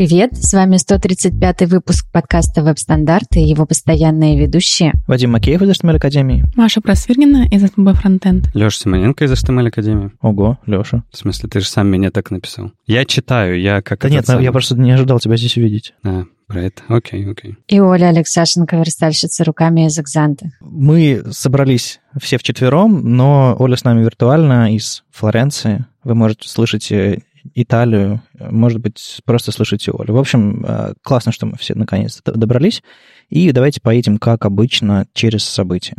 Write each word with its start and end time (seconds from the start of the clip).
Привет, 0.00 0.34
с 0.34 0.54
вами 0.54 0.78
135 0.78 1.68
выпуск 1.68 2.06
подкаста 2.10 2.62
«Веб-стандарты» 2.62 3.40
и 3.40 3.46
его 3.46 3.66
постоянные 3.66 4.40
ведущие. 4.40 4.94
Вадим 5.06 5.32
Макеев 5.32 5.60
из 5.60 5.68
HTML 5.68 5.96
Академии. 5.96 6.46
Маша 6.56 6.80
Просвирнина 6.80 7.46
из 7.50 7.70
СМБ 7.70 7.98
Фронтенд. 7.98 8.48
Леша 8.54 8.78
Симоненко 8.78 9.26
из 9.26 9.32
HTML 9.32 9.68
Академии. 9.68 10.10
Ого, 10.22 10.58
Леша. 10.64 11.04
В 11.12 11.18
смысле, 11.18 11.50
ты 11.50 11.60
же 11.60 11.66
сам 11.66 11.88
меня 11.88 12.10
так 12.10 12.30
написал. 12.30 12.72
Я 12.86 13.04
читаю, 13.04 13.60
я 13.60 13.82
как... 13.82 14.00
Да 14.00 14.08
нет, 14.08 14.24
самый... 14.24 14.42
я 14.42 14.52
просто 14.52 14.74
не 14.74 14.90
ожидал 14.90 15.20
тебя 15.20 15.36
здесь 15.36 15.58
увидеть. 15.58 15.92
А, 16.02 16.24
про 16.46 16.62
это. 16.62 16.82
Окей, 16.88 17.30
окей. 17.30 17.58
И 17.68 17.78
Оля 17.78 18.06
Алексашенко, 18.06 18.76
верстальщица 18.76 19.44
руками 19.44 19.86
из 19.86 19.98
Экзанта. 19.98 20.50
Мы 20.62 21.24
собрались 21.30 22.00
все 22.18 22.38
вчетвером, 22.38 23.02
но 23.16 23.54
Оля 23.58 23.76
с 23.76 23.84
нами 23.84 24.02
виртуально 24.02 24.74
из 24.74 25.04
Флоренции. 25.10 25.84
Вы 26.04 26.14
можете 26.14 26.48
слышать 26.48 26.90
э, 26.90 27.18
Италию, 27.54 28.22
может 28.38 28.80
быть, 28.80 29.20
просто 29.24 29.52
слышите 29.52 29.92
Олю. 29.96 30.14
В 30.14 30.18
общем, 30.18 30.64
э, 30.66 30.94
классно, 31.02 31.32
что 31.32 31.46
мы 31.46 31.56
все 31.56 31.74
наконец-то 31.74 32.32
добрались. 32.32 32.82
И 33.28 33.52
давайте 33.52 33.80
поедем, 33.80 34.18
как 34.18 34.44
обычно, 34.44 35.06
через 35.12 35.44
события. 35.44 35.96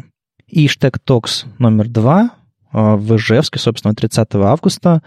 Иштег 0.47 0.99
Токс 0.99 1.45
номер 1.59 1.87
два 1.87 2.31
в 2.71 3.15
Ижевске, 3.15 3.59
собственно, 3.59 3.93
30 3.93 4.35
августа. 4.35 5.01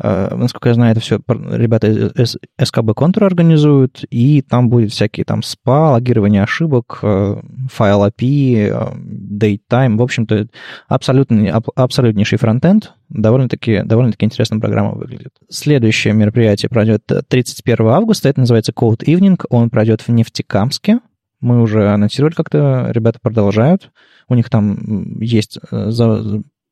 Э, 0.00 0.34
насколько 0.34 0.68
я 0.68 0.74
знаю, 0.74 0.92
это 0.92 1.00
все 1.00 1.20
ребята 1.26 1.88
из 1.88 2.36
СКБ 2.60 2.94
Контур 2.94 3.24
организуют, 3.24 4.04
и 4.10 4.42
там 4.42 4.68
будет 4.68 4.92
всякие 4.92 5.24
там 5.24 5.42
спа, 5.42 5.92
логирование 5.92 6.42
ошибок, 6.42 7.00
э, 7.02 7.40
файл 7.72 8.06
API, 8.06 8.96
datetime, 9.38 9.96
в 9.96 10.02
общем-то, 10.02 10.46
абсолютный, 10.88 11.50
абсолютнейший 11.50 12.38
фронтенд. 12.38 12.92
Довольно-таки, 13.08 13.82
довольно-таки 13.84 14.26
интересная 14.26 14.60
программа 14.60 14.92
выглядит. 14.92 15.32
Следующее 15.48 16.12
мероприятие 16.14 16.68
пройдет 16.68 17.04
31 17.28 17.86
августа, 17.86 18.28
это 18.28 18.40
называется 18.40 18.72
Code 18.72 19.04
Evening, 19.06 19.42
он 19.48 19.70
пройдет 19.70 20.02
в 20.02 20.08
Нефтекамске. 20.08 21.00
Мы 21.40 21.60
уже 21.62 21.88
анонсировали 21.90 22.34
как-то, 22.34 22.88
ребята 22.90 23.18
продолжают. 23.22 23.90
У 24.28 24.34
них 24.34 24.50
там 24.50 25.20
есть 25.20 25.58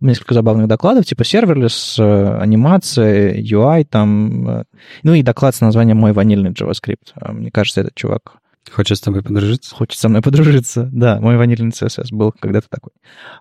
несколько 0.01 0.35
забавных 0.35 0.69
докладов, 0.69 1.07
типа 1.07 1.25
serverless, 1.25 1.97
э, 1.99 2.39
анимация, 2.39 3.41
UI, 3.41 3.85
там, 3.85 4.49
э, 4.49 4.65
ну 5.03 5.15
и 5.15 5.23
доклад 5.23 5.55
с 5.55 5.61
названием 5.61 5.97
«Мой 5.97 6.13
ванильный 6.13 6.51
JavaScript». 6.51 7.13
А, 7.15 7.33
мне 7.33 7.51
кажется, 7.51 7.81
этот 7.81 7.95
чувак 7.95 8.37
Хочет 8.69 8.99
с 8.99 9.01
тобой 9.01 9.23
подружиться? 9.23 9.73
Хочет 9.73 9.97
со 9.97 10.09
мной 10.09 10.23
подружиться, 10.23 10.91
да. 10.93 11.21
Мой 11.21 11.37
ванильный 11.37 11.71
CSS 11.71 12.09
был 12.11 12.33
когда-то 12.33 12.67
такой. 12.69 12.91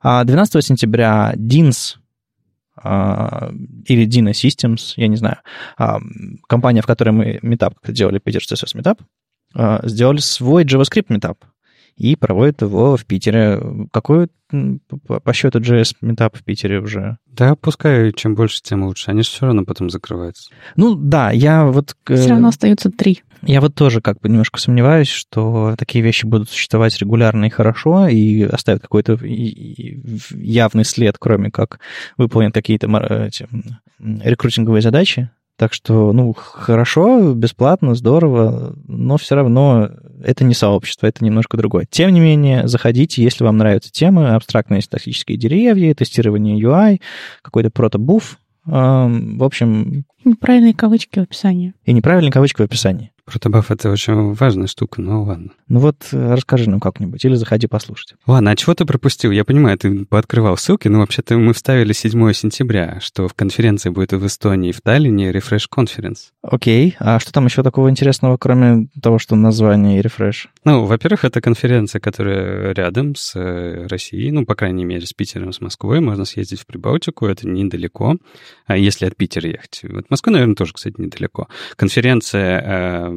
12 0.04 0.56
а, 0.56 0.62
сентября 0.62 1.34
DINS 1.36 1.96
или 2.84 4.06
Dino 4.06 4.32
Systems, 4.34 4.94
я 4.98 5.08
не 5.08 5.16
знаю, 5.16 5.38
компания, 6.48 6.84
в 6.84 6.86
которой 6.86 7.10
мы 7.10 7.40
метап 7.42 7.74
делали, 7.88 8.20
Питер 8.20 8.42
CSS 8.42 8.78
метап, 8.78 9.02
сделали 9.84 10.20
свой 10.20 10.64
JavaScript 10.64 11.06
метап 11.10 11.40
и 11.98 12.16
проводит 12.16 12.62
его 12.62 12.98
в 12.98 13.06
Питере. 13.06 13.62
Какой 13.92 14.28
по 15.08 15.34
счету 15.34 15.60
JS 15.60 15.96
метап 16.02 16.38
в 16.38 16.44
Питере 16.44 16.80
уже? 16.80 17.18
Да, 17.28 17.56
пускай 17.56 18.12
чем 18.14 18.36
больше, 18.36 18.62
тем 18.62 18.84
лучше. 18.84 19.12
Они 19.12 19.22
же 19.22 19.30
все 19.30 19.46
равно 19.48 19.64
потом 19.66 19.90
закрываются. 19.90 20.52
Ну 20.76 20.96
да, 20.96 21.32
я 21.32 21.66
вот... 21.66 21.96
Все 22.06 22.30
равно 22.30 22.50
остаются 22.50 22.92
три. 22.92 23.24
Я 23.42 23.62
вот 23.62 23.76
тоже 23.76 24.02
как 24.02 24.20
бы 24.22 24.30
немножко 24.30 24.60
сомневаюсь, 24.60 25.10
что 25.10 25.76
такие 25.78 26.04
вещи 26.04 26.26
будут 26.26 26.50
существовать 26.50 26.98
регулярно 27.00 27.46
и 27.46 27.50
хорошо, 27.50 28.08
и 28.08 28.42
оставят 28.44 28.82
какой-то 28.82 29.20
явный 29.24 30.86
след, 30.86 31.18
кроме 31.20 31.52
как 31.52 31.80
выполнят 32.18 32.54
какие-то 32.54 32.88
эти, 33.28 33.48
рекрутинговые 34.00 34.82
задачи. 34.82 35.30
Так 35.58 35.72
что, 35.72 36.12
ну, 36.12 36.34
хорошо, 36.34 37.34
бесплатно, 37.34 37.96
здорово, 37.96 38.76
но 38.88 39.16
все 39.16 39.36
равно 39.36 39.90
это 40.22 40.44
не 40.44 40.54
сообщество, 40.54 41.08
это 41.08 41.24
немножко 41.24 41.56
другое. 41.56 41.88
Тем 41.90 42.12
не 42.12 42.20
менее, 42.20 42.68
заходите, 42.68 43.24
если 43.24 43.46
вам 43.46 43.58
нравятся 43.58 43.90
темы, 43.90 44.36
абстрактные 44.36 44.82
статические 44.82 45.38
деревья, 45.38 45.94
тестирование 45.94 46.60
UI, 46.60 47.00
какой-то 47.42 47.70
протобуф. 47.70 48.38
В 48.66 49.44
общем... 49.44 50.04
Неправильные 50.26 50.74
кавычки 50.74 51.20
в 51.20 51.24
описании. 51.24 51.74
И 51.86 51.94
неправильные 51.94 52.32
кавычки 52.32 52.62
в 52.62 52.66
описании. 52.66 53.12
Протобаф— 53.26 53.72
это 53.72 53.90
очень 53.90 54.34
важная 54.34 54.68
штука, 54.68 55.02
но 55.02 55.24
ладно. 55.24 55.50
Ну 55.68 55.80
вот 55.80 55.96
э, 56.12 56.34
расскажи 56.34 56.70
нам 56.70 56.80
как-нибудь 56.80 57.26
или 57.26 57.34
заходи 57.34 57.66
послушать. 57.66 58.14
Ладно, 58.28 58.52
а 58.52 58.56
чего 58.56 58.76
ты 58.76 58.86
пропустил? 58.86 59.32
Я 59.32 59.44
понимаю, 59.44 59.78
ты 59.80 60.06
пооткрывал 60.06 60.58
ссылки, 60.58 60.88
но 60.88 61.00
вообще-то 61.00 61.36
мы 61.38 61.54
вставили 61.54 61.92
7 61.92 62.34
сентября, 62.34 63.00
что 63.02 63.28
в 63.28 63.34
конференции 63.34 63.90
будет 63.90 64.14
в 64.14 64.26
Эстонии, 64.28 64.72
в 64.72 64.82
Таллине, 64.82 65.32
Refresh 65.32 65.66
Conference. 65.76 66.30
Окей, 66.44 66.96
а 67.00 67.20
что 67.20 67.32
там 67.32 67.46
еще 67.46 67.64
такого 67.64 67.90
интересного, 67.90 68.38
кроме 68.38 68.90
того, 69.02 69.18
что 69.18 69.36
название 69.36 70.00
и 70.00 70.04
Refresh? 70.04 70.48
Ну, 70.66 70.86
во-первых, 70.86 71.24
это 71.24 71.42
конференция, 71.42 72.00
которая 72.00 72.74
рядом 72.74 73.16
с 73.16 73.36
э, 73.36 73.88
Россией, 73.88 74.32
ну, 74.32 74.46
по 74.46 74.56
крайней 74.56 74.84
мере, 74.84 75.06
с 75.06 75.14
Питером, 75.14 75.54
с 75.54 75.62
Москвой. 75.62 76.00
Можно 76.02 76.26
съездить 76.26 76.62
в 76.62 76.66
Прибалтику, 76.66 77.28
это 77.28 77.48
недалеко, 77.48 78.18
а 78.66 78.76
если 78.76 79.06
от 79.06 79.16
Питера 79.16 79.48
ехать. 79.48 79.82
Вот 79.84 80.10
Москва, 80.10 80.34
наверное, 80.34 80.56
тоже, 80.56 80.74
кстати, 80.74 81.00
недалеко. 81.00 81.48
Конференция 81.78 82.64
э, 82.66 83.14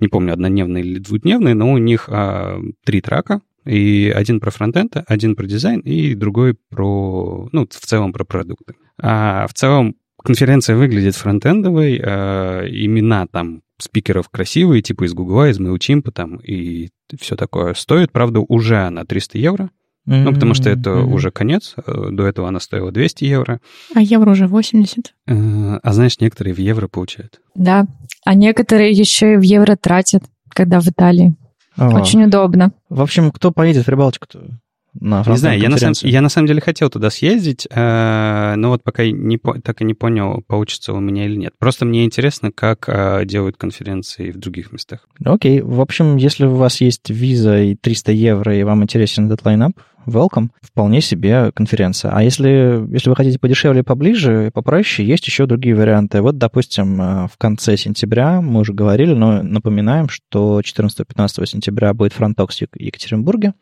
не 0.00 0.08
помню, 0.08 0.32
однодневный 0.32 0.80
или 0.80 0.98
двудневный, 0.98 1.54
но 1.54 1.72
у 1.72 1.78
них 1.78 2.08
а, 2.08 2.60
три 2.84 3.00
трака, 3.00 3.40
и 3.64 4.12
один 4.14 4.40
про 4.40 4.50
фронтенд, 4.50 4.96
один 5.06 5.36
про 5.36 5.46
дизайн, 5.46 5.80
и 5.80 6.14
другой 6.14 6.56
про, 6.70 7.48
ну, 7.52 7.66
в 7.66 7.86
целом 7.86 8.12
про 8.12 8.24
продукты. 8.24 8.74
А 9.00 9.46
в 9.46 9.54
целом 9.54 9.96
конференция 10.22 10.76
выглядит 10.76 11.14
фронтендовой, 11.14 12.00
а, 12.02 12.66
имена 12.66 13.26
там 13.26 13.62
спикеров 13.82 14.28
красивые, 14.28 14.82
типа 14.82 15.04
из 15.04 15.14
Гугла, 15.14 15.50
из 15.50 15.60
MailChimp 15.60 16.10
там, 16.12 16.36
и 16.36 16.90
все 17.18 17.36
такое. 17.36 17.74
Стоит, 17.74 18.12
правда, 18.12 18.40
уже 18.40 18.88
на 18.90 19.04
300 19.04 19.38
евро, 19.38 19.70
Mm-hmm. 20.08 20.22
Ну, 20.22 20.32
потому 20.32 20.54
что 20.54 20.68
это 20.68 20.90
mm-hmm. 20.90 21.12
уже 21.12 21.30
конец. 21.30 21.74
Э, 21.76 22.08
до 22.10 22.26
этого 22.26 22.48
она 22.48 22.58
стоила 22.58 22.90
200 22.90 23.24
евро. 23.24 23.60
А 23.94 24.00
евро 24.00 24.32
уже 24.32 24.48
80. 24.48 25.14
Э, 25.28 25.78
а 25.80 25.92
знаешь, 25.92 26.18
некоторые 26.18 26.54
в 26.54 26.58
евро 26.58 26.88
получают. 26.88 27.40
Да. 27.54 27.86
А 28.24 28.34
некоторые 28.34 28.90
еще 28.90 29.34
и 29.34 29.36
в 29.36 29.42
евро 29.42 29.76
тратят, 29.76 30.24
когда 30.48 30.80
в 30.80 30.88
Италии. 30.88 31.36
О. 31.76 32.00
Очень 32.00 32.24
удобно. 32.24 32.72
В 32.88 33.00
общем, 33.00 33.30
кто 33.30 33.52
поедет 33.52 33.84
в 33.84 33.86
Прибалтику-то? 33.86 34.58
На 35.02 35.24
Не 35.26 35.36
знаю, 35.36 35.60
я 35.60 35.68
на, 35.68 35.78
самом, 35.78 35.94
я 36.02 36.20
на 36.20 36.28
самом 36.28 36.46
деле 36.46 36.60
хотел 36.60 36.88
туда 36.88 37.10
съездить, 37.10 37.66
э, 37.68 38.54
но 38.56 38.68
вот 38.70 38.82
пока 38.82 39.04
не, 39.04 39.38
так 39.38 39.80
и 39.80 39.84
не 39.84 39.94
понял, 39.94 40.42
получится 40.46 40.92
у 40.92 41.00
меня 41.00 41.26
или 41.26 41.36
нет. 41.36 41.54
Просто 41.58 41.84
мне 41.84 42.04
интересно, 42.04 42.52
как 42.52 42.88
э, 42.88 43.24
делают 43.24 43.56
конференции 43.56 44.30
в 44.30 44.38
других 44.38 44.72
местах. 44.72 45.08
Окей, 45.24 45.60
в 45.60 45.80
общем, 45.80 46.16
если 46.16 46.46
у 46.46 46.54
вас 46.54 46.80
есть 46.80 47.10
виза 47.10 47.60
и 47.60 47.74
300 47.74 48.12
евро, 48.12 48.56
и 48.56 48.62
вам 48.62 48.82
интересен 48.84 49.26
этот 49.26 49.44
lineup, 49.44 49.72
welcome, 50.06 50.50
вполне 50.60 51.00
себе 51.00 51.50
конференция. 51.52 52.12
А 52.12 52.22
если, 52.22 52.84
если 52.92 53.08
вы 53.08 53.16
хотите 53.16 53.38
подешевле, 53.38 53.82
поближе, 53.82 54.50
попроще, 54.52 55.06
есть 55.06 55.26
еще 55.26 55.46
другие 55.46 55.74
варианты. 55.74 56.22
Вот, 56.22 56.38
допустим, 56.38 57.00
э, 57.00 57.28
в 57.28 57.36
конце 57.38 57.76
сентября, 57.76 58.40
мы 58.40 58.60
уже 58.60 58.72
говорили, 58.72 59.14
но 59.14 59.42
напоминаем, 59.42 60.08
что 60.08 60.60
14-15 60.60 61.46
сентября 61.46 61.92
будет 61.94 62.12
FrontTalks 62.12 62.60
в 62.60 62.66
Екатеринбурге, 62.76 63.54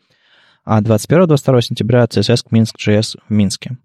а 0.64 0.80
21-22 0.80 1.60
сентября 1.62 2.04
CSS 2.04 2.44
Minsk.js 2.50 3.18
в 3.28 3.32
Минске. 3.32 3.76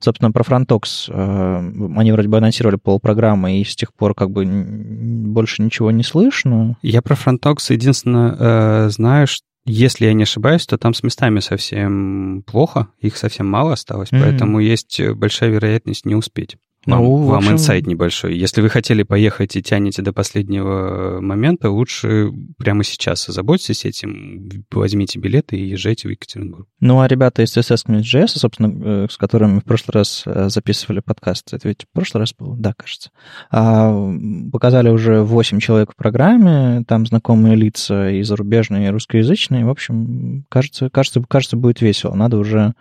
Собственно, 0.00 0.32
про 0.32 0.42
Frontox 0.42 1.08
э, 1.08 1.98
они 1.98 2.12
вроде 2.12 2.28
бы 2.28 2.36
анонсировали 2.36 2.76
полпрограммы, 2.76 3.60
и 3.60 3.64
с 3.64 3.74
тех 3.74 3.94
пор 3.94 4.14
как 4.14 4.30
бы 4.30 4.44
больше 4.44 5.62
ничего 5.62 5.90
не 5.90 6.02
слышно. 6.02 6.76
Я 6.82 7.00
про 7.00 7.14
Frontox 7.14 7.56
единственное 7.70 8.36
э, 8.38 8.90
знаю, 8.90 9.26
что 9.26 9.46
если 9.66 10.04
я 10.04 10.12
не 10.12 10.24
ошибаюсь, 10.24 10.66
то 10.66 10.76
там 10.76 10.92
с 10.92 11.02
местами 11.02 11.40
совсем 11.40 12.44
плохо, 12.46 12.88
их 13.00 13.16
совсем 13.16 13.46
мало 13.46 13.72
осталось, 13.72 14.12
mm-hmm. 14.12 14.20
поэтому 14.20 14.60
есть 14.60 15.00
большая 15.14 15.50
вероятность 15.50 16.04
не 16.04 16.14
успеть. 16.14 16.58
Вам, 16.86 17.02
ну, 17.02 17.16
вам 17.24 17.38
общем... 17.38 17.52
инсайт 17.52 17.86
небольшой. 17.86 18.36
Если 18.36 18.60
вы 18.60 18.68
хотели 18.68 19.02
поехать 19.02 19.56
и 19.56 19.62
тянете 19.62 20.02
до 20.02 20.12
последнего 20.12 21.20
момента, 21.20 21.70
лучше 21.70 22.30
прямо 22.58 22.84
сейчас 22.84 23.28
озаботьтесь 23.28 23.84
этим, 23.84 24.64
возьмите 24.70 25.18
билеты 25.18 25.56
и 25.56 25.68
езжайте 25.68 26.08
в 26.08 26.10
Екатеринбург. 26.10 26.68
Ну, 26.80 27.00
а 27.00 27.08
ребята 27.08 27.42
из 27.42 27.56
CSS.js, 27.56 28.28
собственно, 28.28 29.04
э, 29.04 29.06
с 29.10 29.16
которыми 29.16 29.60
в 29.60 29.64
прошлый 29.64 29.94
раз 29.94 30.24
э, 30.26 30.48
записывали 30.48 31.00
подкаст, 31.00 31.52
это 31.52 31.68
ведь 31.68 31.84
в 31.84 31.94
прошлый 31.94 32.20
раз 32.20 32.34
был? 32.38 32.54
Да, 32.54 32.74
кажется. 32.74 33.10
А, 33.50 34.12
показали 34.52 34.90
уже 34.90 35.22
8 35.22 35.60
человек 35.60 35.92
в 35.92 35.96
программе, 35.96 36.84
там 36.86 37.06
знакомые 37.06 37.56
лица 37.56 38.10
и 38.10 38.22
зарубежные, 38.22 38.88
и 38.88 38.90
русскоязычные. 38.90 39.64
В 39.64 39.70
общем, 39.70 40.44
кажется, 40.48 40.90
кажется, 40.90 41.22
кажется, 41.26 41.56
будет 41.56 41.80
весело. 41.80 42.14
Надо 42.14 42.38
уже, 42.38 42.74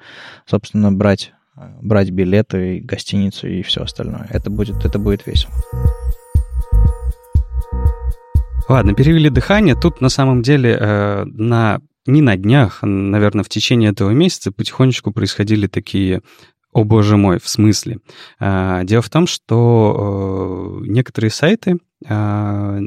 собственно, 0.45 0.91
брать 0.91 1.33
брать 1.81 2.11
билеты, 2.11 2.79
гостиницу 2.83 3.47
и 3.47 3.61
все 3.61 3.83
остальное. 3.83 4.27
Это 4.29 4.49
будет, 4.49 4.85
это 4.85 4.99
будет 4.99 5.25
весело. 5.27 5.53
Ладно, 8.69 8.93
перевели 8.93 9.29
дыхание. 9.29 9.75
Тут 9.75 10.01
на 10.01 10.09
самом 10.09 10.41
деле 10.41 10.77
э, 10.79 11.25
на 11.25 11.81
не 12.05 12.21
на 12.21 12.35
днях, 12.35 12.79
наверное, 12.81 13.43
в 13.43 13.49
течение 13.49 13.91
этого 13.91 14.09
месяца 14.11 14.51
потихонечку 14.51 15.11
происходили 15.11 15.67
такие 15.67 16.21
о 16.73 16.83
боже 16.83 17.17
мой, 17.17 17.39
в 17.39 17.47
смысле? 17.47 17.99
Э, 18.39 18.81
дело 18.83 19.01
в 19.01 19.09
том, 19.09 19.27
что 19.27 20.81
э, 20.81 20.87
некоторые 20.87 21.31
сайты 21.31 21.77
э, 22.07 22.79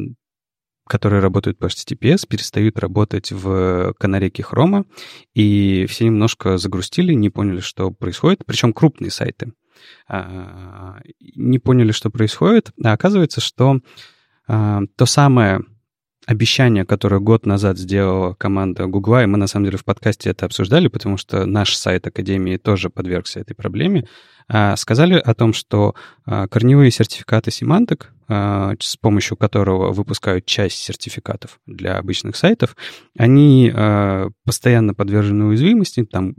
которые 0.86 1.20
работают 1.20 1.58
по 1.58 1.66
HTTPS, 1.66 2.26
перестают 2.28 2.78
работать 2.78 3.32
в 3.32 3.94
канарейке 3.98 4.42
Хрома, 4.42 4.84
и 5.34 5.86
все 5.88 6.04
немножко 6.04 6.58
загрустили, 6.58 7.12
не 7.12 7.30
поняли, 7.30 7.60
что 7.60 7.90
происходит, 7.90 8.44
причем 8.46 8.72
крупные 8.72 9.10
сайты. 9.10 9.52
А, 10.08 11.00
не 11.34 11.58
поняли, 11.58 11.92
что 11.92 12.10
происходит, 12.10 12.72
а 12.82 12.92
оказывается, 12.92 13.40
что 13.40 13.80
а, 14.48 14.82
то 14.96 15.06
самое 15.06 15.60
обещание, 16.26 16.84
которое 16.84 17.20
год 17.20 17.46
назад 17.46 17.78
сделала 17.78 18.34
команда 18.34 18.86
Гугла, 18.86 19.22
и 19.22 19.26
мы 19.26 19.38
на 19.38 19.46
самом 19.46 19.66
деле 19.66 19.78
в 19.78 19.84
подкасте 19.84 20.30
это 20.30 20.46
обсуждали, 20.46 20.88
потому 20.88 21.16
что 21.16 21.46
наш 21.46 21.76
сайт 21.76 22.06
Академии 22.06 22.56
тоже 22.56 22.90
подвергся 22.90 23.40
этой 23.40 23.54
проблеме, 23.54 24.08
сказали 24.48 25.14
о 25.14 25.34
том, 25.34 25.52
что 25.52 25.94
а, 26.24 26.46
корневые 26.46 26.90
сертификаты 26.90 27.50
Symantec, 27.50 28.04
а, 28.28 28.74
с 28.78 28.96
помощью 28.96 29.36
которого 29.36 29.92
выпускают 29.92 30.46
часть 30.46 30.78
сертификатов 30.78 31.58
для 31.66 31.98
обычных 31.98 32.36
сайтов, 32.36 32.76
они 33.18 33.72
постоянно 34.44 34.94
подвержены 34.94 35.46
уязвимости. 35.46 36.04
Там 36.04 36.34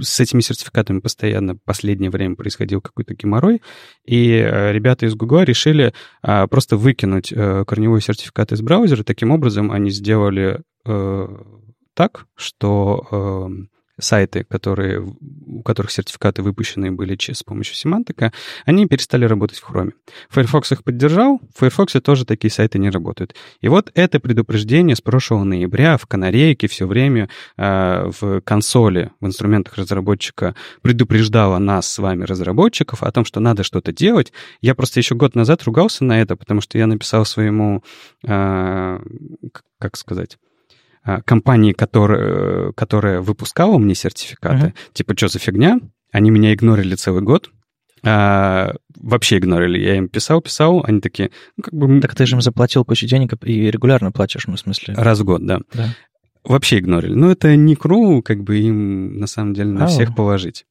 с 0.00 0.20
этими 0.20 0.40
сертификатами 0.40 1.00
постоянно 1.00 1.54
в 1.54 1.62
последнее 1.64 2.10
время 2.10 2.36
происходил 2.36 2.80
какой-то 2.80 3.14
геморрой, 3.14 3.62
и 4.04 4.28
ребята 4.72 5.06
из 5.06 5.14
Google 5.14 5.42
решили 5.42 5.92
просто 6.22 6.76
выкинуть 6.76 7.28
корневой 7.30 8.00
сертификат 8.00 8.52
из 8.52 8.62
браузера. 8.62 9.02
Таким 9.02 9.30
образом, 9.30 9.70
они 9.72 9.90
сделали 9.90 10.62
так, 11.94 12.26
что 12.36 13.50
сайты, 13.98 14.44
которые, 14.44 15.00
у 15.46 15.62
которых 15.62 15.90
сертификаты 15.90 16.42
выпущены 16.42 16.92
были 16.92 17.18
с 17.18 17.42
помощью 17.42 17.74
семантика, 17.74 18.32
они 18.64 18.86
перестали 18.86 19.24
работать 19.24 19.58
в 19.58 19.68
Chrome. 19.68 19.92
Firefox 20.30 20.72
их 20.72 20.84
поддержал, 20.84 21.40
в 21.54 21.58
Firefox 21.58 21.94
тоже 22.02 22.24
такие 22.24 22.50
сайты 22.50 22.78
не 22.78 22.90
работают. 22.90 23.34
И 23.60 23.68
вот 23.68 23.90
это 23.94 24.20
предупреждение 24.20 24.94
с 24.94 25.00
прошлого 25.00 25.44
ноября 25.44 25.96
в 25.96 26.06
канарейке 26.06 26.68
все 26.68 26.86
время 26.86 27.28
э, 27.56 28.10
в 28.20 28.40
консоли, 28.42 29.10
в 29.20 29.26
инструментах 29.26 29.76
разработчика 29.76 30.54
предупреждало 30.82 31.58
нас 31.58 31.88
с 31.92 31.98
вами, 31.98 32.24
разработчиков, 32.24 33.02
о 33.02 33.10
том, 33.10 33.24
что 33.24 33.40
надо 33.40 33.62
что-то 33.62 33.92
делать. 33.92 34.32
Я 34.60 34.74
просто 34.74 35.00
еще 35.00 35.14
год 35.14 35.34
назад 35.34 35.62
ругался 35.64 36.04
на 36.04 36.20
это, 36.20 36.36
потому 36.36 36.60
что 36.60 36.78
я 36.78 36.86
написал 36.86 37.24
своему, 37.24 37.82
э, 38.26 38.98
как 39.78 39.96
сказать, 39.96 40.38
компании, 41.24 41.72
которая, 41.72 42.72
которая 42.72 43.20
выпускала 43.20 43.78
мне 43.78 43.94
сертификаты, 43.94 44.66
uh-huh. 44.66 44.92
типа, 44.92 45.14
что 45.16 45.28
за 45.28 45.38
фигня? 45.38 45.80
Они 46.12 46.30
меня 46.30 46.54
игнорили 46.54 46.94
целый 46.94 47.22
год, 47.22 47.50
а, 48.02 48.74
вообще 48.96 49.38
игнорили. 49.38 49.78
Я 49.78 49.96
им 49.96 50.08
писал, 50.08 50.40
писал, 50.40 50.84
они 50.86 51.00
такие, 51.00 51.30
ну, 51.56 51.62
как 51.64 51.74
бы... 51.74 52.00
Так 52.00 52.14
ты 52.14 52.26
же 52.26 52.36
им 52.36 52.42
заплатил 52.42 52.84
кучу 52.84 53.06
денег 53.06 53.32
и 53.44 53.70
регулярно 53.70 54.12
платишь, 54.12 54.46
ну, 54.46 54.56
в 54.56 54.60
смысле? 54.60 54.94
Раз 54.94 55.20
в 55.20 55.24
год, 55.24 55.44
да. 55.44 55.60
да. 55.74 55.94
Вообще 56.44 56.78
игнорили. 56.78 57.14
Но 57.14 57.30
это 57.30 57.54
не 57.56 57.74
кру, 57.74 58.22
как 58.22 58.42
бы 58.42 58.58
им, 58.58 59.18
на 59.18 59.26
самом 59.26 59.54
деле, 59.54 59.70
на 59.70 59.84
Ау. 59.84 59.90
всех 59.90 60.14
положить. 60.14 60.64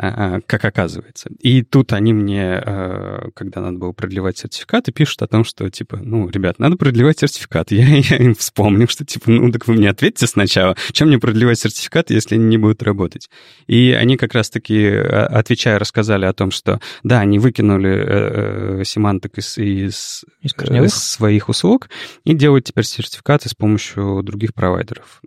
А, 0.00 0.36
а, 0.36 0.40
как 0.46 0.64
оказывается. 0.64 1.28
И 1.40 1.62
тут 1.62 1.92
они 1.92 2.12
мне, 2.12 2.54
а, 2.54 3.30
когда 3.34 3.60
надо 3.60 3.78
было 3.78 3.90
продлевать 3.90 4.38
сертификаты, 4.38 4.92
пишут 4.92 5.22
о 5.22 5.26
том, 5.26 5.42
что, 5.42 5.68
типа, 5.70 5.96
ну, 5.96 6.28
ребят, 6.28 6.60
надо 6.60 6.76
продлевать 6.76 7.18
сертификат. 7.18 7.72
Я, 7.78 7.84
я 7.84 8.16
им 8.18 8.36
вспомнил, 8.36 8.86
что, 8.86 9.04
типа, 9.04 9.28
ну, 9.28 9.50
так 9.50 9.66
вы 9.66 9.74
мне 9.74 9.90
ответьте 9.90 10.28
сначала, 10.28 10.76
чем 10.92 11.08
мне 11.08 11.18
продлевать 11.18 11.58
сертификат, 11.58 12.10
если 12.10 12.36
они 12.36 12.44
не 12.44 12.58
будут 12.58 12.84
работать. 12.84 13.28
И 13.66 13.90
они 13.90 14.16
как 14.16 14.34
раз-таки, 14.34 14.86
отвечая, 14.86 15.80
рассказали 15.80 16.26
о 16.26 16.32
том, 16.32 16.52
что, 16.52 16.80
да, 17.02 17.18
они 17.18 17.40
выкинули 17.40 17.90
э, 17.90 18.80
э, 18.80 18.84
семантик 18.84 19.38
из, 19.38 19.58
из, 19.58 20.24
из, 20.42 20.54
из 20.54 20.94
своих 20.94 21.48
услуг 21.48 21.88
и 22.22 22.34
делают 22.34 22.66
теперь 22.66 22.84
сертификаты 22.84 23.48
с 23.48 23.54
помощью 23.54 24.22
других 24.22 24.54
провайдеров. 24.54 25.22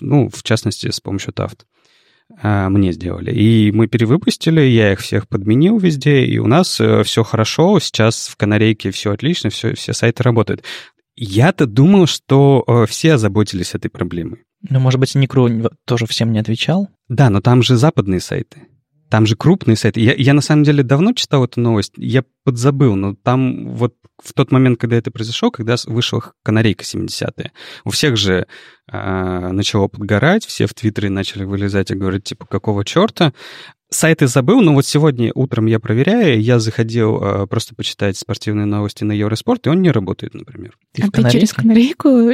Ну, 0.00 0.28
в 0.28 0.44
частности, 0.44 0.88
с 0.90 1.00
помощью 1.00 1.32
Taft. 1.32 1.62
А, 2.42 2.68
мне 2.68 2.92
сделали. 2.92 3.32
И 3.32 3.70
мы 3.72 3.86
перевыпустили, 3.86 4.60
я 4.60 4.92
их 4.92 5.00
всех 5.00 5.28
подменил 5.28 5.78
везде, 5.78 6.24
и 6.24 6.38
у 6.38 6.46
нас 6.46 6.80
э, 6.80 7.02
все 7.02 7.22
хорошо, 7.22 7.78
сейчас 7.80 8.28
в 8.28 8.36
канарейке 8.36 8.90
все 8.90 9.12
отлично, 9.12 9.50
все, 9.50 9.74
все 9.74 9.92
сайты 9.92 10.22
работают. 10.22 10.64
Я-то 11.16 11.66
думал, 11.66 12.06
что 12.06 12.64
э, 12.66 12.86
все 12.86 13.14
озаботились 13.14 13.74
этой 13.74 13.88
проблемой. 13.88 14.44
Ну, 14.68 14.80
может 14.80 14.98
быть, 14.98 15.14
Никру 15.14 15.48
тоже 15.84 16.06
всем 16.06 16.32
не 16.32 16.38
отвечал? 16.38 16.88
Да, 17.08 17.30
но 17.30 17.40
там 17.40 17.62
же 17.62 17.76
западные 17.76 18.20
сайты. 18.20 18.62
Там 19.10 19.26
же 19.26 19.36
крупный 19.36 19.76
сайт. 19.76 19.96
Я, 19.96 20.14
я 20.14 20.34
на 20.34 20.40
самом 20.40 20.64
деле 20.64 20.82
давно 20.82 21.12
читал 21.12 21.44
эту 21.44 21.60
новость, 21.60 21.92
я 21.96 22.24
подзабыл, 22.42 22.96
но 22.96 23.14
там 23.14 23.74
вот 23.74 23.94
в 24.22 24.32
тот 24.32 24.52
момент, 24.52 24.78
когда 24.78 24.96
это 24.96 25.10
произошло, 25.10 25.50
когда 25.50 25.76
вышла 25.86 26.32
канарейка 26.42 26.84
70-е, 26.84 27.52
у 27.84 27.90
всех 27.90 28.16
же 28.16 28.46
э, 28.90 29.52
начало 29.52 29.88
подгорать, 29.88 30.44
все 30.46 30.66
в 30.66 30.74
Твиттере 30.74 31.10
начали 31.10 31.44
вылезать 31.44 31.90
и 31.90 31.94
говорить, 31.94 32.24
типа, 32.24 32.46
какого 32.46 32.84
черта? 32.84 33.32
Сайты 33.90 34.26
забыл, 34.26 34.60
но 34.60 34.74
вот 34.74 34.86
сегодня 34.86 35.30
утром 35.34 35.66
я 35.66 35.78
проверяю, 35.78 36.40
я 36.40 36.58
заходил 36.58 37.22
э, 37.22 37.46
просто 37.46 37.74
почитать 37.74 38.16
спортивные 38.16 38.66
новости 38.66 39.04
на 39.04 39.12
Евроспорт, 39.12 39.66
и 39.66 39.70
он 39.70 39.82
не 39.82 39.90
работает, 39.90 40.34
например. 40.34 40.76
Ты 40.92 41.02
а 41.02 41.10
ты 41.10 41.30
через 41.30 41.52
канарейку 41.52 42.30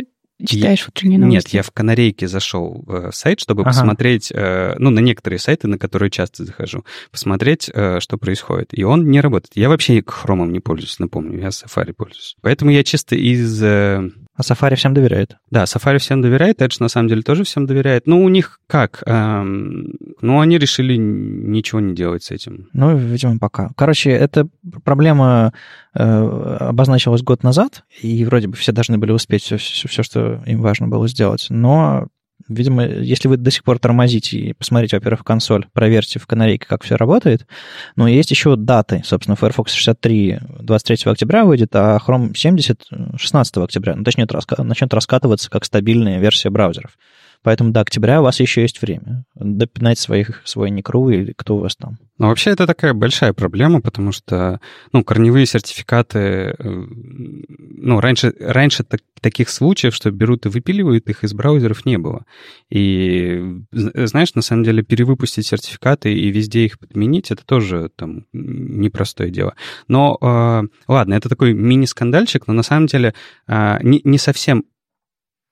читаешь 0.47 0.87
утренние 0.89 1.19
новости? 1.19 1.37
Нет, 1.37 1.49
я 1.49 1.63
в 1.63 1.71
канарейке 1.71 2.29
зашел 2.29 2.83
в 2.87 3.13
сайт, 3.13 3.41
чтобы 3.41 3.63
ага. 3.63 3.71
посмотреть, 3.71 4.33
э, 4.33 4.75
ну, 4.79 4.91
на 4.91 5.01
некоторые 5.01 5.39
сайты, 5.39 5.69
на 5.69 5.79
которые 5.79 6.11
часто 6.11 6.45
захожу, 6.45 6.85
посмотреть, 7.11 7.71
э, 7.73 8.01
что 8.01 8.19
происходит. 8.19 8.69
И 8.73 8.85
он 8.85 9.11
не 9.11 9.21
работает. 9.21 9.53
Я 9.55 9.69
вообще 9.69 10.03
хромом 10.07 10.53
не 10.53 10.61
пользуюсь, 10.61 10.99
напомню, 10.99 11.41
я 11.41 11.49
Safari 11.49 11.93
пользуюсь. 11.93 12.37
Поэтому 12.41 12.71
я 12.71 12.85
чисто 12.85 13.17
из 13.17 13.63
э, 13.63 14.11
а 14.41 14.43
Safari 14.43 14.75
всем 14.75 14.95
доверяет. 14.95 15.37
Да, 15.51 15.65
Safari 15.65 15.99
всем 15.99 16.23
доверяет, 16.23 16.63
Edge 16.63 16.77
на 16.81 16.89
самом 16.89 17.09
деле 17.09 17.23
тоже 17.23 17.45
всем 17.45 17.67
доверяет. 17.67 18.07
Ну, 18.07 18.25
у 18.25 18.29
них 18.29 18.61
как? 18.67 19.03
Эм, 19.07 19.93
ну, 20.23 20.41
они 20.41 20.59
решили 20.59 20.97
ничего 20.97 21.81
не 21.81 21.95
делать 21.95 22.25
с 22.25 22.31
этим. 22.31 22.69
Ну, 22.73 22.97
видимо, 22.97 23.39
пока. 23.39 23.71
Короче, 23.77 24.11
эта 24.11 24.49
проблема 24.83 25.53
э, 25.95 26.03
обозначилась 26.03 27.23
год 27.23 27.43
назад, 27.43 27.85
и 28.01 28.25
вроде 28.25 28.49
бы 28.49 28.57
все 28.57 28.73
должны 28.73 28.97
были 28.97 29.13
успеть 29.13 29.43
все, 29.43 29.59
все, 29.59 29.89
все, 29.89 30.03
что 30.03 30.43
им 30.47 30.63
важно 30.63 30.89
было 30.89 31.07
сделать. 31.07 31.47
Но 31.51 32.09
Видимо, 32.51 32.85
если 32.85 33.29
вы 33.29 33.37
до 33.37 33.53
сих 33.53 33.63
пор 33.63 33.79
тормозите 33.79 34.37
и 34.37 34.53
посмотрите, 34.53 34.97
во-первых, 34.97 35.25
консоль, 35.25 35.67
проверьте 35.73 36.19
в 36.19 36.27
канарейке, 36.27 36.67
как 36.67 36.83
все 36.83 36.97
работает. 36.97 37.47
Но 37.95 38.09
есть 38.09 38.33
еще 38.33 38.57
даты. 38.57 39.03
Собственно, 39.05 39.37
Firefox 39.37 39.73
63 39.73 40.41
23 40.59 41.13
октября 41.13 41.45
выйдет, 41.45 41.75
а 41.77 41.99
Chrome 42.05 42.37
70 42.37 42.89
16 43.17 43.57
октября. 43.59 43.95
Ну, 43.95 44.03
точнее, 44.03 44.27
начнет 44.59 44.93
раскатываться 44.93 45.49
как 45.49 45.65
стабильная 45.65 46.19
версия 46.19 46.51
браузеров. 46.51 46.99
Поэтому 47.43 47.71
до 47.71 47.81
октября 47.81 48.21
у 48.21 48.25
вас 48.25 48.39
еще 48.39 48.63
есть 48.63 48.83
время 48.83 49.25
допинать 49.35 49.99
своих, 49.99 50.43
свой 50.45 50.71
Никру 50.71 51.09
или 51.09 51.33
кто 51.33 51.57
у 51.57 51.61
вас 51.61 51.75
там. 51.75 51.99
Ну, 52.19 52.27
вообще 52.27 52.51
это 52.51 52.67
такая 52.67 52.93
большая 52.93 53.33
проблема, 53.33 53.81
потому 53.81 54.13
что, 54.13 54.61
ну, 54.93 55.03
корневые 55.03 55.47
сертификаты, 55.47 56.19
э, 56.19 56.55
ну, 56.59 57.99
раньше, 57.99 58.35
раньше 58.39 58.85
так, 58.85 59.01
таких 59.23 59.49
случаев, 59.49 59.95
что 59.95 60.11
берут 60.11 60.45
и 60.45 60.51
выпиливают 60.51 61.09
их 61.09 61.25
из 61.25 61.33
браузеров, 61.33 61.87
не 61.87 61.97
было. 61.97 62.27
И, 62.69 63.43
знаешь, 63.73 64.35
на 64.35 64.43
самом 64.43 64.65
деле 64.65 64.83
перевыпустить 64.83 65.47
сертификаты 65.47 66.13
и 66.13 66.31
везде 66.31 66.67
их 66.67 66.79
подменить, 66.79 67.31
это 67.31 67.47
тоже 67.47 67.91
там 67.97 68.27
непростое 68.35 69.31
дело. 69.31 69.55
Но, 69.89 70.19
э, 70.21 70.63
ладно, 70.89 71.15
это 71.15 71.31
такой 71.31 71.55
мини-скандальчик, 71.55 72.47
но 72.47 72.53
на 72.53 72.63
самом 72.63 72.87
деле 72.87 73.15
э, 73.49 73.79
не, 73.83 74.03
не 74.05 74.19
совсем 74.19 74.65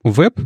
веб 0.05 0.39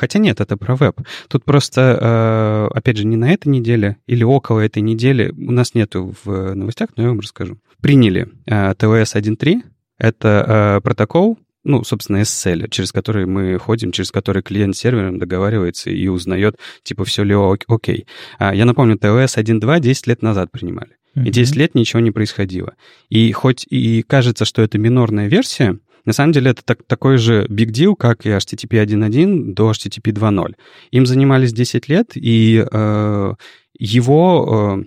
Хотя 0.00 0.18
нет, 0.18 0.40
это 0.40 0.56
про 0.56 0.76
веб. 0.76 0.98
Тут 1.28 1.44
просто, 1.44 2.70
э, 2.72 2.74
опять 2.74 2.96
же, 2.96 3.04
не 3.04 3.18
на 3.18 3.30
этой 3.30 3.48
неделе 3.48 3.98
или 4.06 4.24
около 4.24 4.60
этой 4.60 4.80
недели, 4.80 5.30
у 5.36 5.52
нас 5.52 5.74
нету 5.74 6.14
в 6.24 6.54
новостях, 6.54 6.88
но 6.96 7.02
я 7.02 7.08
вам 7.10 7.20
расскажу. 7.20 7.58
Приняли 7.82 8.28
э, 8.46 8.72
TLS 8.72 9.14
1.3, 9.14 9.60
это 9.98 10.78
э, 10.78 10.80
протокол, 10.80 11.38
ну, 11.64 11.84
собственно, 11.84 12.22
SSL, 12.22 12.70
через 12.70 12.92
который 12.92 13.26
мы 13.26 13.58
ходим, 13.58 13.92
через 13.92 14.10
который 14.10 14.40
клиент 14.40 14.74
с 14.74 14.78
сервером 14.78 15.18
договаривается 15.18 15.90
и 15.90 16.08
узнает, 16.08 16.56
типа, 16.82 17.04
все 17.04 17.22
ли 17.22 17.34
окей. 17.68 18.06
А, 18.38 18.54
я 18.54 18.64
напомню, 18.64 18.96
TLS 18.96 19.36
1.2 19.36 19.80
10 19.80 20.06
лет 20.06 20.22
назад 20.22 20.50
принимали. 20.50 20.96
И 21.14 21.30
10 21.30 21.56
лет 21.56 21.74
ничего 21.74 22.00
не 22.00 22.10
происходило. 22.10 22.72
И 23.10 23.30
хоть 23.32 23.66
и 23.68 24.02
кажется, 24.02 24.46
что 24.46 24.62
это 24.62 24.78
минорная 24.78 25.28
версия, 25.28 25.78
на 26.04 26.12
самом 26.12 26.32
деле 26.32 26.52
это 26.52 26.62
так, 26.64 26.82
такой 26.86 27.18
же 27.18 27.46
big 27.46 27.70
deal, 27.70 27.94
как 27.96 28.26
и 28.26 28.30
HTTP 28.30 28.84
1.1 28.84 29.54
до 29.54 29.70
HTTP 29.70 30.12
2.0. 30.12 30.54
Им 30.90 31.06
занимались 31.06 31.52
10 31.52 31.88
лет, 31.88 32.12
и 32.14 32.64
э, 32.70 33.34
его 33.78 34.78
э, 34.78 34.84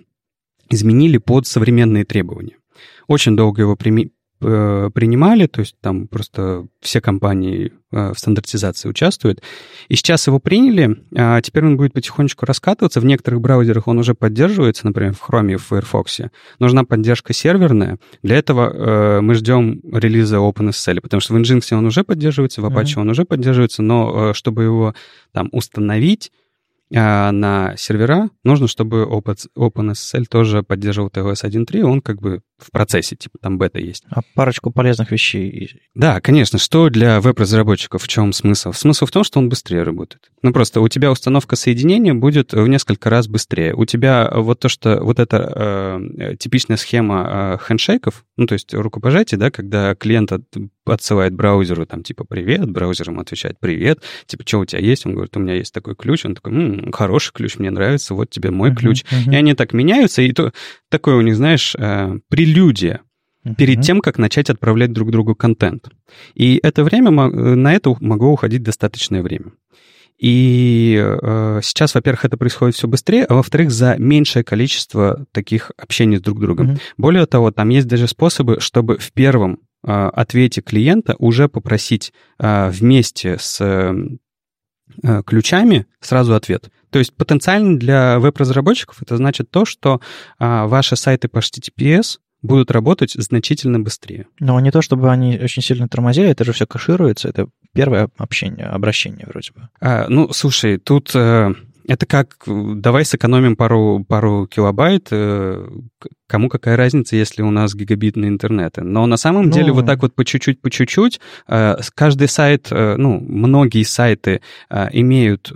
изменили 0.70 1.18
под 1.18 1.46
современные 1.46 2.04
требования. 2.04 2.56
Очень 3.06 3.36
долго 3.36 3.62
его 3.62 3.76
э, 4.40 4.90
принимали, 4.92 5.46
то 5.46 5.60
есть 5.60 5.76
там 5.80 6.06
просто 6.06 6.66
все 6.80 7.00
компании 7.00 7.72
э, 7.92 8.12
в 8.12 8.18
стандартизации 8.18 8.88
участвуют. 8.88 9.42
И 9.88 9.96
сейчас 9.96 10.26
его 10.26 10.38
приняли, 10.38 11.02
а 11.16 11.40
теперь 11.40 11.64
он 11.64 11.76
будет 11.76 11.92
потихонечку 11.92 12.46
раскатываться. 12.46 13.00
В 13.00 13.04
некоторых 13.04 13.40
браузерах 13.40 13.88
он 13.88 13.98
уже 13.98 14.14
поддерживается, 14.14 14.86
например, 14.86 15.14
в 15.14 15.28
Chrome 15.28 15.52
и 15.52 15.56
в 15.56 15.64
Firefox. 15.64 16.20
Нужна 16.58 16.84
поддержка 16.84 17.32
серверная. 17.32 17.98
Для 18.22 18.36
этого 18.36 18.70
э, 18.72 19.20
мы 19.20 19.34
ждем 19.34 19.80
релиза 19.92 20.36
OpenSSL, 20.36 21.00
потому 21.00 21.20
что 21.20 21.34
в 21.34 21.36
Nginx 21.36 21.74
он 21.74 21.86
уже 21.86 22.04
поддерживается, 22.04 22.62
в 22.62 22.66
Apache 22.66 22.96
mm-hmm. 22.96 23.00
он 23.00 23.10
уже 23.10 23.24
поддерживается, 23.24 23.82
но 23.82 24.30
э, 24.30 24.34
чтобы 24.34 24.64
его 24.64 24.94
там 25.32 25.48
установить, 25.52 26.30
на 26.90 27.74
сервера 27.76 28.30
нужно, 28.44 28.68
чтобы 28.68 29.02
OpenSSL 29.02 30.26
тоже 30.26 30.62
поддерживал 30.62 31.08
TLS 31.08 31.44
1.3, 31.44 31.82
он 31.82 32.00
как 32.00 32.20
бы 32.20 32.42
в 32.58 32.70
процессе, 32.70 33.16
типа 33.16 33.38
там 33.40 33.58
бета 33.58 33.78
есть. 33.78 34.04
А 34.10 34.20
парочку 34.34 34.70
полезных 34.70 35.10
вещей. 35.10 35.70
Да, 35.94 36.20
конечно. 36.20 36.58
Что 36.58 36.88
для 36.88 37.20
веб-разработчиков? 37.20 38.02
В 38.02 38.08
чем 38.08 38.32
смысл? 38.32 38.72
Смысл 38.72 39.06
в 39.06 39.10
том, 39.10 39.24
что 39.24 39.38
он 39.38 39.48
быстрее 39.48 39.82
работает. 39.82 40.30
Ну, 40.42 40.52
просто 40.52 40.80
у 40.80 40.88
тебя 40.88 41.10
установка 41.10 41.56
соединения 41.56 42.14
будет 42.14 42.52
в 42.52 42.66
несколько 42.66 43.10
раз 43.10 43.28
быстрее. 43.28 43.74
У 43.74 43.84
тебя 43.84 44.30
вот 44.32 44.60
то, 44.60 44.68
что 44.68 45.02
вот 45.02 45.18
эта 45.18 45.98
э, 46.16 46.36
типичная 46.38 46.76
схема 46.76 47.58
э, 47.60 47.64
хендшейков, 47.66 48.24
ну, 48.36 48.46
то 48.46 48.54
есть 48.54 48.72
рукопожатие, 48.72 49.38
да, 49.38 49.50
когда 49.50 49.94
клиент 49.94 50.32
от, 50.32 50.44
отсылает 50.92 51.34
браузеру, 51.34 51.86
там, 51.86 52.02
типа, 52.02 52.24
привет, 52.24 52.70
браузер 52.70 53.10
ему 53.10 53.20
отвечает, 53.20 53.58
привет, 53.60 54.00
типа, 54.26 54.44
что 54.46 54.60
у 54.60 54.64
тебя 54.64 54.80
есть? 54.80 55.06
Он 55.06 55.14
говорит, 55.14 55.36
у 55.36 55.40
меня 55.40 55.54
есть 55.54 55.72
такой 55.72 55.94
ключ. 55.94 56.24
Он 56.24 56.34
такой, 56.34 56.52
М, 56.52 56.92
хороший 56.92 57.32
ключ, 57.32 57.58
мне 57.58 57.70
нравится, 57.70 58.14
вот 58.14 58.30
тебе 58.30 58.50
мой 58.50 58.70
uh-huh, 58.70 58.76
ключ. 58.76 59.04
Uh-huh. 59.04 59.32
И 59.32 59.36
они 59.36 59.54
так 59.54 59.72
меняются, 59.72 60.22
и 60.22 60.32
то, 60.32 60.52
такое 60.90 61.16
у 61.16 61.20
них, 61.20 61.36
знаешь, 61.36 61.74
э, 61.76 62.18
прелюдия 62.28 63.00
uh-huh. 63.44 63.54
перед 63.54 63.82
тем, 63.82 64.00
как 64.00 64.18
начать 64.18 64.50
отправлять 64.50 64.92
друг 64.92 65.10
другу 65.10 65.34
контент. 65.34 65.88
И 66.34 66.60
это 66.62 66.84
время, 66.84 67.10
на 67.10 67.74
это 67.74 67.96
могло 68.00 68.32
уходить 68.32 68.62
достаточное 68.62 69.22
время. 69.22 69.52
И 70.18 70.96
э, 70.96 71.60
сейчас, 71.62 71.94
во-первых, 71.94 72.24
это 72.24 72.36
происходит 72.36 72.76
все 72.76 72.86
быстрее, 72.86 73.24
а 73.24 73.34
во-вторых, 73.34 73.70
за 73.70 73.96
меньшее 73.98 74.44
количество 74.44 75.26
таких 75.32 75.72
общений 75.76 76.18
с 76.18 76.20
друг 76.20 76.40
другом. 76.40 76.70
Mm-hmm. 76.70 76.80
Более 76.96 77.26
того, 77.26 77.50
там 77.50 77.68
есть 77.70 77.88
даже 77.88 78.06
способы, 78.06 78.60
чтобы 78.60 78.98
в 78.98 79.12
первом 79.12 79.54
э, 79.54 79.56
ответе 79.86 80.60
клиента 80.60 81.14
уже 81.18 81.48
попросить 81.48 82.12
э, 82.38 82.70
вместе 82.70 83.36
с 83.38 83.60
э, 83.60 85.22
ключами 85.26 85.86
сразу 86.00 86.34
ответ. 86.34 86.70
То 86.90 86.98
есть 86.98 87.16
потенциально 87.16 87.78
для 87.78 88.18
веб-разработчиков 88.18 89.02
это 89.02 89.16
значит 89.16 89.50
то, 89.50 89.64
что 89.64 90.00
ваши 90.38 90.94
сайты 90.94 91.26
по 91.26 91.38
HTTPS 91.38 92.18
будут 92.44 92.70
работать 92.70 93.12
значительно 93.12 93.80
быстрее. 93.80 94.26
Но 94.38 94.60
не 94.60 94.70
то, 94.70 94.82
чтобы 94.82 95.10
они 95.10 95.38
очень 95.42 95.62
сильно 95.62 95.88
тормозили, 95.88 96.28
это 96.28 96.44
же 96.44 96.52
все 96.52 96.66
кэшируется, 96.66 97.28
это 97.28 97.48
первое 97.72 98.10
общение, 98.18 98.66
обращение 98.66 99.26
вроде 99.26 99.50
бы. 99.52 99.68
А, 99.80 100.06
ну, 100.08 100.30
слушай, 100.32 100.76
тут 100.78 101.10
э, 101.14 101.54
это 101.86 102.06
как 102.06 102.36
давай 102.46 103.04
сэкономим 103.04 103.56
пару, 103.56 104.04
пару 104.08 104.46
килобайт, 104.46 105.08
э, 105.10 105.66
кому 106.26 106.48
какая 106.48 106.76
разница, 106.76 107.16
если 107.16 107.42
у 107.42 107.50
нас 107.50 107.74
гигабитные 107.74 108.30
интернеты. 108.30 108.82
Но 108.82 109.06
на 109.06 109.16
самом 109.16 109.46
ну... 109.46 109.52
деле 109.52 109.72
вот 109.72 109.86
так 109.86 110.02
вот 110.02 110.14
по 110.14 110.24
чуть-чуть, 110.24 110.60
по 110.60 110.70
чуть-чуть, 110.70 111.20
э, 111.48 111.76
каждый 111.94 112.28
сайт, 112.28 112.68
э, 112.70 112.96
ну, 112.96 113.20
многие 113.20 113.82
сайты 113.84 114.40
имеют 114.92 115.52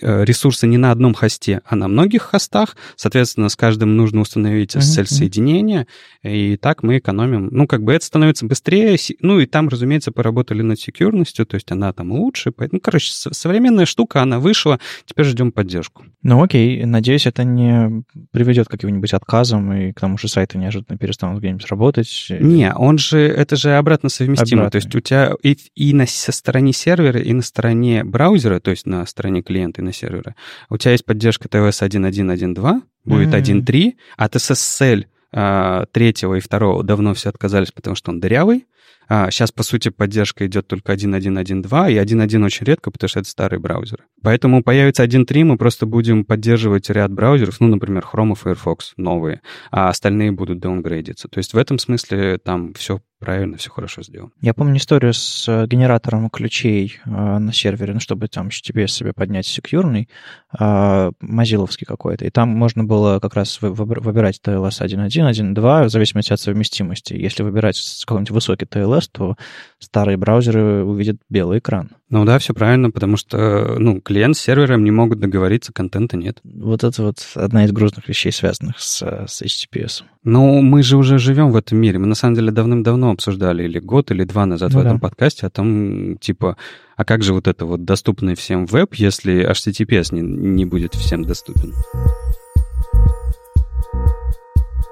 ресурсы 0.00 0.66
не 0.66 0.78
на 0.78 0.90
одном 0.90 1.14
хосте, 1.14 1.62
а 1.64 1.76
на 1.76 1.88
многих 1.88 2.22
хостах. 2.22 2.76
Соответственно, 2.96 3.48
с 3.48 3.56
каждым 3.56 3.96
нужно 3.96 4.20
установить 4.20 4.76
SSL-соединение, 4.76 5.86
и 6.22 6.56
так 6.56 6.82
мы 6.82 6.98
экономим. 6.98 7.48
Ну, 7.50 7.66
как 7.66 7.82
бы 7.82 7.92
это 7.92 8.04
становится 8.04 8.46
быстрее. 8.46 8.96
Ну, 9.20 9.40
и 9.40 9.46
там, 9.46 9.68
разумеется, 9.68 10.12
поработали 10.12 10.62
над 10.62 10.78
секьюрностью, 10.78 11.46
то 11.46 11.54
есть 11.54 11.70
она 11.72 11.92
там 11.92 12.12
лучше. 12.12 12.52
Ну, 12.72 12.80
короче, 12.80 13.10
современная 13.12 13.86
штука, 13.86 14.22
она 14.22 14.38
вышла, 14.38 14.78
теперь 15.04 15.26
ждем 15.26 15.52
поддержку. 15.52 16.04
Ну, 16.22 16.42
окей, 16.42 16.84
надеюсь, 16.84 17.26
это 17.26 17.44
не 17.44 18.02
приведет 18.32 18.66
к 18.66 18.70
каким-нибудь 18.72 19.14
отказам 19.14 19.72
и 19.72 19.92
к 19.92 20.00
тому 20.00 20.18
же 20.18 20.28
сайты 20.28 20.58
неожиданно 20.58 20.98
перестанут 20.98 21.38
где-нибудь 21.38 21.66
работать. 21.66 22.26
Не, 22.30 22.74
он 22.74 22.98
же, 22.98 23.20
это 23.20 23.56
же 23.56 23.76
обратно 23.76 24.08
совместимо. 24.08 24.62
Обратно. 24.62 24.80
То 24.80 24.84
есть 24.84 24.94
у 24.94 25.00
тебя 25.00 25.32
и, 25.42 25.56
и 25.74 25.94
на 25.94 26.06
со 26.06 26.32
стороне 26.32 26.72
сервера, 26.72 27.20
и 27.20 27.32
на 27.32 27.42
стороне 27.42 28.04
браузера, 28.04 28.60
то 28.60 28.70
есть 28.70 28.86
на 28.86 29.06
стороне 29.06 29.42
клиента 29.42 29.82
на 29.86 29.92
сервера, 29.92 30.34
у 30.68 30.76
тебя 30.76 30.92
есть 30.92 31.04
поддержка 31.04 31.48
TLS 31.48 31.86
1.1.1.2, 31.88 32.82
будет 33.04 33.28
mm-hmm. 33.28 33.64
1.3, 33.64 33.94
от 34.16 34.36
SSL 34.36 35.06
а, 35.32 35.86
третьего 35.92 36.34
и 36.34 36.40
второго 36.40 36.82
давно 36.82 37.14
все 37.14 37.28
отказались, 37.28 37.72
потому 37.72 37.96
что 37.96 38.10
он 38.10 38.20
дырявый. 38.20 38.66
А, 39.08 39.30
сейчас, 39.30 39.52
по 39.52 39.62
сути, 39.62 39.90
поддержка 39.90 40.46
идет 40.46 40.66
только 40.66 40.92
1.1.1.2, 40.92 41.92
и 41.92 41.96
1.1 41.96 42.44
очень 42.44 42.66
редко, 42.66 42.90
потому 42.90 43.08
что 43.08 43.20
это 43.20 43.28
старые 43.28 43.60
браузеры. 43.60 44.04
Поэтому 44.22 44.62
появится 44.62 45.04
1.3, 45.04 45.44
мы 45.44 45.56
просто 45.56 45.86
будем 45.86 46.24
поддерживать 46.24 46.90
ряд 46.90 47.12
браузеров, 47.12 47.60
ну, 47.60 47.68
например, 47.68 48.04
Chrome 48.10 48.32
и 48.32 48.34
Firefox 48.34 48.94
новые, 48.96 49.42
а 49.70 49.90
остальные 49.90 50.32
будут 50.32 50.58
даунгрейдиться. 50.58 51.28
То 51.28 51.38
есть 51.38 51.54
в 51.54 51.58
этом 51.58 51.78
смысле 51.78 52.38
там 52.38 52.74
все 52.74 53.00
правильно, 53.26 53.56
все 53.56 53.70
хорошо 53.70 54.02
сделано. 54.02 54.30
Я 54.40 54.54
помню 54.54 54.76
историю 54.76 55.12
с 55.12 55.48
э, 55.48 55.66
генератором 55.66 56.30
ключей 56.30 57.00
э, 57.04 57.10
на 57.10 57.52
сервере, 57.52 57.92
ну, 57.92 57.98
чтобы 57.98 58.28
там 58.28 58.48
HTTPS 58.48 58.86
себе 58.86 59.12
поднять 59.12 59.46
секьюрный, 59.46 60.08
э, 60.56 61.10
мазиловский 61.20 61.86
какой-то, 61.86 62.24
и 62.24 62.30
там 62.30 62.50
можно 62.50 62.84
было 62.84 63.18
как 63.18 63.34
раз 63.34 63.60
выбирать 63.60 64.40
TLS 64.44 64.80
1.1, 64.80 65.28
1.2, 65.28 65.84
в 65.86 65.88
зависимости 65.88 66.32
от 66.32 66.38
совместимости. 66.38 67.14
Если 67.14 67.42
выбирать 67.42 67.76
какой-нибудь 68.06 68.30
высокий 68.30 68.64
TLS, 68.64 69.08
то 69.10 69.34
старые 69.80 70.16
браузеры 70.16 70.84
увидят 70.84 71.16
белый 71.28 71.58
экран. 71.58 71.90
Ну 72.08 72.24
да, 72.24 72.38
все 72.38 72.54
правильно, 72.54 72.92
потому 72.92 73.16
что 73.16 73.76
ну, 73.80 74.00
клиент 74.00 74.36
с 74.36 74.40
сервером 74.40 74.84
не 74.84 74.92
могут 74.92 75.18
договориться, 75.18 75.72
контента 75.72 76.16
нет. 76.16 76.38
Вот 76.44 76.84
это 76.84 77.02
вот 77.02 77.26
одна 77.34 77.64
из 77.64 77.72
грустных 77.72 78.08
вещей, 78.08 78.30
связанных 78.30 78.78
с, 78.78 79.02
с 79.26 79.42
HTTPS. 79.42 80.04
Ну, 80.22 80.62
мы 80.62 80.84
же 80.84 80.96
уже 80.96 81.18
живем 81.18 81.50
в 81.50 81.56
этом 81.56 81.78
мире. 81.78 81.98
Мы 81.98 82.06
на 82.06 82.14
самом 82.14 82.36
деле 82.36 82.52
давным-давно 82.52 83.15
обсуждали 83.16 83.64
или 83.64 83.78
год, 83.78 84.10
или 84.10 84.24
два 84.24 84.46
назад 84.46 84.72
ну, 84.72 84.78
в 84.78 84.82
этом 84.82 84.96
да. 84.96 85.00
подкасте 85.00 85.46
о 85.46 85.50
том, 85.50 86.16
типа, 86.18 86.56
а 86.96 87.04
как 87.04 87.22
же 87.22 87.34
вот 87.34 87.48
это 87.48 87.66
вот 87.66 87.84
доступный 87.84 88.34
всем 88.34 88.66
веб, 88.66 88.94
если 88.94 89.50
HTTPS 89.50 90.14
не, 90.14 90.20
не 90.22 90.64
будет 90.64 90.94
всем 90.94 91.24
доступен? 91.24 91.74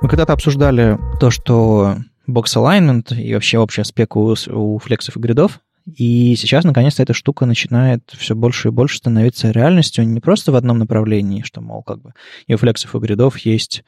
Мы 0.01 0.09
когда-то 0.09 0.33
обсуждали 0.33 0.99
то, 1.21 1.31
что 1.31 1.97
box 2.29 2.57
alignment 2.57 3.17
и 3.17 3.33
вообще 3.33 3.59
общая 3.59 3.85
спека 3.85 4.19
у, 4.19 4.35
у 4.51 4.79
флексов 4.79 5.17
и 5.17 5.21
гридов 5.21 5.61
и 5.87 6.35
сейчас, 6.37 6.65
наконец-то, 6.65 7.03
эта 7.03 7.13
штука 7.13 7.45
начинает 7.45 8.11
все 8.17 8.35
больше 8.35 8.69
и 8.69 8.71
больше 8.71 8.97
становиться 8.97 9.51
реальностью 9.51 10.07
не 10.07 10.21
просто 10.21 10.51
в 10.51 10.57
одном 10.57 10.79
направлении, 10.79 11.43
что, 11.43 11.61
мол, 11.61 11.83
как 11.83 12.01
бы 12.01 12.15
и 12.47 12.55
у 12.55 12.57
флексов, 12.57 12.95
и 12.95 12.97
у 12.97 13.01
гридов 13.01 13.39
есть 13.39 13.85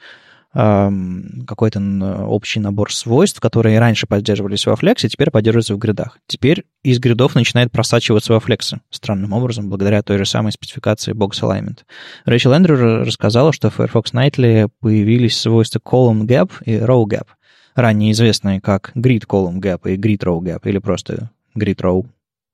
какой-то 0.52 1.80
общий 2.26 2.60
набор 2.60 2.92
свойств, 2.92 3.40
которые 3.40 3.78
раньше 3.78 4.06
поддерживались 4.06 4.66
во 4.66 4.76
флексе, 4.76 5.08
теперь 5.08 5.30
поддерживаются 5.30 5.74
в 5.74 5.78
гридах. 5.78 6.18
Теперь 6.26 6.64
из 6.82 6.98
гридов 6.98 7.34
начинает 7.34 7.70
просачиваться 7.70 8.32
во 8.32 8.40
флексы, 8.40 8.80
странным 8.90 9.32
образом, 9.32 9.68
благодаря 9.68 10.02
той 10.02 10.18
же 10.18 10.24
самой 10.24 10.52
спецификации 10.52 11.12
Box 11.12 11.42
Alignment. 11.42 11.80
Рэйчел 12.24 12.52
Эндрю 12.52 13.04
рассказала, 13.04 13.52
что 13.52 13.68
в 13.68 13.74
Firefox 13.74 14.14
Nightly 14.14 14.70
появились 14.80 15.38
свойства 15.38 15.78
Column 15.78 16.22
Gap 16.22 16.52
и 16.64 16.76
Row 16.76 17.04
Gap, 17.04 17.26
ранее 17.74 18.12
известные 18.12 18.60
как 18.62 18.92
Grid 18.94 19.26
Column 19.26 19.60
Gap 19.60 19.90
и 19.90 19.96
Grid 19.96 20.20
Row 20.20 20.40
Gap, 20.40 20.60
или 20.64 20.78
просто 20.78 21.30
grid 21.56 21.80
row, 21.80 22.06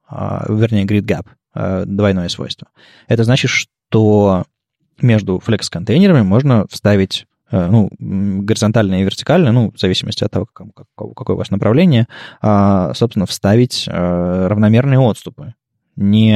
а, 0.08 0.46
вернее, 0.48 0.84
grid 0.84 1.02
gap, 1.02 1.26
а, 1.54 1.84
двойное 1.84 2.28
свойство. 2.28 2.68
Это 3.08 3.24
значит, 3.24 3.50
что 3.50 4.44
между 5.00 5.40
флекс-контейнерами 5.40 6.22
можно 6.22 6.66
вставить 6.70 7.26
ну, 7.52 7.90
горизонтально 7.98 9.00
и 9.00 9.04
вертикально, 9.04 9.52
ну, 9.52 9.70
в 9.70 9.78
зависимости 9.78 10.24
от 10.24 10.30
того, 10.30 10.46
какое 10.46 11.34
у 11.34 11.38
вас 11.38 11.50
направление, 11.50 12.06
а, 12.40 12.92
собственно, 12.94 13.26
вставить 13.26 13.84
э, 13.86 14.46
равномерные 14.48 14.98
отступы 14.98 15.54
не 15.96 16.34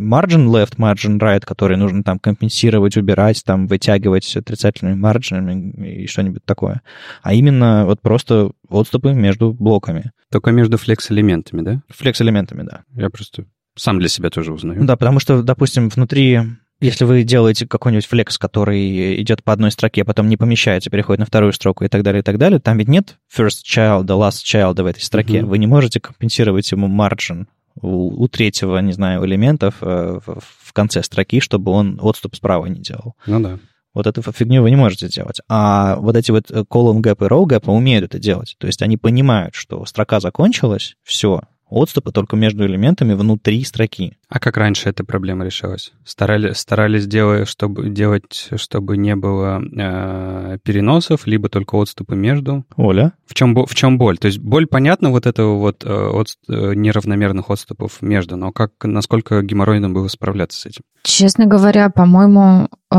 margin 0.00 0.48
left, 0.48 0.76
margin 0.76 1.18
right, 1.18 1.44
который 1.44 1.76
нужно 1.76 2.02
там 2.02 2.18
компенсировать, 2.18 2.96
убирать, 2.96 3.42
там 3.44 3.66
вытягивать 3.66 4.36
отрицательными 4.36 4.94
марджинами 4.94 6.02
и 6.02 6.06
что-нибудь 6.06 6.44
такое, 6.44 6.82
а 7.22 7.32
именно 7.32 7.84
вот 7.86 8.00
просто 8.00 8.50
отступы 8.68 9.12
между 9.12 9.52
блоками. 9.52 10.12
Только 10.30 10.50
между 10.50 10.78
флекс-элементами, 10.78 11.62
да? 11.62 11.82
Флекс-элементами, 11.90 12.62
да. 12.62 12.82
Я 12.94 13.10
просто 13.10 13.44
сам 13.76 13.98
для 13.98 14.08
себя 14.08 14.30
тоже 14.30 14.52
узнаю. 14.52 14.84
Да, 14.84 14.96
потому 14.96 15.18
что, 15.18 15.42
допустим, 15.42 15.88
внутри 15.88 16.40
если 16.82 17.04
вы 17.04 17.22
делаете 17.22 17.66
какой-нибудь 17.66 18.06
флекс, 18.06 18.38
который 18.38 19.20
идет 19.22 19.42
по 19.42 19.52
одной 19.52 19.70
строке, 19.70 20.04
потом 20.04 20.28
не 20.28 20.36
помещается, 20.36 20.90
переходит 20.90 21.20
на 21.20 21.26
вторую 21.26 21.52
строку 21.52 21.84
и 21.84 21.88
так 21.88 22.02
далее, 22.02 22.20
и 22.20 22.22
так 22.22 22.38
далее, 22.38 22.58
там 22.58 22.78
ведь 22.78 22.88
нет 22.88 23.18
first 23.34 23.64
child, 23.64 24.06
last 24.06 24.44
child 24.44 24.82
в 24.82 24.86
этой 24.86 25.00
строке. 25.00 25.38
Uh-huh. 25.38 25.46
Вы 25.46 25.58
не 25.58 25.66
можете 25.66 26.00
компенсировать 26.00 26.70
ему 26.72 26.88
margin 26.88 27.46
у, 27.80 28.22
у 28.22 28.28
третьего, 28.28 28.78
не 28.78 28.92
знаю, 28.92 29.24
элементов 29.24 29.76
э, 29.80 30.18
в, 30.26 30.40
в 30.40 30.72
конце 30.72 31.02
строки, 31.02 31.40
чтобы 31.40 31.72
он 31.72 31.98
отступ 32.02 32.34
справа 32.34 32.66
не 32.66 32.80
делал. 32.80 33.14
Ну 33.26 33.40
да. 33.40 33.58
Вот 33.94 34.06
эту 34.06 34.22
фигню 34.32 34.62
вы 34.62 34.70
не 34.70 34.76
можете 34.76 35.08
делать. 35.08 35.40
А 35.48 35.96
вот 35.96 36.16
эти 36.16 36.30
вот 36.30 36.50
column 36.50 37.00
gap 37.00 37.24
и 37.24 37.28
row 37.28 37.44
gap 37.44 37.70
умеют 37.70 38.06
это 38.06 38.18
делать. 38.18 38.56
То 38.58 38.66
есть 38.66 38.82
они 38.82 38.96
понимают, 38.96 39.54
что 39.54 39.84
строка 39.84 40.18
закончилась, 40.18 40.96
все, 41.02 41.42
отступы 41.72 42.12
только 42.12 42.36
между 42.36 42.66
элементами 42.66 43.14
внутри 43.14 43.64
строки. 43.64 44.16
А 44.28 44.38
как 44.38 44.56
раньше 44.56 44.88
эта 44.88 45.04
проблема 45.04 45.44
решалась? 45.44 45.92
Старали, 46.04 46.52
старались 46.52 47.06
делать, 47.06 47.48
чтобы, 47.48 47.88
делать, 47.88 48.50
чтобы 48.56 48.96
не 48.96 49.16
было 49.16 49.60
э, 49.60 50.58
переносов, 50.62 51.26
либо 51.26 51.48
только 51.48 51.76
отступы 51.76 52.14
между? 52.14 52.64
Оля? 52.76 53.12
В 53.26 53.34
чем, 53.34 53.54
в 53.54 53.74
чем 53.74 53.98
боль? 53.98 54.18
То 54.18 54.26
есть 54.26 54.38
боль, 54.38 54.66
понятно, 54.66 55.10
вот 55.10 55.26
этого 55.26 55.58
вот 55.58 55.84
э, 55.84 55.88
от, 55.88 56.28
э, 56.48 56.74
неравномерных 56.74 57.50
отступов 57.50 58.02
между, 58.02 58.36
но 58.36 58.52
как, 58.52 58.72
насколько 58.82 59.42
геморройно 59.42 59.90
было 59.90 60.08
справляться 60.08 60.60
с 60.60 60.66
этим? 60.66 60.82
Честно 61.02 61.46
говоря, 61.46 61.90
по-моему, 61.90 62.68
э, 62.90 62.96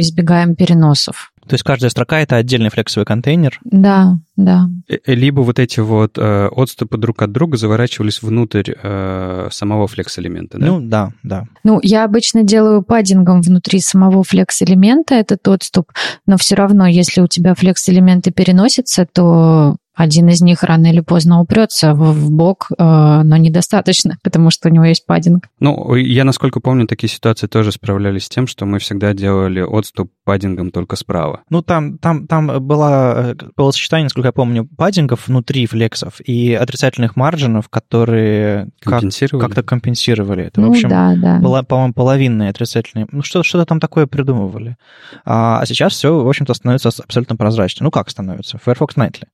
избегаем 0.00 0.56
переносов. 0.56 1.32
То 1.46 1.54
есть 1.54 1.64
каждая 1.64 1.90
строка— 1.90 2.20
это 2.20 2.36
отдельный 2.36 2.70
флексовый 2.70 3.04
контейнер? 3.06 3.60
Да, 3.64 4.18
да. 4.36 4.68
Э, 4.88 4.96
э, 5.04 5.14
либо 5.14 5.40
вот 5.40 5.58
эти 5.58 5.80
вот 5.80 6.18
э, 6.18 6.48
отступы 6.48 6.96
друг 6.96 7.22
от 7.22 7.32
друга 7.32 7.56
заворачивались 7.56 8.22
внутрь 8.22 8.72
э, 8.82 9.48
самого 9.50 9.86
флекс-элемента, 9.86 10.58
да? 10.58 10.66
Ну, 10.66 10.80
да, 10.80 11.12
да. 11.22 11.44
Ну, 11.62 11.80
я 11.82 12.04
обычно 12.04 12.42
делаю 12.42 12.82
паддингом 12.82 13.42
внутри 13.42 13.80
самого 13.80 14.24
флекс-элемента 14.24 15.14
этот 15.14 15.46
отступ, 15.46 15.92
но 16.26 16.36
все 16.36 16.54
равно, 16.54 16.86
если 16.86 17.20
у 17.20 17.26
тебя 17.26 17.54
флекс-элементы 17.54 18.30
переносятся, 18.30 19.06
то 19.10 19.76
один 19.94 20.28
из 20.28 20.40
них 20.40 20.62
рано 20.62 20.88
или 20.88 21.00
поздно 21.00 21.40
упрется 21.40 21.94
в 21.94 22.30
бок, 22.30 22.68
э, 22.70 22.74
но 22.78 23.36
недостаточно, 23.36 24.18
потому 24.22 24.50
что 24.50 24.68
у 24.68 24.72
него 24.72 24.84
есть 24.84 25.06
паддинг. 25.06 25.48
Ну, 25.60 25.94
я, 25.94 26.24
насколько 26.24 26.60
помню, 26.60 26.86
такие 26.86 27.10
ситуации 27.10 27.46
тоже 27.46 27.72
справлялись 27.72 28.24
с 28.24 28.28
тем, 28.28 28.46
что 28.46 28.66
мы 28.66 28.78
всегда 28.78 29.12
делали 29.14 29.60
отступ 29.60 30.10
паддингом 30.24 30.70
только 30.70 30.96
справа. 30.96 31.42
Ну, 31.50 31.62
там, 31.62 31.98
там, 31.98 32.26
там 32.26 32.66
было, 32.66 33.36
было 33.56 33.70
сочетание, 33.70 34.06
насколько 34.06 34.28
я 34.28 34.32
помню, 34.32 34.68
паддингов 34.76 35.28
внутри 35.28 35.66
флексов 35.66 36.20
и 36.20 36.54
отрицательных 36.54 37.16
маржинов, 37.16 37.68
которые 37.68 38.70
компенсировали? 38.80 39.40
Как, 39.40 39.50
как-то 39.50 39.62
компенсировали 39.62 40.44
это. 40.44 40.60
Ну, 40.60 40.68
в 40.68 40.70
общем, 40.70 40.88
да, 40.88 41.14
да. 41.16 41.38
Была, 41.38 41.62
по-моему, 41.62 41.92
половинные 41.94 42.50
отрицательные. 42.50 43.06
Ну, 43.12 43.22
что, 43.22 43.42
что-то 43.42 43.66
там 43.66 43.80
такое 43.80 44.06
придумывали. 44.06 44.76
А, 45.24 45.60
а 45.60 45.66
сейчас 45.66 45.92
все, 45.92 46.18
в 46.18 46.28
общем-то, 46.28 46.54
становится 46.54 46.90
абсолютно 47.02 47.36
прозрачно. 47.36 47.84
Ну, 47.84 47.90
как 47.90 48.10
становится? 48.10 48.58
Firefox 48.58 48.96
Nightly 48.96 49.24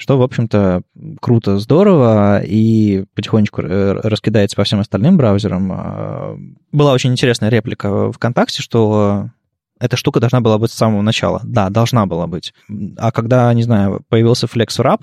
что, 0.00 0.16
в 0.16 0.22
общем-то, 0.22 0.80
круто, 1.20 1.58
здорово, 1.58 2.40
и 2.42 3.04
потихонечку 3.14 3.60
э, 3.60 3.92
раскидается 4.02 4.56
по 4.56 4.64
всем 4.64 4.80
остальным 4.80 5.18
браузерам. 5.18 5.70
А, 5.72 6.38
была 6.72 6.92
очень 6.94 7.12
интересная 7.12 7.50
реплика 7.50 8.10
ВКонтакте, 8.10 8.62
что 8.62 9.28
эта 9.78 9.98
штука 9.98 10.18
должна 10.18 10.40
была 10.40 10.56
быть 10.56 10.70
с 10.70 10.74
самого 10.74 11.02
начала. 11.02 11.42
Да, 11.44 11.68
должна 11.68 12.06
была 12.06 12.26
быть. 12.26 12.54
А 12.96 13.12
когда, 13.12 13.52
не 13.52 13.62
знаю, 13.62 14.02
появился 14.08 14.46
FlexWrap, 14.46 15.02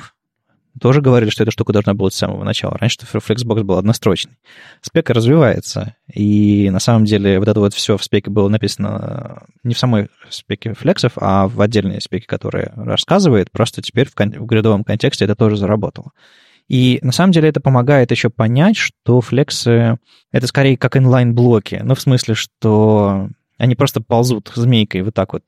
тоже 0.79 1.01
говорили, 1.01 1.29
что 1.29 1.43
эта 1.43 1.51
штука 1.51 1.74
должна 1.74 1.93
была 1.93 2.07
быть 2.07 2.13
с 2.13 2.17
самого 2.17 2.43
начала. 2.43 2.77
Раньше 2.77 2.98
Flexbox 3.01 3.63
был 3.63 3.77
однострочный. 3.77 4.38
Спека 4.81 5.13
развивается, 5.13 5.96
и 6.13 6.69
на 6.72 6.79
самом 6.79 7.05
деле 7.05 7.39
вот 7.39 7.48
это 7.48 7.60
вот 7.60 7.74
все 7.74 7.98
в 7.98 8.03
спеке 8.03 8.29
было 8.29 8.50
написано 8.50 9.43
не 9.63 9.74
в 9.74 9.79
самой 9.79 10.10
спеке 10.29 10.74
флексов, 10.74 11.13
а 11.17 11.48
в 11.48 11.60
отдельной 11.62 12.01
спеке, 12.01 12.25
которая 12.27 12.72
рассказывает, 12.75 13.51
просто 13.51 13.81
теперь 13.81 14.10
в, 14.10 14.15
кон- 14.15 14.31
в 14.31 14.46
грядовом 14.46 14.84
контексте 14.84 15.25
это 15.25 15.36
тоже 15.36 15.57
заработало. 15.57 16.12
И 16.67 17.00
на 17.01 17.13
самом 17.13 17.31
деле 17.31 17.50
это 17.50 17.62
помогает 17.62 18.12
еще 18.12 18.29
понять, 18.29 18.75
что 18.75 19.22
флексы— 19.22 19.98
это 20.31 20.48
скорее 20.48 20.77
как 20.77 20.98
инлайн-блоки. 20.98 21.79
Ну, 21.84 21.96
в 21.96 22.01
смысле, 22.01 22.36
что 22.36 23.29
они 23.57 23.75
просто 23.75 24.01
ползут 24.01 24.51
змейкой 24.55 25.01
вот 25.01 25.13
так 25.13 25.33
вот. 25.33 25.43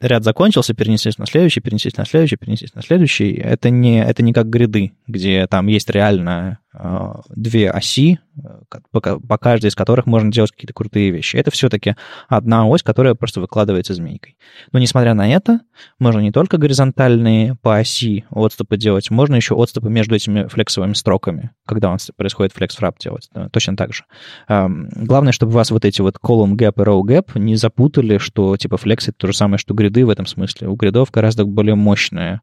Ряд 0.00 0.24
закончился, 0.24 0.74
перенеслись 0.74 1.18
на 1.18 1.26
следующий, 1.26 1.60
перенеслись 1.60 1.96
на 1.96 2.04
следующий, 2.04 2.36
перенеслись 2.36 2.74
на 2.74 2.82
следующий. 2.82 3.32
Это 3.34 3.70
не, 3.70 4.02
это 4.02 4.22
не 4.22 4.32
как 4.32 4.48
гряды, 4.48 4.92
где 5.06 5.46
там 5.46 5.68
есть 5.68 5.88
реально 5.90 6.58
две 7.28 7.70
оси, 7.70 8.18
по, 8.90 9.00
по 9.00 9.38
каждой 9.38 9.66
из 9.66 9.74
которых 9.74 10.06
можно 10.06 10.32
делать 10.32 10.52
какие-то 10.52 10.72
крутые 10.72 11.10
вещи. 11.10 11.36
Это 11.36 11.50
все-таки 11.50 11.96
одна 12.28 12.66
ось, 12.66 12.82
которая 12.82 13.14
просто 13.14 13.40
выкладывается 13.40 13.94
змейкой. 13.94 14.36
Но 14.72 14.78
несмотря 14.78 15.14
на 15.14 15.30
это, 15.30 15.60
можно 15.98 16.20
не 16.20 16.32
только 16.32 16.56
горизонтальные 16.56 17.56
по 17.60 17.76
оси 17.76 18.24
отступы 18.30 18.76
делать, 18.76 19.10
можно 19.10 19.34
еще 19.34 19.54
отступы 19.54 19.90
между 19.90 20.14
этими 20.14 20.46
флексовыми 20.46 20.94
строками, 20.94 21.50
когда 21.66 21.88
у 21.88 21.92
нас 21.92 22.10
происходит 22.16 22.52
флекс-фрап 22.54 22.98
делать, 22.98 23.28
точно 23.50 23.76
так 23.76 23.92
же. 23.92 24.04
Э, 24.48 24.66
главное, 24.68 25.32
чтобы 25.32 25.52
вас 25.52 25.70
вот 25.70 25.84
эти 25.84 26.00
вот 26.00 26.16
column 26.22 26.54
gap 26.54 26.74
и 26.76 26.86
row 26.86 27.02
gap 27.02 27.38
не 27.38 27.56
запутали, 27.56 28.18
что 28.18 28.56
типа 28.56 28.78
флекс 28.78 29.08
это 29.08 29.18
то 29.18 29.26
же 29.26 29.34
самое, 29.34 29.58
что 29.58 29.74
гриды 29.74 30.06
в 30.06 30.10
этом 30.10 30.26
смысле. 30.26 30.68
У 30.68 30.74
гридов 30.74 31.10
гораздо 31.10 31.44
более 31.44 31.74
мощное 31.74 32.40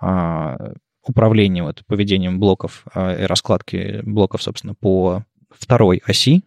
а, 0.00 0.74
управление 1.04 1.62
вот, 1.62 1.82
поведением 1.86 2.38
блоков 2.38 2.84
а, 2.94 3.14
и 3.14 3.24
раскладки 3.24 4.00
блоков, 4.04 4.42
собственно, 4.42 4.74
по 4.74 5.24
второй 5.50 6.02
оси. 6.06 6.42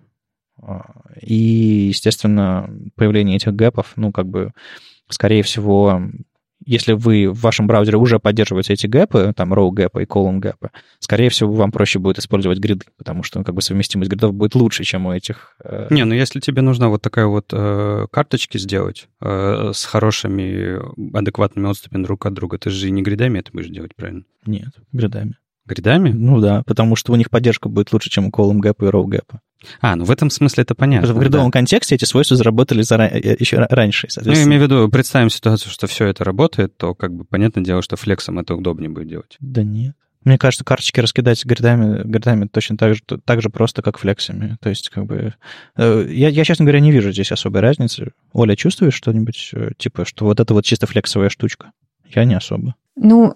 А, 0.62 1.02
и, 1.22 1.88
естественно, 1.90 2.70
появление 2.96 3.38
этих 3.38 3.54
гэпов, 3.54 3.94
ну, 3.96 4.12
как 4.12 4.28
бы, 4.28 4.52
скорее 5.10 5.44
всего, 5.44 6.02
если 6.66 6.94
вы 6.94 7.30
в 7.30 7.40
вашем 7.42 7.68
браузере 7.68 7.98
уже 7.98 8.20
поддерживаете 8.20 8.74
эти 8.74 8.88
гэпы, 8.88 9.34
там 9.36 9.54
row 9.54 9.72
гэпы 9.72 10.04
и 10.04 10.06
column 10.06 10.40
гэпы, 10.40 10.72
скорее 11.00 11.30
всего, 11.30 11.54
вам 11.54 11.72
проще 11.72 12.00
будет 12.00 12.20
использовать 12.20 12.60
гриды, 12.60 12.86
потому 12.98 13.24
что 13.24 13.40
ну, 13.40 13.46
как 13.46 13.56
бы 13.56 13.62
совместимость 13.62 14.10
гридов 14.10 14.34
будет 14.34 14.56
лучше, 14.56 14.84
чем 14.84 15.06
у 15.06 15.14
этих... 15.14 15.56
Э... 15.64 15.88
Не, 15.90 16.06
ну 16.06 16.14
если 16.14 16.40
тебе 16.40 16.62
нужно 16.62 16.90
вот 16.90 17.02
такая 17.02 17.28
вот 17.28 17.48
э, 17.52 18.08
карточки 18.12 18.58
сделать 18.58 19.08
э, 19.22 19.72
с 19.74 19.86
хорошими 19.86 20.80
адекватными 21.18 21.70
отступами 21.70 22.04
друг 22.04 22.26
от 22.26 22.34
друга, 22.34 22.58
ты 22.58 22.70
же 22.70 22.90
не 22.90 23.02
гридами 23.02 23.40
это 23.40 23.52
будешь 23.52 23.70
делать, 23.70 23.96
правильно? 23.96 24.24
Нет, 24.46 24.70
гридами. 24.92 25.38
Гридами? 25.66 26.12
Ну 26.12 26.40
да, 26.40 26.64
потому 26.66 26.96
что 26.96 27.12
у 27.14 27.16
них 27.16 27.30
поддержка 27.30 27.70
будет 27.70 27.92
лучше, 27.92 28.10
чем 28.10 28.28
у 28.28 28.30
column 28.30 28.60
gap 28.60 28.76
и 28.86 28.90
row 28.90 29.06
gap. 29.06 29.40
А, 29.82 29.96
ну 29.96 30.06
в 30.06 30.12
этом 30.12 30.30
смысле 30.30 30.64
это 30.64 30.76
понятно. 30.76 31.12
в 31.14 31.18
гридовом 31.18 31.48
да. 31.48 31.60
контексте 31.60 31.96
эти 31.96 32.06
свойства 32.06 32.38
заработали 32.38 32.82
зара... 32.82 33.08
Э, 33.08 33.36
еще 33.40 33.58
раньше, 33.70 34.08
Ну, 34.24 34.32
я 34.32 34.44
имею 34.44 34.62
в 34.62 34.64
виду, 34.64 34.90
представим 34.90 35.30
ситуацию, 35.30 35.72
что 35.72 35.88
все 35.88 36.06
это 36.06 36.24
работает, 36.24 36.78
то 36.78 36.94
как 36.94 37.14
бы 37.14 37.26
понятное 37.26 37.64
дело, 37.64 37.82
что 37.82 37.96
флексом 37.96 38.40
это 38.40 38.56
удобнее 38.56 38.90
будет 38.90 39.08
делать. 39.08 39.38
Да 39.40 39.64
нет. 39.64 39.96
Мне 40.26 40.40
кажется, 40.40 40.66
карточки 40.66 41.00
раскидать 41.00 41.46
гридами, 41.46 42.02
гридами 42.04 42.48
точно 42.48 42.78
так 42.78 42.96
же, 42.96 43.02
так 43.24 43.42
же 43.44 43.50
просто, 43.50 43.84
как 43.84 44.00
флексами. 44.00 44.58
То 44.60 44.70
есть, 44.70 44.90
как 44.90 45.06
бы... 45.06 45.36
Э, 45.78 46.06
я, 46.10 46.30
я, 46.30 46.44
честно 46.44 46.66
говоря, 46.66 46.80
не 46.80 46.92
вижу 46.92 47.12
здесь 47.12 47.32
особой 47.32 47.62
разницы. 47.62 48.12
Оля, 48.34 48.56
чувствуешь 48.56 48.96
что-нибудь, 48.96 49.52
э, 49.54 49.70
типа, 49.78 50.04
что 50.04 50.26
вот 50.26 50.40
это 50.40 50.56
вот 50.56 50.66
чисто 50.66 50.88
флексовая 50.88 51.30
штучка? 51.30 51.72
Я 52.14 52.26
не 52.26 52.34
особо. 52.34 52.74
Ну, 52.96 53.36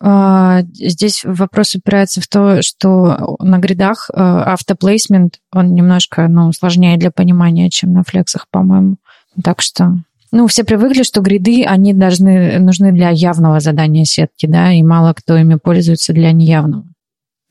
здесь 0.00 1.22
вопрос 1.24 1.74
упирается 1.74 2.20
в 2.20 2.28
то, 2.28 2.62
что 2.62 3.36
на 3.40 3.58
гридах 3.58 4.10
а, 4.12 4.52
автоплейсмент, 4.52 5.40
он 5.52 5.74
немножко 5.74 6.28
ну, 6.28 6.52
сложнее 6.52 6.98
для 6.98 7.10
понимания, 7.10 7.70
чем 7.70 7.92
на 7.92 8.02
флексах, 8.04 8.46
по-моему. 8.50 8.96
Так 9.42 9.62
что 9.62 9.98
ну, 10.32 10.46
все 10.48 10.64
привыкли, 10.64 11.02
что 11.02 11.20
гриды, 11.20 11.64
они 11.64 11.94
должны, 11.94 12.58
нужны 12.58 12.92
для 12.92 13.10
явного 13.10 13.60
задания 13.60 14.04
сетки, 14.04 14.46
да, 14.46 14.72
и 14.72 14.82
мало 14.82 15.14
кто 15.14 15.36
ими 15.36 15.54
пользуется 15.54 16.12
для 16.12 16.32
неявного. 16.32 16.84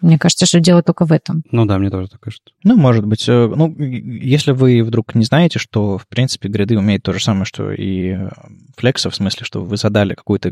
Мне 0.05 0.19
кажется, 0.19 0.45
что 0.45 0.59
дело 0.59 0.83
только 0.83 1.03
в 1.03 1.11
этом. 1.11 1.43
Ну 1.49 1.65
да, 1.65 1.79
мне 1.79 1.89
тоже 1.89 2.09
так 2.09 2.19
кажется. 2.19 2.53
Ну, 2.63 2.77
может 2.77 3.07
быть. 3.07 3.27
Э, 3.27 3.51
ну, 3.55 3.75
если 3.75 4.51
вы 4.51 4.83
вдруг 4.83 5.15
не 5.15 5.25
знаете, 5.25 5.57
что, 5.57 5.97
в 5.97 6.07
принципе, 6.07 6.47
гриды 6.47 6.77
умеют 6.77 7.01
то 7.01 7.11
же 7.11 7.19
самое, 7.19 7.45
что 7.45 7.71
и 7.71 8.15
флексы, 8.77 9.09
в 9.09 9.15
смысле, 9.15 9.45
что 9.47 9.63
вы 9.63 9.77
задали 9.77 10.13
какую-то 10.13 10.51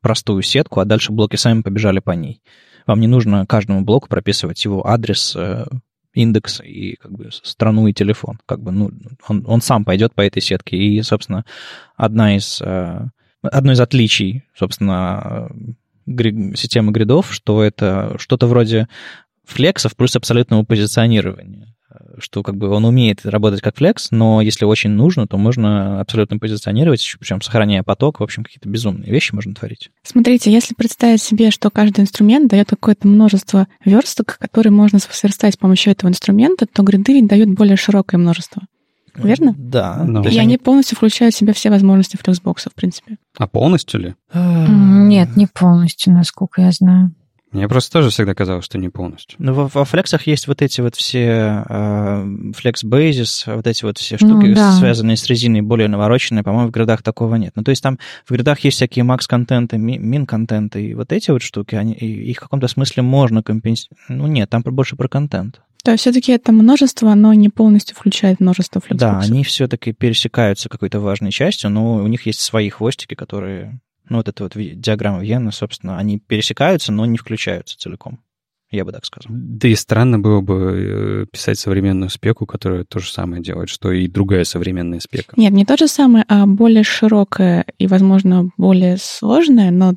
простую 0.00 0.40
сетку, 0.40 0.80
а 0.80 0.86
дальше 0.86 1.12
блоки 1.12 1.36
сами 1.36 1.60
побежали 1.60 1.98
по 1.98 2.12
ней. 2.12 2.40
Вам 2.86 3.00
не 3.00 3.08
нужно 3.08 3.44
каждому 3.44 3.82
блоку 3.82 4.08
прописывать 4.08 4.64
его 4.64 4.86
адрес, 4.86 5.36
э, 5.36 5.66
индекс 6.14 6.62
и 6.64 6.96
как 6.96 7.12
бы 7.12 7.28
страну 7.30 7.88
и 7.88 7.92
телефон. 7.92 8.40
Как 8.46 8.62
бы, 8.62 8.72
ну, 8.72 8.90
он, 9.28 9.44
он 9.46 9.60
сам 9.60 9.84
пойдет 9.84 10.14
по 10.14 10.22
этой 10.22 10.40
сетке. 10.40 10.78
И, 10.78 11.02
собственно, 11.02 11.44
одна 11.94 12.36
из, 12.38 12.62
э, 12.62 13.06
одно 13.42 13.72
из 13.72 13.80
отличий, 13.80 14.44
собственно, 14.56 15.50
системы 16.56 16.92
гридов, 16.92 17.32
что 17.32 17.62
это 17.62 18.16
что-то 18.18 18.46
вроде 18.46 18.88
флексов 19.44 19.96
плюс 19.96 20.16
абсолютного 20.16 20.62
позиционирования 20.62 21.74
что 22.18 22.42
как 22.42 22.56
бы 22.56 22.68
он 22.68 22.84
умеет 22.84 23.24
работать 23.24 23.60
как 23.60 23.76
флекс, 23.76 24.10
но 24.10 24.40
если 24.40 24.64
очень 24.64 24.90
нужно, 24.90 25.26
то 25.26 25.36
можно 25.36 26.00
абсолютно 26.00 26.38
позиционировать, 26.38 27.16
причем 27.18 27.40
сохраняя 27.40 27.82
поток, 27.82 28.20
в 28.20 28.22
общем, 28.22 28.44
какие-то 28.44 28.68
безумные 28.68 29.10
вещи 29.10 29.34
можно 29.34 29.54
творить. 29.54 29.90
Смотрите, 30.02 30.52
если 30.52 30.74
представить 30.74 31.22
себе, 31.22 31.50
что 31.50 31.70
каждый 31.70 32.00
инструмент 32.00 32.50
дает 32.50 32.70
какое-то 32.70 33.06
множество 33.08 33.68
версток, 33.84 34.38
которые 34.38 34.72
можно 34.72 34.98
сверстать 34.98 35.54
с 35.54 35.56
помощью 35.56 35.92
этого 35.92 36.10
инструмента, 36.10 36.66
то 36.66 36.82
гриды 36.82 37.14
ведь 37.14 37.26
дают 37.26 37.50
более 37.50 37.76
широкое 37.76 38.18
множество. 38.18 38.62
Верно? 39.26 39.54
Да. 39.58 40.04
No. 40.06 40.28
И 40.30 40.38
они 40.38 40.58
полностью 40.58 40.96
включают 40.96 41.34
в 41.34 41.38
себя 41.38 41.52
все 41.52 41.70
возможности 41.70 42.16
флексбокса, 42.16 42.70
в 42.70 42.74
принципе. 42.74 43.16
А 43.38 43.46
полностью 43.46 44.00
ли? 44.00 44.14
Нет, 44.34 45.36
не 45.36 45.46
полностью, 45.46 46.12
насколько 46.12 46.62
я 46.62 46.70
знаю. 46.72 47.12
Мне 47.50 47.66
просто 47.66 47.90
тоже 47.92 48.10
всегда 48.10 48.34
казалось, 48.34 48.66
что 48.66 48.76
не 48.76 48.90
полностью. 48.90 49.36
Ну, 49.38 49.54
во, 49.54 49.68
во 49.68 49.84
флексах 49.86 50.26
есть 50.26 50.48
вот 50.48 50.60
эти 50.60 50.82
вот 50.82 50.94
все 50.96 51.64
э, 51.66 52.52
флекс 52.54 52.84
бейзис, 52.84 53.44
вот 53.46 53.66
эти 53.66 53.84
вот 53.84 53.96
все 53.96 54.18
штуки, 54.18 54.48
Ну, 54.48 54.54
да. 54.54 54.72
связанные 54.72 55.16
с 55.16 55.24
резиной, 55.26 55.62
более 55.62 55.88
навороченные. 55.88 56.42
По-моему, 56.44 56.68
в 56.68 56.72
гридах 56.72 57.02
такого 57.02 57.36
нет. 57.36 57.52
Ну, 57.56 57.62
то 57.64 57.70
есть 57.70 57.82
там 57.82 57.98
в 58.26 58.32
гридах 58.32 58.60
есть 58.60 58.76
всякие 58.76 59.02
макс-контенты, 59.04 59.78
ми- 59.78 59.96
мин-контенты, 59.96 60.88
и 60.90 60.94
вот 60.94 61.10
эти 61.10 61.30
вот 61.30 61.40
штуки, 61.40 61.74
они, 61.74 61.94
и 61.94 62.30
их 62.30 62.36
в 62.36 62.40
каком-то 62.40 62.68
смысле 62.68 63.02
можно 63.02 63.42
компенсировать. 63.42 63.98
Ну, 64.10 64.26
нет, 64.26 64.50
там 64.50 64.60
больше 64.62 64.96
про 64.96 65.08
контент. 65.08 65.62
То 65.88 65.92
есть 65.92 66.02
все-таки 66.02 66.32
это 66.32 66.52
множество, 66.52 67.12
оно 67.12 67.32
не 67.32 67.48
полностью 67.48 67.96
включает 67.96 68.40
множество 68.40 68.78
Да, 68.78 68.88
флексбоксов. 68.88 69.30
они 69.30 69.42
все-таки 69.42 69.94
пересекаются 69.94 70.68
какой-то 70.68 71.00
важной 71.00 71.30
частью, 71.30 71.70
но 71.70 71.94
у 71.94 72.06
них 72.08 72.26
есть 72.26 72.40
свои 72.40 72.68
хвостики, 72.68 73.14
которые... 73.14 73.80
Ну, 74.10 74.18
вот 74.18 74.28
эта 74.28 74.42
вот 74.42 74.52
диаграмма 74.54 75.22
Вьена, 75.22 75.50
собственно, 75.50 75.96
они 75.96 76.18
пересекаются, 76.18 76.92
но 76.92 77.06
не 77.06 77.16
включаются 77.16 77.78
целиком. 77.78 78.18
Я 78.70 78.84
бы 78.84 78.92
так 78.92 79.06
сказал. 79.06 79.34
Да 79.34 79.66
и 79.66 79.74
странно 79.74 80.18
было 80.18 80.42
бы 80.42 81.24
э, 81.24 81.26
писать 81.32 81.58
современную 81.58 82.10
спеку, 82.10 82.44
которая 82.44 82.84
то 82.84 82.98
же 82.98 83.10
самое 83.10 83.42
делает, 83.42 83.70
что 83.70 83.90
и 83.90 84.08
другая 84.08 84.44
современная 84.44 85.00
спека. 85.00 85.32
Нет, 85.38 85.54
не 85.54 85.64
то 85.64 85.78
же 85.78 85.88
самое, 85.88 86.26
а 86.28 86.44
более 86.46 86.84
широкое 86.84 87.64
и, 87.78 87.86
возможно, 87.86 88.50
более 88.58 88.98
сложное, 88.98 89.70
но, 89.70 89.94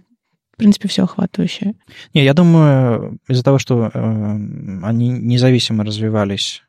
принципе, 0.61 0.87
все 0.87 1.03
охватывающее. 1.03 1.73
Не, 2.13 2.23
я 2.23 2.35
думаю, 2.35 3.17
из-за 3.27 3.43
того, 3.43 3.57
что 3.57 3.89
э, 3.91 3.99
они 4.83 5.09
независимо 5.09 5.83
развивались 5.83 6.61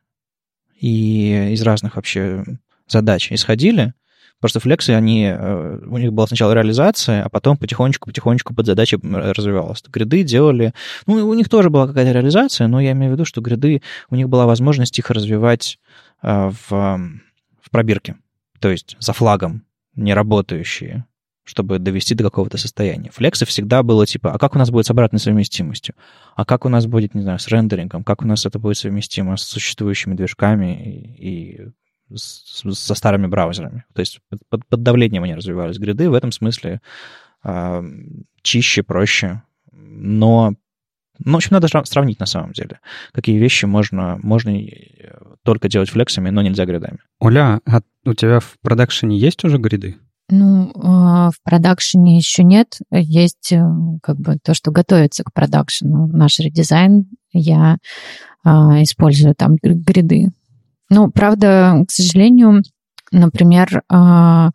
и 0.81 1.53
из 1.53 1.63
разных 1.63 1.97
вообще 1.97 2.43
задач 2.89 3.31
исходили, 3.31 3.93
просто 4.41 4.61
флексы, 4.61 4.91
они, 4.91 5.27
э, 5.27 5.79
у 5.87 5.99
них 5.99 6.11
была 6.15 6.27
сначала 6.27 6.55
реализация, 6.55 7.23
а 7.23 7.29
потом 7.29 7.59
потихонечку-потихонечку 7.59 8.55
под 8.55 8.65
задачи 8.65 8.99
развивалась. 9.03 9.83
Гриды 9.87 10.23
делали... 10.23 10.73
Ну, 11.07 11.29
у 11.29 11.35
них 11.35 11.51
тоже 11.51 11.69
была 11.69 11.87
какая-то 11.87 12.13
реализация, 12.13 12.69
но 12.69 12.81
я 12.81 12.93
имею 12.93 13.13
в 13.13 13.15
виду, 13.15 13.27
что 13.27 13.43
гриды, 13.43 13.83
у 14.09 14.17
них 14.17 14.31
была 14.31 14.47
возможность 14.47 14.99
их 14.99 15.11
развивать 15.11 15.79
э, 16.23 16.51
в, 16.51 16.71
в 16.71 17.71
пробирке, 17.71 18.17
то 18.59 18.71
есть 18.71 18.97
за 18.99 19.13
флагом, 19.13 19.65
не 19.95 20.15
работающие, 20.15 21.05
чтобы 21.45 21.79
довести 21.79 22.15
до 22.15 22.25
какого-то 22.25 22.57
состояния. 22.57 23.11
Флексы 23.13 23.45
всегда 23.45 23.83
было 23.83 24.07
типа, 24.07 24.33
а 24.33 24.39
как 24.39 24.55
у 24.55 24.59
нас 24.59 24.71
будет 24.71 24.87
с 24.87 24.91
обратной 24.91 25.19
совместимостью? 25.19 25.95
А 26.37 26.45
как 26.45 26.65
у 26.65 26.69
нас 26.69 26.87
будет, 26.87 27.15
не 27.15 27.23
знаю, 27.23 27.39
с 27.39 27.49
рендерингом? 27.49 28.05
Как 28.05 28.23
у 28.23 28.27
нас 28.27 28.47
это 28.47 28.59
будет 28.59 28.77
совместимо 28.77 29.37
с 29.37 29.43
существующими 29.43 30.15
движками 30.15 30.83
и, 30.85 31.61
и 31.61 31.69
с- 32.15 32.73
со 32.75 32.95
старыми 32.95 33.27
браузерами? 33.27 33.85
То 33.93 34.01
есть 34.01 34.21
под, 34.49 34.67
под- 34.69 34.83
давлением 34.83 35.25
они 35.25 35.35
развивались. 35.35 35.79
Гриды 35.79 36.09
в 36.09 36.15
этом 36.15 36.31
смысле 36.31 36.81
а, 37.43 37.85
чище, 38.43 38.83
проще, 38.83 39.43
но 39.73 40.55
ну, 41.25 41.33
в 41.33 41.37
общем, 41.37 41.51
надо 41.53 41.67
сра- 41.67 41.85
сравнить 41.85 42.21
на 42.21 42.27
самом 42.27 42.53
деле, 42.53 42.81
какие 43.13 43.39
вещи 43.39 43.65
можно, 43.65 44.19
можно 44.23 44.51
э, 44.51 45.13
только 45.45 45.69
делать 45.69 45.91
флексами, 45.91 46.31
но 46.31 46.43
нельзя 46.43 46.65
гридами. 46.65 46.99
Оля, 47.21 47.61
а 47.67 47.83
у 48.05 48.15
тебя 48.15 48.41
в 48.41 48.57
продакшене 48.61 49.19
есть 49.19 49.45
уже 49.45 49.59
гриды? 49.59 49.99
Ну, 50.29 50.71
э, 50.71 51.31
в 51.31 51.35
продакшене 51.45 52.17
еще 52.17 52.43
нет. 52.43 52.79
Есть 52.91 53.53
э, 53.53 53.63
как 54.03 54.17
бы 54.19 54.39
то, 54.43 54.55
что 54.55 54.71
готовится 54.71 55.25
к 55.25 55.33
продакшену. 55.33 56.07
Наш 56.07 56.39
редизайн 56.39 57.07
я 57.33 57.77
э, 58.45 58.49
использую 58.49 59.35
там 59.35 59.57
гр- 59.63 59.75
гриды. 59.75 60.31
Ну, 60.89 61.11
правда, 61.11 61.85
к 61.87 61.91
сожалению, 61.91 62.63
например, 63.11 63.83
э, 63.91 64.51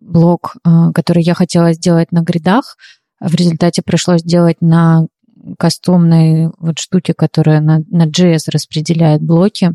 блок, 0.00 0.56
который 0.94 1.22
я 1.24 1.34
хотела 1.34 1.72
сделать 1.72 2.12
на 2.12 2.20
гридах, 2.20 2.76
в 3.20 3.34
результате 3.34 3.82
пришлось 3.82 4.22
делать 4.22 4.58
на 4.60 5.06
кастомной 5.58 6.50
вот 6.58 6.78
штуке, 6.78 7.14
которая 7.14 7.60
на, 7.60 7.80
на 7.90 8.06
JS 8.06 8.50
распределяет 8.52 9.22
блоки, 9.22 9.72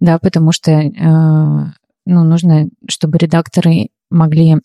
да, 0.00 0.18
потому 0.18 0.52
что 0.52 0.70
э, 0.70 0.92
ну, 2.06 2.24
нужно, 2.24 2.68
чтобы 2.88 3.18
редакторы 3.18 3.88
могли 4.10 4.56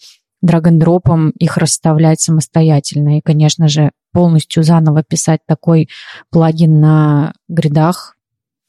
драг-н-дропом 0.41 1.31
их 1.31 1.57
расставлять 1.57 2.19
самостоятельно. 2.19 3.17
И, 3.17 3.21
конечно 3.21 3.67
же, 3.67 3.91
полностью 4.11 4.63
заново 4.63 5.03
писать 5.03 5.41
такой 5.47 5.87
плагин 6.31 6.79
на 6.79 7.33
гридах, 7.47 8.15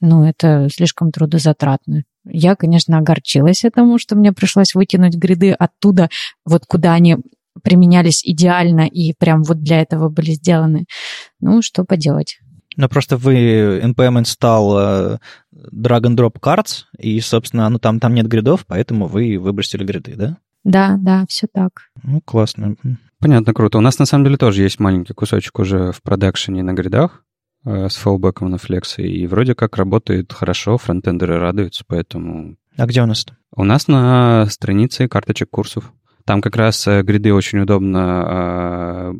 ну, 0.00 0.24
это 0.24 0.68
слишком 0.70 1.12
трудозатратно. 1.12 2.02
Я, 2.24 2.56
конечно, 2.56 2.98
огорчилась 2.98 3.64
этому, 3.64 3.98
что 3.98 4.16
мне 4.16 4.32
пришлось 4.32 4.74
вытянуть 4.74 5.16
гриды 5.16 5.52
оттуда, 5.52 6.08
вот 6.44 6.66
куда 6.66 6.92
они 6.92 7.16
применялись 7.62 8.24
идеально 8.24 8.86
и 8.86 9.14
прям 9.16 9.42
вот 9.44 9.60
для 9.60 9.80
этого 9.80 10.08
были 10.08 10.32
сделаны. 10.32 10.86
Ну, 11.40 11.62
что 11.62 11.84
поделать. 11.84 12.38
Ну, 12.76 12.88
просто 12.88 13.16
вы 13.16 13.80
npm 13.80 14.22
install 14.22 15.18
drag 15.72 16.02
and 16.02 16.16
drop 16.16 16.40
cards, 16.40 16.84
и, 16.98 17.20
собственно, 17.20 17.68
ну, 17.68 17.78
там, 17.78 18.00
там 18.00 18.14
нет 18.14 18.26
гридов, 18.26 18.64
поэтому 18.66 19.06
вы 19.06 19.38
выбросили 19.38 19.84
гриды, 19.84 20.14
да? 20.16 20.38
Да, 20.64 20.96
да, 21.00 21.24
все 21.28 21.46
так. 21.52 21.88
Ну, 22.02 22.20
классно. 22.24 22.76
Понятно, 23.18 23.54
круто. 23.54 23.78
У 23.78 23.80
нас 23.80 23.98
на 23.98 24.06
самом 24.06 24.24
деле 24.24 24.36
тоже 24.36 24.62
есть 24.62 24.80
маленький 24.80 25.12
кусочек 25.12 25.58
уже 25.58 25.92
в 25.92 26.02
продакшене 26.02 26.62
на 26.62 26.72
гридах 26.72 27.24
э, 27.64 27.88
с 27.88 27.96
фоллбеком 27.96 28.50
на 28.50 28.58
флексе, 28.58 29.02
и 29.02 29.26
вроде 29.26 29.54
как 29.54 29.76
работает 29.76 30.32
хорошо, 30.32 30.78
фронтендеры 30.78 31.38
радуются, 31.38 31.84
поэтому... 31.86 32.56
А 32.76 32.86
где 32.86 33.02
у 33.02 33.06
нас 33.06 33.24
это? 33.24 33.36
У 33.54 33.64
нас 33.64 33.86
на 33.86 34.46
странице 34.46 35.08
карточек 35.08 35.50
курсов. 35.50 35.92
Там 36.24 36.40
как 36.40 36.56
раз 36.56 36.86
э, 36.86 37.02
гриды 37.02 37.32
очень 37.34 37.60
удобно 37.60 38.24
э, 38.28 39.12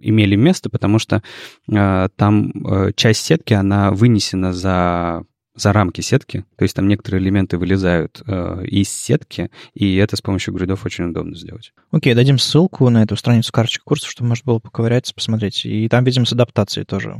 имели 0.00 0.36
место, 0.36 0.70
потому 0.70 0.98
что 0.98 1.22
э, 1.70 2.08
там 2.16 2.50
э, 2.50 2.92
часть 2.94 3.24
сетки, 3.24 3.54
она 3.54 3.90
вынесена 3.90 4.52
за 4.52 5.24
за 5.58 5.72
рамки 5.72 6.00
сетки, 6.00 6.44
то 6.56 6.62
есть 6.62 6.74
там 6.74 6.88
некоторые 6.88 7.22
элементы 7.22 7.58
вылезают 7.58 8.22
э, 8.26 8.64
из 8.66 8.88
сетки, 8.90 9.50
и 9.74 9.96
это 9.96 10.16
с 10.16 10.20
помощью 10.20 10.54
гридов 10.54 10.84
очень 10.86 11.04
удобно 11.04 11.36
сделать. 11.36 11.72
Окей, 11.90 12.14
дадим 12.14 12.38
ссылку 12.38 12.88
на 12.90 13.02
эту 13.02 13.16
страницу 13.16 13.52
карточек 13.52 13.84
курсов, 13.84 14.10
чтобы 14.10 14.28
можно 14.28 14.42
было 14.46 14.58
поковыряться, 14.58 15.14
посмотреть. 15.14 15.64
И 15.66 15.88
там, 15.88 16.04
видимо, 16.04 16.26
с 16.26 16.32
адаптацией 16.32 16.84
тоже 16.86 17.16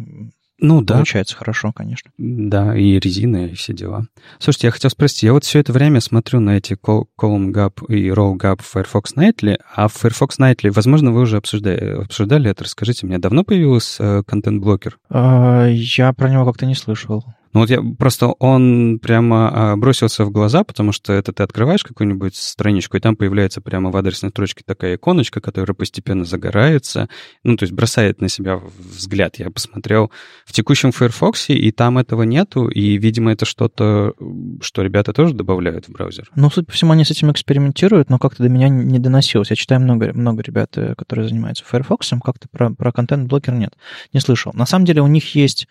Ну 0.60 0.80
да, 0.82 0.94
получается 0.94 1.36
хорошо, 1.36 1.72
конечно. 1.72 2.10
да, 2.18 2.76
и 2.76 2.98
резина, 2.98 3.46
и 3.46 3.54
все 3.54 3.72
дела. 3.72 4.06
Слушайте, 4.40 4.66
я 4.66 4.70
хотел 4.72 4.90
спросить, 4.90 5.22
я 5.22 5.32
вот 5.32 5.44
все 5.44 5.60
это 5.60 5.72
время 5.72 6.00
смотрю 6.00 6.40
на 6.40 6.56
эти 6.56 6.72
Col- 6.74 7.06
Column 7.20 7.52
Gap 7.52 7.86
и 7.92 8.08
Row 8.08 8.34
Gap 8.36 8.60
в 8.62 8.66
Firefox 8.66 9.14
Nightly, 9.14 9.56
а 9.74 9.86
в 9.88 9.94
Firefox 9.94 10.38
Nightly, 10.40 10.70
возможно, 10.72 11.12
вы 11.12 11.20
уже 11.20 11.36
обсуждали, 11.36 12.02
обсуждали 12.02 12.50
это, 12.50 12.64
расскажите 12.64 13.06
мне, 13.06 13.18
давно 13.18 13.44
появился 13.44 14.22
контент-блокер? 14.26 14.98
А, 15.10 15.66
Я 15.68 16.12
про 16.12 16.28
него 16.28 16.44
как-то 16.44 16.66
не 16.66 16.74
слышал. 16.74 17.24
Ну 17.58 17.62
вот 17.62 17.70
я 17.70 17.82
просто 17.82 18.28
он 18.28 19.00
прямо 19.00 19.72
а, 19.72 19.76
бросился 19.76 20.24
в 20.24 20.30
глаза, 20.30 20.62
потому 20.62 20.92
что 20.92 21.12
это 21.12 21.32
ты 21.32 21.42
открываешь 21.42 21.82
какую-нибудь 21.82 22.36
страничку, 22.36 22.96
и 22.96 23.00
там 23.00 23.16
появляется 23.16 23.60
прямо 23.60 23.90
в 23.90 23.96
адресной 23.96 24.30
строчке 24.30 24.62
такая 24.64 24.94
иконочка, 24.94 25.40
которая 25.40 25.74
постепенно 25.74 26.24
загорается, 26.24 27.08
ну 27.42 27.56
то 27.56 27.64
есть 27.64 27.72
бросает 27.72 28.20
на 28.20 28.28
себя 28.28 28.60
взгляд. 28.78 29.40
Я 29.40 29.50
посмотрел 29.50 30.12
в 30.46 30.52
текущем 30.52 30.92
Firefox, 30.92 31.50
и 31.50 31.72
там 31.72 31.98
этого 31.98 32.22
нету, 32.22 32.68
и, 32.68 32.96
видимо, 32.96 33.32
это 33.32 33.44
что-то, 33.44 34.12
что 34.60 34.82
ребята 34.82 35.12
тоже 35.12 35.34
добавляют 35.34 35.88
в 35.88 35.90
браузер. 35.90 36.30
Ну, 36.36 36.50
судя 36.50 36.66
по 36.66 36.72
всему, 36.74 36.92
они 36.92 37.04
с 37.04 37.10
этим 37.10 37.32
экспериментируют, 37.32 38.08
но 38.08 38.20
как-то 38.20 38.44
до 38.44 38.48
меня 38.48 38.68
не 38.68 39.00
доносилось. 39.00 39.50
Я 39.50 39.56
читаю 39.56 39.80
много, 39.80 40.12
много 40.12 40.44
ребят, 40.44 40.78
э, 40.78 40.94
которые 40.94 41.28
занимаются 41.28 41.64
Firefox, 41.64 42.12
как-то 42.22 42.46
про, 42.48 42.70
про 42.70 42.92
контент-блокер 42.92 43.52
нет. 43.52 43.76
Не 44.12 44.20
слышал. 44.20 44.52
На 44.54 44.64
самом 44.64 44.84
деле 44.84 45.02
у 45.02 45.08
них 45.08 45.34
есть 45.34 45.66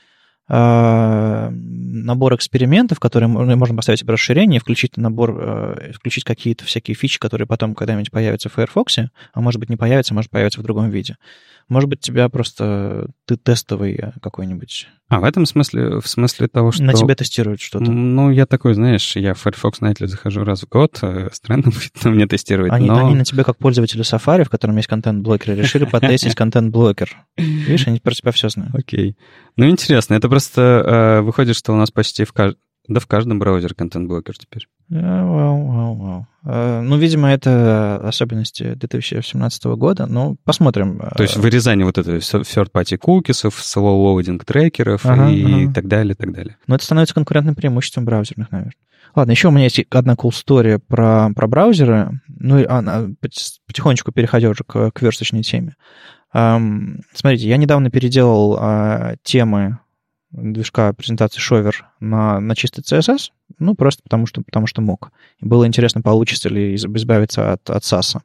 набор 0.50 2.36
экспериментов, 2.36 3.00
которые 3.00 3.28
можно, 3.28 3.76
поставить 3.76 4.04
в 4.04 4.10
расширение, 4.10 4.60
включить 4.60 4.98
набор, 4.98 5.36
э, 5.40 5.92
включить 5.94 6.24
какие-то 6.24 6.66
всякие 6.66 6.96
фичи, 6.96 7.20
которые 7.20 7.48
потом 7.48 7.76
когда-нибудь 7.76 8.12
появятся 8.12 8.50
в 8.50 8.54
Firefox, 8.54 9.00
а 9.34 9.42
может 9.42 9.60
быть 9.60 9.70
не 9.70 9.76
появятся, 9.76 10.14
может 10.14 10.32
появятся 10.32 10.60
в 10.60 10.64
другом 10.64 10.90
виде. 10.90 11.18
Может 11.70 11.90
быть, 11.90 12.00
тебя 12.00 12.30
просто 12.30 13.08
ты 13.26 13.36
тестовый 13.36 13.96
э, 13.96 14.12
какой-нибудь. 14.22 14.88
А 15.10 15.20
в 15.20 15.26
этом 15.26 15.46
смысле, 15.46 16.00
в 16.00 16.08
смысле 16.08 16.48
того, 16.48 16.72
что... 16.72 16.84
На 16.84 16.94
тебя 16.94 17.14
тестируют 17.14 17.60
что-то. 17.60 17.92
Ну, 17.92 18.30
я 18.30 18.46
такой, 18.46 18.74
знаешь, 18.74 19.16
я 19.18 19.34
в 19.34 19.42
Firefox 19.42 19.82
Nightly 19.82 20.08
захожу 20.08 20.46
раз 20.46 20.62
в 20.62 20.70
год, 20.70 21.00
э, 21.02 21.30
странно 21.34 21.64
будет 21.66 22.04
на 22.04 22.12
мне 22.12 22.26
тестировать, 22.26 22.72
Они, 22.72 22.88
но... 22.88 23.08
они 23.08 23.16
на 23.16 23.26
тебя, 23.26 23.44
как 23.44 23.58
пользователи 23.58 24.02
Safari, 24.02 24.46
в 24.46 24.50
котором 24.50 24.78
есть 24.78 24.88
контент-блокер, 24.88 25.56
решили 25.56 25.84
потестить 25.92 26.36
контент-блокер. 26.36 27.18
Видишь, 27.36 27.88
они 27.88 28.00
про 28.00 28.14
тебя 28.14 28.32
все 28.32 28.48
знают. 28.48 28.74
Окей. 28.74 29.18
Ну, 29.58 29.68
интересно. 29.68 30.14
Это 30.14 30.30
просто 30.38 30.62
э, 30.86 31.22
выходит, 31.22 31.56
что 31.56 31.74
у 31.74 31.76
нас 31.76 31.90
почти 31.90 32.24
в 32.24 32.32
каждом... 32.32 32.60
Да 32.88 33.02
в 33.02 33.08
каждом 33.08 33.38
браузере 33.38 33.74
контент-блокер 33.76 34.38
теперь. 34.38 34.68
А, 34.94 35.26
Вау, 35.26 35.68
вау, 35.68 35.96
вау. 35.96 36.28
Э, 36.46 36.82
Ну, 36.82 36.96
видимо, 36.98 37.30
это 37.30 38.00
особенности 38.04 38.76
2017 38.76 39.66
года. 39.66 40.06
Ну, 40.06 40.38
посмотрим. 40.46 41.02
То 41.18 41.24
есть 41.24 41.36
вырезание 41.38 41.86
вот 41.86 41.98
этого 41.98 42.18
third-party 42.18 42.98
кукисов, 42.98 43.60
slow-loading 43.60 44.42
трекеров 44.46 45.06
Ага, 45.06 45.30
и 45.30 45.64
ага. 45.66 45.74
так 45.74 45.88
далее, 45.88 46.16
так 46.16 46.32
далее. 46.32 46.56
Но 46.68 46.76
это 46.76 46.86
становится 46.86 47.16
конкурентным 47.16 47.56
преимуществом 47.56 48.06
браузерных, 48.06 48.52
наверное. 48.52 48.74
Ладно, 49.16 49.32
еще 49.32 49.48
у 49.48 49.52
меня 49.52 49.64
есть 49.64 49.80
одна 49.90 50.14
cool 50.14 50.30
story 50.30 50.80
про, 50.80 51.30
про 51.36 51.48
браузеры. 51.48 52.22
Ну, 52.28 52.64
она 52.70 53.08
потихонечку 53.66 54.12
переходя 54.12 54.50
уже 54.50 54.64
к, 54.64 54.92
к 54.92 55.02
версточной 55.02 55.42
теме. 55.42 55.74
Смотрите, 56.32 57.50
я 57.50 57.58
недавно 57.58 57.90
переделал 57.90 58.58
а, 58.60 59.16
темы 59.24 59.80
движка 60.32 60.94
презентации 60.94 61.40
Шовер 61.40 61.86
на, 62.00 62.40
на 62.40 62.56
чистый 62.56 62.82
CSS, 62.82 63.32
ну, 63.60 63.76
просто 63.76 64.04
потому 64.04 64.26
что, 64.26 64.42
потому 64.42 64.68
что 64.68 64.82
мог. 64.82 65.12
И 65.40 65.46
было 65.46 65.66
интересно, 65.66 66.02
получится 66.02 66.50
ли 66.50 66.76
избавиться 66.76 67.54
от, 67.54 67.70
от 67.70 67.84
SAS. 67.84 68.20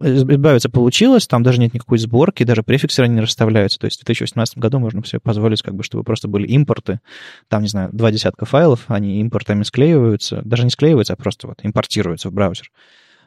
Избавиться 0.00 0.70
получилось, 0.70 1.26
там 1.26 1.42
даже 1.42 1.60
нет 1.60 1.74
никакой 1.74 1.98
сборки, 1.98 2.44
даже 2.44 2.62
префиксы 2.62 3.06
не 3.08 3.20
расставляются. 3.20 3.78
То 3.78 3.86
есть 3.86 4.00
в 4.00 4.04
2018 4.04 4.58
году 4.58 4.78
можно 4.78 5.04
себе 5.04 5.20
позволить, 5.20 5.62
как 5.62 5.74
бы, 5.74 5.82
чтобы 5.82 6.04
просто 6.04 6.28
были 6.28 6.46
импорты. 6.46 7.00
Там, 7.48 7.62
не 7.62 7.68
знаю, 7.68 7.90
два 7.92 8.12
десятка 8.12 8.44
файлов, 8.44 8.84
они 8.88 9.20
импортами 9.20 9.64
склеиваются. 9.64 10.42
Даже 10.44 10.64
не 10.64 10.70
склеиваются, 10.70 11.14
а 11.14 11.16
просто 11.16 11.48
вот 11.48 11.58
импортируются 11.62 12.28
в 12.28 12.32
браузер. 12.32 12.70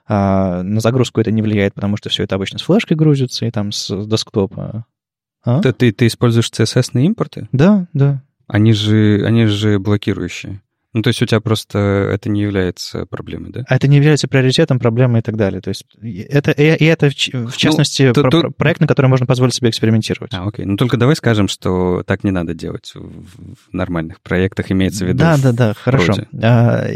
А 0.08 0.64
на 0.64 0.80
загрузку 0.80 1.20
это 1.20 1.32
не 1.32 1.42
влияет, 1.42 1.74
потому 1.74 1.98
что 1.98 2.10
все 2.10 2.24
это 2.24 2.36
обычно 2.36 2.60
с 2.60 2.64
флешкой 2.64 2.96
грузится 2.96 3.46
и 3.46 3.52
там 3.52 3.72
с 3.72 4.06
десктопа. 4.06 4.86
А? 5.44 5.62
Ты, 5.62 5.74
ты, 5.74 5.92
ты 5.92 6.08
используешь 6.08 6.50
CSS 6.50 6.92
на 6.94 7.06
импорты? 7.06 7.48
Да, 7.52 7.88
да. 7.94 8.24
Они 8.48 8.74
же, 8.74 9.24
они 9.26 9.46
же 9.46 9.80
блокирующие. 9.80 10.62
Ну, 10.94 11.02
то 11.02 11.08
есть 11.08 11.22
у 11.22 11.26
тебя 11.26 11.40
просто 11.40 11.78
это 11.80 12.30
не 12.30 12.42
является 12.42 13.06
проблемой, 13.06 13.52
да? 13.52 13.64
А 13.68 13.76
это 13.78 13.88
не 13.88 13.96
является 13.96 14.28
приоритетом, 14.28 14.78
проблемой 14.78 15.20
и 15.20 15.24
так 15.24 15.38
далее. 15.38 15.62
То 15.62 15.70
есть 15.70 15.86
это, 16.02 16.52
и, 16.52 16.64
и 16.64 16.86
это, 16.86 17.10
в, 17.10 17.14
в 17.14 17.34
ну, 17.34 17.50
частности, 17.52 18.04
ну, 18.04 18.14
то, 18.14 18.22
про, 18.24 18.30
то... 18.30 18.52
проект, 18.52 18.82
на 18.82 18.88
который 18.88 19.08
можно 19.08 19.26
позволить 19.26 19.54
себе 19.54 19.70
экспериментировать. 19.70 20.34
А, 20.34 20.46
окей. 20.46 20.66
Ну, 20.66 20.76
только 20.76 20.98
давай 20.98 21.16
скажем, 21.16 21.48
что 21.48 22.04
так 22.06 22.26
не 22.26 22.32
надо 22.32 22.54
делать 22.54 22.92
в 22.94 23.74
нормальных 23.74 24.20
проектах, 24.20 24.70
имеется 24.72 25.06
в 25.06 25.08
виду. 25.08 25.20
Да, 25.20 25.38
да, 25.38 25.54
да, 25.54 25.74
хорошо. 25.74 26.14
А, 26.42 26.88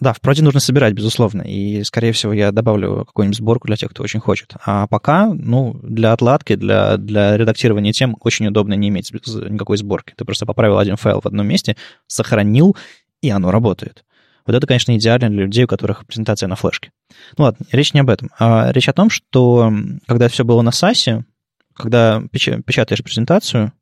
да, 0.00 0.12
в 0.12 0.20
проде 0.20 0.42
нужно 0.42 0.60
собирать, 0.60 0.92
безусловно. 0.92 1.42
И, 1.42 1.82
скорее 1.84 2.12
всего, 2.12 2.34
я 2.34 2.52
добавлю 2.52 3.06
какую-нибудь 3.06 3.38
сборку 3.38 3.66
для 3.66 3.76
тех, 3.76 3.90
кто 3.90 4.02
очень 4.02 4.20
хочет. 4.20 4.52
А 4.66 4.86
пока, 4.86 5.32
ну, 5.32 5.80
для 5.82 6.12
отладки, 6.12 6.54
для, 6.54 6.98
для 6.98 7.36
редактирования 7.38 7.92
тем 7.92 8.14
очень 8.20 8.46
удобно 8.46 8.74
не 8.74 8.88
иметь 8.88 9.10
никакой 9.12 9.78
сборки. 9.78 10.12
Ты 10.16 10.26
просто 10.26 10.44
поправил 10.44 10.78
один 10.78 10.96
файл 10.96 11.22
в 11.22 11.26
одном 11.26 11.46
месте, 11.46 11.76
сохранил, 12.06 12.76
и 13.22 13.30
оно 13.30 13.50
работает. 13.50 14.04
Вот 14.46 14.56
это, 14.56 14.66
конечно, 14.66 14.96
идеально 14.96 15.28
для 15.28 15.44
людей, 15.44 15.64
у 15.64 15.68
которых 15.68 16.06
презентация 16.06 16.48
на 16.48 16.56
флешке. 16.56 16.92
Ну 17.36 17.44
ладно, 17.44 17.66
речь 17.72 17.94
не 17.94 18.00
об 18.00 18.10
этом. 18.10 18.30
А 18.38 18.72
речь 18.72 18.88
о 18.88 18.92
том, 18.92 19.10
что 19.10 19.72
когда 20.06 20.28
все 20.28 20.44
было 20.44 20.62
на 20.62 20.70
SASе, 20.70 21.24
когда 21.74 22.22
печатаешь 22.32 23.02
презентацию, 23.02 23.72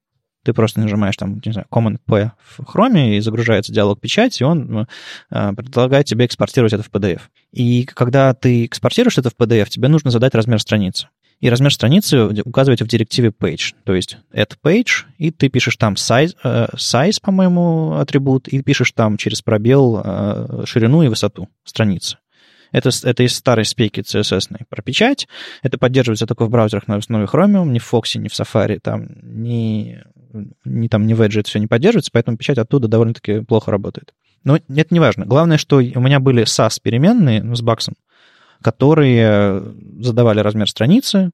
ты 0.44 0.52
просто 0.52 0.80
нажимаешь 0.80 1.16
там, 1.16 1.40
не 1.44 1.52
знаю, 1.52 1.66
Command-P 1.70 2.32
в 2.38 2.60
Chrome, 2.60 3.16
и 3.16 3.20
загружается 3.20 3.72
диалог 3.72 4.00
печати, 4.00 4.42
и 4.42 4.46
он 4.46 4.86
э, 5.30 5.52
предлагает 5.54 6.06
тебе 6.06 6.26
экспортировать 6.26 6.72
это 6.72 6.82
в 6.82 6.90
PDF. 6.90 7.22
И 7.52 7.84
когда 7.84 8.32
ты 8.34 8.64
экспортируешь 8.64 9.18
это 9.18 9.30
в 9.30 9.36
PDF, 9.36 9.68
тебе 9.68 9.88
нужно 9.88 10.10
задать 10.10 10.34
размер 10.34 10.60
страницы. 10.60 11.08
И 11.40 11.48
размер 11.48 11.72
страницы 11.72 12.42
указываете 12.44 12.84
в 12.84 12.88
директиве 12.88 13.28
page, 13.28 13.74
то 13.84 13.94
есть 13.94 14.18
add 14.34 14.56
page, 14.62 15.04
и 15.18 15.30
ты 15.30 15.48
пишешь 15.48 15.76
там 15.76 15.94
size, 15.94 16.34
э, 16.42 16.66
size 16.74 17.20
по-моему, 17.22 17.94
атрибут, 17.94 18.48
и 18.48 18.60
пишешь 18.60 18.90
там 18.90 19.16
через 19.16 19.40
пробел 19.40 20.02
э, 20.04 20.64
ширину 20.66 21.02
и 21.02 21.08
высоту 21.08 21.48
страницы. 21.64 22.18
Это, 22.72 22.90
это 23.04 23.22
из 23.22 23.34
старой 23.34 23.64
спеки 23.64 24.00
CSS 24.00 24.64
про 24.68 24.82
печать. 24.82 25.26
Это 25.62 25.78
поддерживается 25.78 26.26
только 26.26 26.44
в 26.44 26.50
браузерах 26.50 26.88
на 26.88 26.96
основе 26.96 27.24
Chromium, 27.24 27.68
ни 27.68 27.78
в 27.78 27.92
Fox, 27.92 28.18
ни 28.18 28.28
в 28.28 28.32
Safari, 28.32 28.78
там, 28.82 29.06
ни, 29.22 30.02
ни, 30.64 30.88
там, 30.88 31.06
ни 31.06 31.14
в 31.14 31.22
Edge 31.22 31.40
это 31.40 31.48
все 31.48 31.60
не 31.60 31.66
поддерживается, 31.66 32.10
поэтому 32.12 32.36
печать 32.36 32.58
оттуда 32.58 32.88
довольно-таки 32.88 33.40
плохо 33.40 33.70
работает. 33.70 34.12
Но 34.44 34.56
это 34.56 34.86
не 34.90 35.00
важно. 35.00 35.24
Главное, 35.24 35.58
что 35.58 35.76
у 35.76 36.00
меня 36.00 36.20
были 36.20 36.44
SAS 36.44 36.78
переменные 36.82 37.54
с 37.54 37.62
баксом, 37.62 37.94
которые 38.62 39.62
задавали 40.00 40.40
размер 40.40 40.68
страницы, 40.68 41.30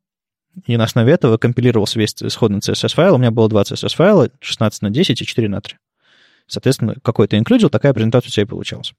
и 0.67 0.77
на 0.77 0.85
основе 0.85 1.13
этого 1.13 1.37
компилировался 1.37 1.99
весь 1.99 2.15
исходный 2.21 2.61
CSS-файл. 2.61 3.17
У 3.17 3.19
меня 3.19 3.31
было 3.31 3.49
два 3.49 3.63
CSS-файла, 3.63 4.31
16 4.41 4.83
на 4.83 4.91
10 4.91 5.21
и 5.21 5.27
4 5.27 5.49
на 5.49 5.61
3. 5.61 5.77
Соответственно, 6.47 6.95
какой-то 7.03 7.39
инклюдил, 7.39 7.71
такая 7.71 7.93
презентация 7.93 8.29
у 8.29 8.31
тебя 8.31 8.43
и 8.45 8.47
получалась. 8.47 8.93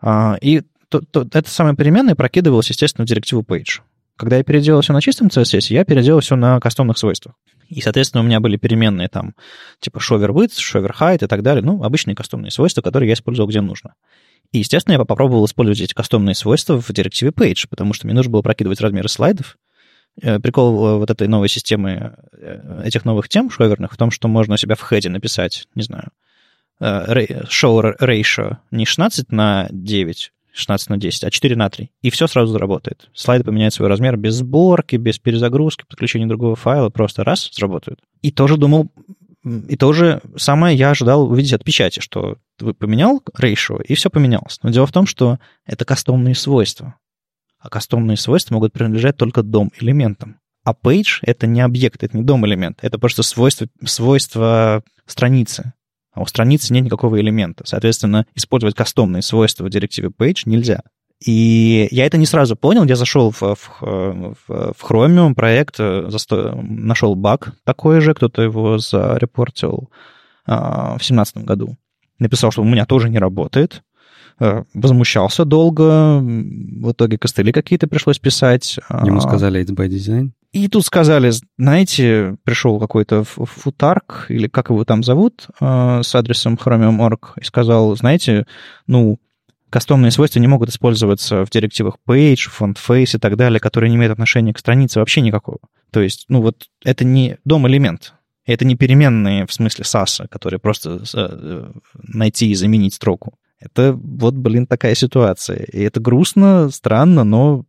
А, 0.00 0.36
и 0.40 0.62
то, 0.88 1.00
то, 1.00 1.26
это 1.32 1.48
самое 1.48 1.76
переменное 1.76 2.14
прокидывалось, 2.14 2.70
естественно, 2.70 3.04
в 3.04 3.08
директиву 3.08 3.42
page. 3.42 3.80
Когда 4.16 4.36
я 4.36 4.42
переделал 4.42 4.80
все 4.80 4.92
на 4.92 5.00
чистом 5.00 5.28
CSS, 5.28 5.72
я 5.72 5.84
переделал 5.84 6.20
все 6.20 6.36
на 6.36 6.58
кастомных 6.58 6.98
свойствах. 6.98 7.34
И, 7.68 7.80
соответственно, 7.80 8.22
у 8.22 8.26
меня 8.26 8.40
были 8.40 8.56
переменные 8.56 9.08
там 9.08 9.34
типа 9.78 9.98
shower 9.98 10.30
width, 10.30 10.56
shower 10.58 10.92
height 10.98 11.24
и 11.24 11.28
так 11.28 11.42
далее. 11.42 11.62
Ну, 11.62 11.84
обычные 11.84 12.16
кастомные 12.16 12.50
свойства, 12.50 12.82
которые 12.82 13.08
я 13.08 13.14
использовал 13.14 13.48
где 13.48 13.60
нужно. 13.60 13.94
И, 14.52 14.58
естественно, 14.58 14.94
я 14.94 14.98
попробовал 14.98 15.44
использовать 15.44 15.80
эти 15.80 15.94
кастомные 15.94 16.34
свойства 16.34 16.80
в 16.80 16.92
директиве 16.92 17.30
page, 17.30 17.66
потому 17.68 17.92
что 17.92 18.06
мне 18.06 18.14
нужно 18.14 18.32
было 18.32 18.42
прокидывать 18.42 18.80
размеры 18.80 19.08
слайдов. 19.08 19.56
Э, 20.20 20.40
прикол 20.40 20.86
э, 20.86 20.96
вот 20.98 21.10
этой 21.10 21.28
новой 21.28 21.48
системы, 21.48 22.16
э, 22.32 22.82
этих 22.84 23.04
новых 23.04 23.28
тем 23.28 23.50
шоверных 23.50 23.92
в 23.92 23.96
том, 23.96 24.10
что 24.10 24.28
можно 24.28 24.54
у 24.54 24.56
себя 24.56 24.74
в 24.74 24.86
хеде 24.86 25.08
написать, 25.08 25.68
не 25.74 25.82
знаю, 25.82 26.08
show 26.80 27.94
ratio 28.00 28.56
не 28.70 28.86
16 28.86 29.30
на 29.32 29.68
9, 29.70 30.32
16 30.52 30.88
на 30.88 30.96
10, 30.96 31.24
а 31.24 31.30
4 31.30 31.56
на 31.56 31.68
3. 31.68 31.90
И 32.00 32.08
все 32.08 32.26
сразу 32.26 32.52
заработает. 32.52 33.10
Слайды 33.12 33.44
поменяют 33.44 33.74
свой 33.74 33.88
размер 33.88 34.16
без 34.16 34.36
сборки, 34.36 34.96
без 34.96 35.18
перезагрузки, 35.18 35.84
подключения 35.86 36.26
другого 36.26 36.56
файла, 36.56 36.88
просто 36.88 37.22
раз, 37.22 37.50
сработают. 37.52 38.00
И 38.22 38.30
тоже 38.32 38.56
думал, 38.56 38.90
и 39.44 39.76
тоже 39.76 40.20
самое 40.36 40.76
я 40.76 40.90
ожидал 40.90 41.30
увидеть 41.30 41.54
от 41.54 41.64
печати, 41.64 42.00
что 42.00 42.36
вы 42.58 42.74
поменял 42.74 43.22
ratio, 43.38 43.82
и 43.82 43.94
все 43.94 44.10
поменялось. 44.10 44.58
Но 44.62 44.70
дело 44.70 44.86
в 44.86 44.92
том, 44.92 45.06
что 45.06 45.38
это 45.64 45.84
кастомные 45.84 46.34
свойства. 46.34 46.96
А 47.58 47.68
кастомные 47.68 48.16
свойства 48.16 48.54
могут 48.54 48.72
принадлежать 48.72 49.16
только 49.16 49.42
дом-элементам. 49.42 50.40
А 50.64 50.72
page— 50.72 51.20
это 51.22 51.46
не 51.46 51.62
объект, 51.62 52.02
это 52.02 52.16
не 52.16 52.22
дом-элемент, 52.22 52.78
это 52.82 52.98
просто 52.98 53.22
свойство, 53.22 53.66
свойство 53.84 54.82
страницы. 55.06 55.72
А 56.12 56.20
у 56.20 56.26
страницы 56.26 56.74
нет 56.74 56.84
никакого 56.84 57.18
элемента. 57.20 57.66
Соответственно, 57.66 58.26
использовать 58.34 58.74
кастомные 58.74 59.22
свойства 59.22 59.64
в 59.64 59.70
директиве 59.70 60.08
page 60.08 60.42
нельзя. 60.44 60.82
И 61.24 61.86
я 61.90 62.06
это 62.06 62.16
не 62.16 62.26
сразу 62.26 62.56
понял. 62.56 62.84
Я 62.84 62.96
зашел 62.96 63.30
в, 63.30 63.42
в, 63.42 63.56
в, 63.80 64.34
в 64.48 64.76
Chromium 64.82 65.34
проект, 65.34 65.76
э, 65.78 66.06
засто... 66.08 66.58
нашел 66.62 67.14
баг 67.14 67.52
такой 67.64 68.00
же, 68.00 68.14
кто-то 68.14 68.40
его 68.40 68.78
зарепортил 68.78 69.90
а, 70.46 70.94
в 70.94 71.04
2017 71.04 71.38
году. 71.38 71.76
Написал, 72.18 72.50
что 72.50 72.62
у 72.62 72.64
меня 72.64 72.86
тоже 72.86 73.10
не 73.10 73.18
работает. 73.18 73.82
А, 74.38 74.64
возмущался 74.72 75.44
долго. 75.44 76.20
В 76.20 76.92
итоге 76.92 77.18
костыли 77.18 77.52
какие-то 77.52 77.86
пришлось 77.86 78.18
писать. 78.18 78.78
Ему 79.04 79.18
а, 79.18 79.20
сказали 79.20 79.62
it's 79.62 79.74
by 79.74 79.88
design? 79.88 80.30
И 80.52 80.66
тут 80.68 80.84
сказали, 80.84 81.30
знаете, 81.58 82.36
пришел 82.42 82.80
какой-то 82.80 83.22
футарк, 83.24 84.26
или 84.30 84.48
как 84.48 84.70
его 84.70 84.84
там 84.84 85.04
зовут, 85.04 85.46
а, 85.60 86.02
с 86.02 86.14
адресом 86.14 86.54
chromium.org, 86.54 87.34
и 87.40 87.44
сказал, 87.44 87.94
знаете, 87.96 88.46
ну, 88.86 89.18
кастомные 89.70 90.10
свойства 90.10 90.40
не 90.40 90.48
могут 90.48 90.68
использоваться 90.68 91.44
в 91.44 91.50
директивах 91.50 91.96
page, 92.06 92.48
font 92.58 92.76
face 92.76 93.16
и 93.16 93.18
так 93.18 93.36
далее, 93.36 93.60
которые 93.60 93.90
не 93.90 93.96
имеют 93.96 94.12
отношения 94.12 94.52
к 94.52 94.58
странице 94.58 94.98
вообще 94.98 95.20
никакого. 95.20 95.58
То 95.90 96.00
есть, 96.00 96.26
ну 96.28 96.42
вот 96.42 96.68
это 96.84 97.04
не 97.04 97.38
дом-элемент, 97.44 98.14
это 98.44 98.64
не 98.64 98.76
переменные 98.76 99.46
в 99.46 99.52
смысле 99.52 99.84
SAS, 99.84 100.28
которые 100.28 100.60
просто 100.60 101.02
э, 101.14 101.72
найти 101.94 102.50
и 102.50 102.54
заменить 102.54 102.94
строку. 102.94 103.34
Это 103.60 103.92
вот, 103.92 104.34
блин, 104.34 104.66
такая 104.66 104.94
ситуация. 104.94 105.64
И 105.64 105.80
это 105.82 106.00
грустно, 106.00 106.70
странно, 106.70 107.24
но 107.24 107.64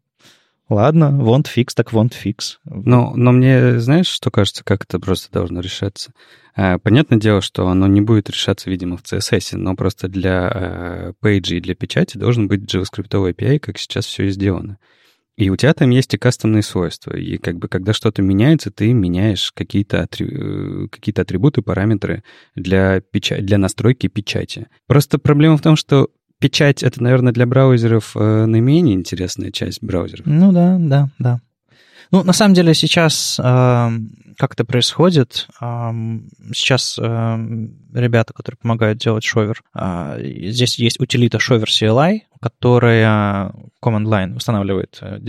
ладно, 0.73 1.05
want 1.21 1.45
fix, 1.55 1.69
так 1.75 1.93
want 1.93 2.13
fix. 2.13 2.57
Но, 2.65 3.13
но 3.15 3.31
мне, 3.31 3.79
знаешь, 3.79 4.07
что 4.07 4.31
кажется, 4.31 4.63
как 4.63 4.83
это 4.83 4.99
просто 4.99 5.31
должно 5.31 5.61
решаться? 5.61 6.13
Э, 6.55 6.79
понятное 6.79 7.19
дело, 7.19 7.41
что 7.41 7.67
оно 7.67 7.87
не 7.87 8.01
будет 8.01 8.29
решаться, 8.29 8.69
видимо, 8.69 8.97
в 8.97 9.03
CSS, 9.03 9.57
но 9.57 9.75
просто 9.75 10.07
для 10.07 11.13
пейджа 11.19 11.55
и 11.55 11.61
для 11.61 11.75
печати 11.75 12.17
должен 12.17 12.47
быть 12.47 12.73
JavaScript 12.73 13.09
API, 13.09 13.59
как 13.59 13.77
сейчас 13.77 14.05
все 14.05 14.25
и 14.25 14.29
сделано. 14.29 14.77
И 15.37 15.49
у 15.49 15.55
тебя 15.55 15.73
там 15.73 15.89
есть 15.89 16.13
и 16.13 16.17
кастомные 16.17 16.61
свойства. 16.61 17.15
И 17.15 17.37
как 17.37 17.57
бы 17.57 17.67
когда 17.67 17.93
что-то 17.93 18.21
меняется, 18.21 18.69
ты 18.69 18.93
меняешь 18.93 19.51
какие-то 19.51 20.03
атри... 20.03 20.27
Э, 20.29 20.87
какие 20.91 21.19
атрибуты, 21.19 21.61
параметры 21.61 22.23
для, 22.55 23.01
печа... 23.01 23.37
для 23.37 23.57
настройки 23.57 24.07
печати. 24.07 24.67
Просто 24.87 25.17
проблема 25.17 25.57
в 25.57 25.61
том, 25.61 25.75
что 25.75 26.09
печать— 26.41 26.83
это, 26.83 27.01
наверное, 27.01 27.31
для 27.31 27.45
браузеров 27.45 28.11
э, 28.15 28.45
наименее 28.45 28.95
интересная 28.95 29.51
часть 29.51 29.81
браузеров. 29.81 30.25
Ну 30.25 30.51
да, 30.51 30.77
да, 30.79 31.09
да. 31.19 31.39
Ну, 32.11 32.23
на 32.23 32.33
самом 32.33 32.53
деле 32.53 32.73
сейчас 32.73 33.39
э, 33.41 33.89
как 34.37 34.53
это 34.53 34.65
происходит? 34.65 35.47
Э, 35.61 35.91
сейчас 36.53 36.97
э, 36.99 37.03
ребята, 37.93 38.33
которые 38.33 38.57
помогают 38.61 38.97
делать 38.97 39.23
шовер, 39.23 39.61
э, 39.73 40.19
здесь 40.49 40.77
есть 40.79 40.99
утилита 40.99 41.39
шовер 41.39 41.67
CLI, 41.67 42.21
которая 42.41 43.53
command 43.83 44.05
line 44.05 44.35
устанавливает 44.35 44.97
э, 45.01 45.19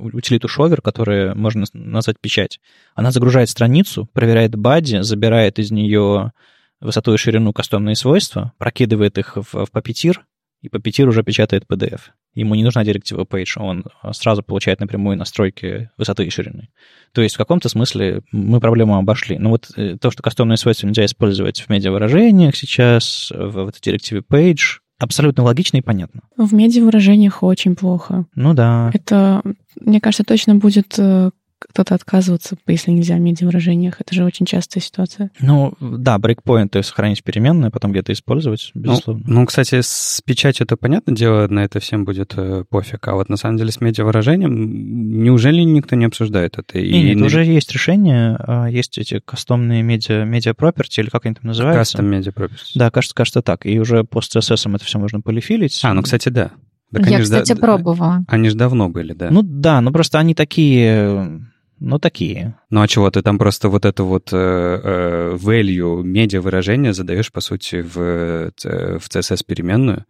утилиту 0.00 0.48
шовер, 0.48 0.82
которая 0.82 1.34
можно 1.34 1.64
назвать 1.72 2.20
печать. 2.20 2.60
Она 2.94 3.10
загружает 3.12 3.48
страницу, 3.48 4.08
проверяет 4.12 4.56
бади, 4.56 5.00
забирает 5.02 5.58
из 5.58 5.70
нее 5.70 6.32
высоту 6.80 7.14
и 7.14 7.16
ширину 7.16 7.52
кастомные 7.52 7.96
свойства, 7.96 8.52
прокидывает 8.58 9.18
их 9.18 9.36
в, 9.36 9.66
в 9.66 9.68
Puppeteer, 9.72 10.18
и 10.60 10.68
Puppeteer 10.68 11.06
уже 11.06 11.22
печатает 11.22 11.64
PDF. 11.70 12.00
Ему 12.34 12.54
не 12.54 12.64
нужна 12.64 12.84
директива 12.84 13.24
Page, 13.24 13.58
он 13.58 13.84
сразу 14.12 14.42
получает 14.42 14.80
напрямую 14.80 15.16
настройки 15.16 15.90
высоты 15.96 16.24
и 16.24 16.30
ширины. 16.30 16.68
То 17.12 17.22
есть 17.22 17.34
в 17.34 17.38
каком-то 17.38 17.68
смысле 17.68 18.22
мы 18.32 18.60
проблему 18.60 18.96
обошли. 18.96 19.38
Но 19.38 19.50
вот 19.50 19.70
э, 19.76 19.96
то, 20.00 20.10
что 20.10 20.22
кастомные 20.22 20.56
свойства 20.56 20.86
нельзя 20.86 21.04
использовать 21.04 21.60
в 21.60 21.68
медиавыражениях 21.68 22.54
сейчас, 22.56 23.32
в, 23.34 23.64
в 23.64 23.68
этой 23.68 23.80
директиве 23.80 24.22
Page, 24.28 24.80
абсолютно 24.98 25.44
логично 25.44 25.78
и 25.78 25.82
понятно. 25.82 26.22
В 26.36 26.52
медиавыражениях 26.52 27.42
очень 27.42 27.76
плохо. 27.76 28.26
Ну 28.34 28.54
да. 28.54 28.90
Это, 28.92 29.42
мне 29.80 30.00
кажется, 30.00 30.24
точно 30.24 30.56
будет 30.56 30.94
э, 30.98 31.30
кто-то 31.58 31.94
отказываться, 31.94 32.56
если 32.66 32.90
нельзя 32.90 33.16
в 33.16 33.20
медиавыражениях. 33.20 34.00
Это 34.00 34.14
же 34.14 34.24
очень 34.24 34.46
частая 34.46 34.82
ситуация. 34.82 35.30
Ну, 35.40 35.74
да, 35.80 36.18
брейкпоинты 36.18 36.82
сохранить 36.82 37.22
переменные, 37.24 37.70
потом 37.70 37.92
где-то 37.92 38.12
использовать, 38.12 38.70
Ну, 38.74 38.80
безусловно. 38.82 39.24
ну, 39.26 39.46
кстати, 39.46 39.80
с 39.82 40.20
печатью 40.24 40.64
это 40.64 40.76
понятное 40.76 41.14
дело, 41.14 41.46
на 41.48 41.60
это 41.64 41.80
всем 41.80 42.04
будет 42.04 42.34
э, 42.36 42.64
пофиг. 42.68 43.06
А 43.08 43.14
вот 43.14 43.28
на 43.28 43.36
самом 43.36 43.56
деле 43.58 43.70
с 43.72 43.80
медиавыражением 43.80 45.22
неужели 45.22 45.60
никто 45.62 45.96
не 45.96 46.04
обсуждает 46.04 46.58
это? 46.58 46.78
И 46.78 47.02
нет, 47.02 47.18
на- 47.18 47.26
уже 47.26 47.44
есть 47.44 47.72
решение, 47.72 48.36
а, 48.40 48.66
есть 48.66 48.98
эти 48.98 49.20
кастомные 49.24 49.82
медиа, 49.82 50.24
медиа 50.24 50.52
property, 50.52 51.00
или 51.00 51.08
как 51.10 51.26
они 51.26 51.34
там 51.34 51.46
называются. 51.46 51.98
Custom 51.98 52.10
Media 52.20 52.32
Properties. 52.34 52.70
Да, 52.74 52.90
кажется, 52.90 53.14
кажется 53.14 53.42
так. 53.42 53.66
И 53.66 53.78
уже 53.80 54.04
по 54.04 54.20
CSS 54.20 54.74
это 54.74 54.84
все 54.84 54.98
можно 54.98 55.20
полифилить. 55.20 55.80
А, 55.82 55.94
ну, 55.94 56.02
кстати, 56.02 56.28
да. 56.28 56.52
Так 56.92 57.06
Я, 57.06 57.20
кстати, 57.20 57.52
да- 57.52 57.60
пробовала. 57.60 58.24
Они 58.28 58.48
же 58.48 58.56
давно 58.56 58.88
были, 58.88 59.12
да. 59.12 59.28
Ну 59.30 59.42
да, 59.42 59.80
ну 59.80 59.92
просто 59.92 60.18
они 60.18 60.34
такие, 60.34 61.42
ну 61.78 61.98
такие. 61.98 62.58
Ну 62.70 62.80
а 62.80 62.88
чего, 62.88 63.10
ты 63.10 63.22
там 63.22 63.38
просто 63.38 63.68
вот 63.68 63.84
это 63.84 64.04
вот 64.04 64.30
э, 64.32 64.36
э, 64.36 65.36
value 65.36 66.02
медиа 66.02 66.40
выражение 66.40 66.92
задаешь, 66.92 67.30
по 67.30 67.40
сути, 67.40 67.82
в, 67.82 68.50
в 68.54 69.08
CSS-переменную, 69.08 70.04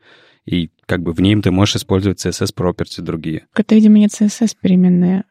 и 0.47 0.71
как 0.87 1.03
бы 1.03 1.13
в 1.13 1.21
ней 1.21 1.41
ты 1.43 1.51
можешь 1.51 1.77
использовать 1.77 2.25
CSS 2.25 2.55
property 2.57 3.03
другие. 3.03 3.47
Это, 3.55 3.75
видимо, 3.75 3.99
не 3.99 4.07
CSS 4.07 4.53
переменные, 4.61 5.25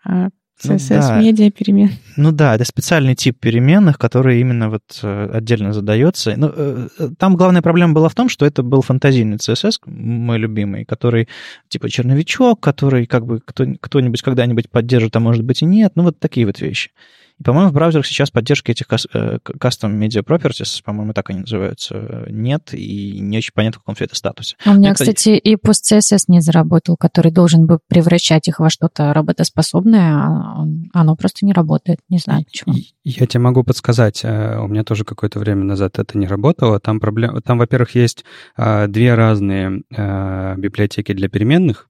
а 0.63 0.67
Ну 0.67 0.73
CSS 0.75 0.99
да. 0.99 1.19
медиа 1.19 1.51
перемен. 1.51 1.91
Ну 2.15 2.31
да, 2.31 2.55
это 2.55 2.65
специальный 2.65 3.15
тип 3.15 3.39
переменных, 3.39 3.97
который 3.97 4.41
именно 4.41 4.69
вот 4.69 4.99
э, 5.03 5.29
отдельно 5.33 5.73
задается. 5.73 6.33
Ну, 6.35 6.51
э, 6.55 6.87
э, 6.97 7.09
там 7.17 7.35
главная 7.35 7.61
проблема 7.61 7.93
была 7.93 8.09
в 8.09 8.15
том, 8.15 8.29
что 8.29 8.45
это 8.45 8.63
был 8.63 8.81
фантазийный 8.81 9.37
CSS, 9.37 9.79
мой 9.85 10.37
любимый, 10.37 10.85
который 10.85 11.27
типа 11.67 11.89
черновичок, 11.89 12.59
который 12.59 13.05
как 13.05 13.25
бы 13.25 13.39
кто, 13.43 13.65
кто-нибудь 13.79 14.21
когда-нибудь 14.21 14.69
поддержит, 14.69 15.15
а 15.15 15.19
может 15.19 15.43
быть 15.43 15.61
и 15.61 15.65
нет. 15.65 15.91
Ну 15.95 16.03
вот 16.03 16.19
такие 16.19 16.45
вот 16.45 16.59
вещи. 16.59 16.91
И, 17.39 17.43
по-моему, 17.43 17.69
в 17.69 17.73
браузерах 17.73 18.05
сейчас 18.05 18.31
поддержки 18.31 18.71
этих 18.71 18.87
э, 18.91 19.37
custom 19.59 19.97
media 19.99 20.23
properties, 20.23 20.81
по-моему, 20.83 21.13
так 21.13 21.29
они 21.29 21.39
называются, 21.41 22.25
нет, 22.29 22.73
и 22.73 23.19
не 23.19 23.37
очень 23.37 23.51
понятно, 23.53 23.79
в 23.79 23.83
каком 23.83 23.95
все 23.95 24.05
это 24.05 24.15
статусе. 24.15 24.55
У 24.65 24.71
меня, 24.73 24.89
Ну, 24.89 24.95
кстати- 24.95 25.37
и 25.37 25.55
пост 25.55 25.91
CSS 25.91 26.25
не 26.27 26.41
заработал, 26.41 26.97
который 26.97 27.31
должен 27.31 27.67
бы 27.67 27.79
превращать 27.87 28.47
их 28.47 28.59
во 28.59 28.69
что-то 28.69 29.13
работоспособное, 29.13 30.15
а 30.15 30.61
он- 30.61 30.89
оно 30.93 31.15
просто 31.15 31.45
не 31.45 31.53
работает. 31.53 31.99
Не 32.09 32.17
знаю 32.17 32.43
почему. 32.45 32.75
Я 33.03 33.25
тебе 33.27 33.39
могу 33.41 33.63
подсказать, 33.63 34.21
э, 34.23 34.57
у 34.59 34.67
меня 34.67 34.83
тоже 34.83 35.03
какое-то 35.05 35.39
время 35.39 35.63
назад 35.63 35.99
это 35.99 36.17
не 36.17 36.27
работало. 36.27 36.79
Там, 36.79 36.99
проблема, 36.99 37.41
там 37.41 37.57
во-первых, 37.57 37.95
есть 37.95 38.25
э, 38.57 38.87
две 38.87 39.13
разные 39.13 39.83
э, 39.95 40.55
библиотеки 40.57 41.13
для 41.13 41.29
переменных, 41.29 41.89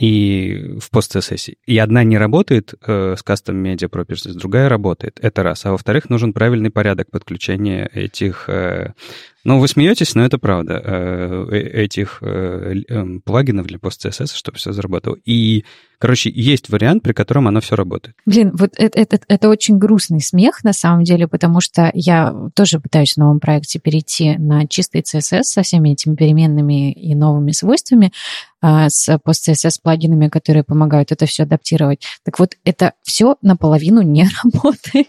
и 0.00 0.78
в 0.80 0.90
пост-CSS. 0.90 1.56
И 1.66 1.78
одна 1.78 2.04
не 2.04 2.16
работает 2.16 2.72
э, 2.86 3.16
с 3.18 3.22
Custom 3.22 3.62
Media 3.62 3.90
Properties, 3.90 4.32
другая 4.32 4.70
работает. 4.70 5.18
Это 5.20 5.42
раз. 5.42 5.66
А 5.66 5.72
во-вторых, 5.72 6.08
нужен 6.08 6.32
правильный 6.32 6.70
порядок 6.70 7.10
подключения 7.10 7.86
этих... 7.92 8.48
э, 8.48 8.94
ну, 9.44 9.58
вы 9.58 9.68
смеетесь, 9.68 10.14
но 10.14 10.24
это 10.24 10.38
правда. 10.38 10.82
э, 10.84 11.46
э, 11.50 11.82
этих 11.84 12.18
э, 12.20 12.74
эм, 12.88 13.20
плагинов 13.22 13.66
для 13.66 13.78
пост-CSS, 13.78 14.34
чтобы 14.34 14.58
все 14.58 14.72
заработало. 14.72 15.16
И, 15.24 15.64
короче, 15.98 16.30
есть 16.30 16.68
вариант, 16.68 17.02
при 17.02 17.12
котором 17.12 17.48
оно 17.48 17.60
все 17.60 17.74
работает. 17.74 18.16
Блин, 18.26 18.52
вот 18.54 18.72
это, 18.76 18.98
это, 18.98 19.20
это 19.28 19.48
очень 19.48 19.78
грустный 19.78 20.20
смех 20.20 20.62
на 20.62 20.74
самом 20.74 21.04
деле, 21.04 21.26
потому 21.26 21.60
что 21.60 21.90
я 21.94 22.34
тоже 22.54 22.80
пытаюсь 22.80 23.14
в 23.14 23.16
новом 23.16 23.40
проекте 23.40 23.78
перейти 23.78 24.36
на 24.36 24.66
чистый 24.66 25.00
CSS 25.00 25.42
со 25.44 25.62
всеми 25.62 25.90
этими 25.90 26.16
переменными 26.16 26.92
и 26.92 27.14
новыми 27.14 27.52
свойствами, 27.52 28.12
а, 28.60 28.90
с 28.90 29.18
пост-CSS 29.24 29.76
плагинами, 29.82 30.28
которые 30.28 30.64
помогают 30.64 31.12
это 31.12 31.24
все 31.24 31.44
адаптировать. 31.44 32.04
Так 32.24 32.38
вот, 32.38 32.56
это 32.64 32.92
все 33.02 33.36
наполовину 33.40 34.02
не 34.02 34.28
работает. 34.44 35.08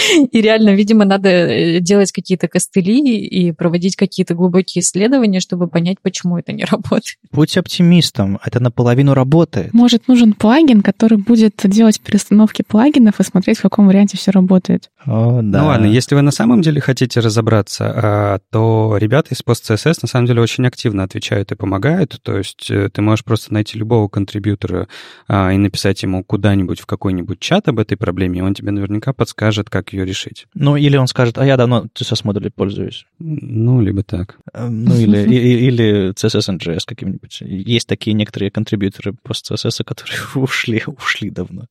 И 0.32 0.40
реально, 0.40 0.74
видимо, 0.74 1.04
надо 1.04 1.28
э, 1.28 1.80
делать 1.80 2.12
какие-то 2.12 2.48
костыли 2.48 3.18
и 3.18 3.52
проводить 3.52 3.96
какие-то 3.96 4.34
глубокие 4.34 4.82
исследования, 4.82 5.40
чтобы 5.40 5.68
понять, 5.68 5.98
почему 6.02 6.38
это 6.38 6.52
не 6.52 6.64
работает. 6.70 7.16
Будь 7.32 7.56
оптимистом, 7.56 8.38
это 8.44 8.60
наполовину 8.60 9.14
работает. 9.14 9.72
Может, 9.72 10.08
нужен 10.08 10.32
плагин, 10.32 10.82
который 10.82 11.18
будет 11.18 11.60
делать 11.64 12.00
перестановки 12.00 12.62
плагинов 12.66 13.20
и 13.20 13.24
смотреть, 13.24 13.58
в 13.58 13.62
каком 13.62 13.86
варианте 13.86 14.16
все 14.16 14.30
работает. 14.30 14.90
О, 15.04 15.40
да. 15.42 15.62
Ну 15.62 15.66
ладно, 15.66 15.86
если 15.86 16.14
вы 16.14 16.22
на 16.22 16.30
самом 16.30 16.62
деле 16.62 16.80
хотите 16.80 17.20
разобраться, 17.20 17.92
а, 17.94 18.38
то 18.50 18.96
ребята 18.98 19.34
из 19.34 19.42
PostCSS 19.42 19.98
на 20.02 20.08
самом 20.08 20.26
деле 20.26 20.42
очень 20.42 20.66
активно 20.66 21.04
отвечают 21.04 21.52
и 21.52 21.54
помогают. 21.54 22.18
То 22.22 22.38
есть 22.38 22.70
э, 22.70 22.88
ты 22.92 23.02
можешь 23.02 23.24
просто 23.24 23.52
найти 23.52 23.78
любого 23.78 24.08
контрибьютора 24.08 24.88
а, 25.28 25.52
и 25.52 25.56
написать 25.56 26.02
ему 26.02 26.24
куда-нибудь 26.24 26.80
в 26.80 26.86
какой-нибудь 26.86 27.40
чат 27.40 27.68
об 27.68 27.78
этой 27.78 27.96
проблеме, 27.96 28.40
и 28.40 28.42
он 28.42 28.54
тебе 28.54 28.70
наверняка 28.70 29.12
подскажет, 29.12 29.70
как 29.70 29.89
ее 29.92 30.04
решить. 30.04 30.46
Ну, 30.54 30.76
или 30.76 30.96
он 30.96 31.06
скажет, 31.06 31.38
а 31.38 31.46
я 31.46 31.56
давно 31.56 31.86
CSS 31.94 32.20
модулем 32.24 32.52
пользуюсь. 32.54 33.06
Ну, 33.18 33.80
либо 33.80 34.02
так. 34.02 34.38
Э, 34.52 34.68
Ну, 34.68 34.94
или, 34.96 35.18
или 35.18 36.12
CSS 36.12 36.58
JS 36.58 36.82
каким-нибудь. 36.86 37.40
Есть 37.40 37.88
такие 37.88 38.14
некоторые 38.14 38.50
контрибьюторы 38.50 39.12
пост 39.12 39.50
CSS, 39.50 39.84
которые 39.84 40.16
ушли, 40.34 40.82
ушли 40.86 41.30
давно. 41.30 41.66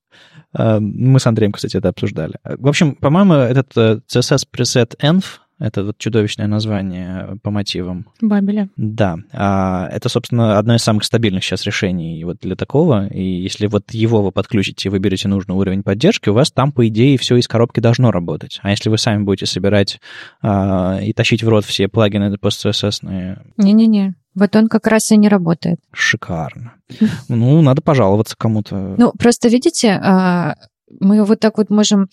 Э, 0.58 0.80
Мы 0.80 1.20
с 1.20 1.28
Андреем, 1.28 1.52
кстати, 1.52 1.78
это 1.78 1.90
обсуждали. 1.90 2.36
В 2.44 2.68
общем, 2.68 2.96
по-моему, 2.96 3.34
этот 3.34 3.76
э, 3.78 4.00
CSS 4.08 4.46
preset 4.52 4.98
env, 5.00 5.24
это 5.60 5.84
вот 5.84 5.98
чудовищное 5.98 6.48
название 6.48 7.38
по 7.43 7.52
мотивам, 7.52 8.08
Бабеля. 8.22 8.69
да, 8.78 9.17
а, 9.32 9.88
это, 9.91 10.10
собственно, 10.10 10.58
одно 10.58 10.76
из 10.76 10.82
самых 10.82 11.04
стабильных 11.04 11.43
сейчас 11.43 11.65
решений 11.65 12.24
вот 12.24 12.39
для 12.39 12.56
такого. 12.56 13.08
И 13.08 13.22
если 13.24 13.67
вот 13.67 13.91
его 13.91 14.22
вы 14.24 14.32
подключите 14.32 14.89
и 14.89 14.91
выберете 14.91 15.28
нужный 15.28 15.56
уровень 15.56 15.84
поддержки, 15.84 16.30
у 16.30 16.34
вас 16.34 16.52
там, 16.52 16.72
по 16.72 16.88
идее, 16.88 17.17
все 17.17 17.36
из 17.36 17.48
коробки 17.48 17.80
должно 17.80 18.12
работать. 18.12 18.60
А 18.63 18.72
если 18.72 18.89
вы 18.89 18.98
сами 18.98 19.24
будете 19.24 19.45
собирать 19.45 20.00
а, 20.41 21.00
и 21.02 21.13
тащить 21.13 21.43
в 21.43 21.50
рот 21.50 21.65
все 21.65 21.88
плагины 21.88 22.36
пост-CSS, 22.38 23.38
Не-не-не, 23.58 24.15
вот 24.36 24.56
он 24.56 24.67
как 24.69 24.88
раз 24.88 25.12
и 25.12 25.17
не 25.17 25.28
работает. 25.28 25.80
шикарно. 25.91 26.74
Ну, 27.28 27.62
надо 27.62 27.82
пожаловаться 27.82 28.36
кому-то. 28.38 28.95
Ну, 28.98 29.12
просто 29.19 29.50
видите, 29.50 29.89
а, 30.02 30.56
мы 31.00 31.24
вот 31.26 31.39
так 31.39 31.58
вот 31.58 31.69
можем 31.69 32.08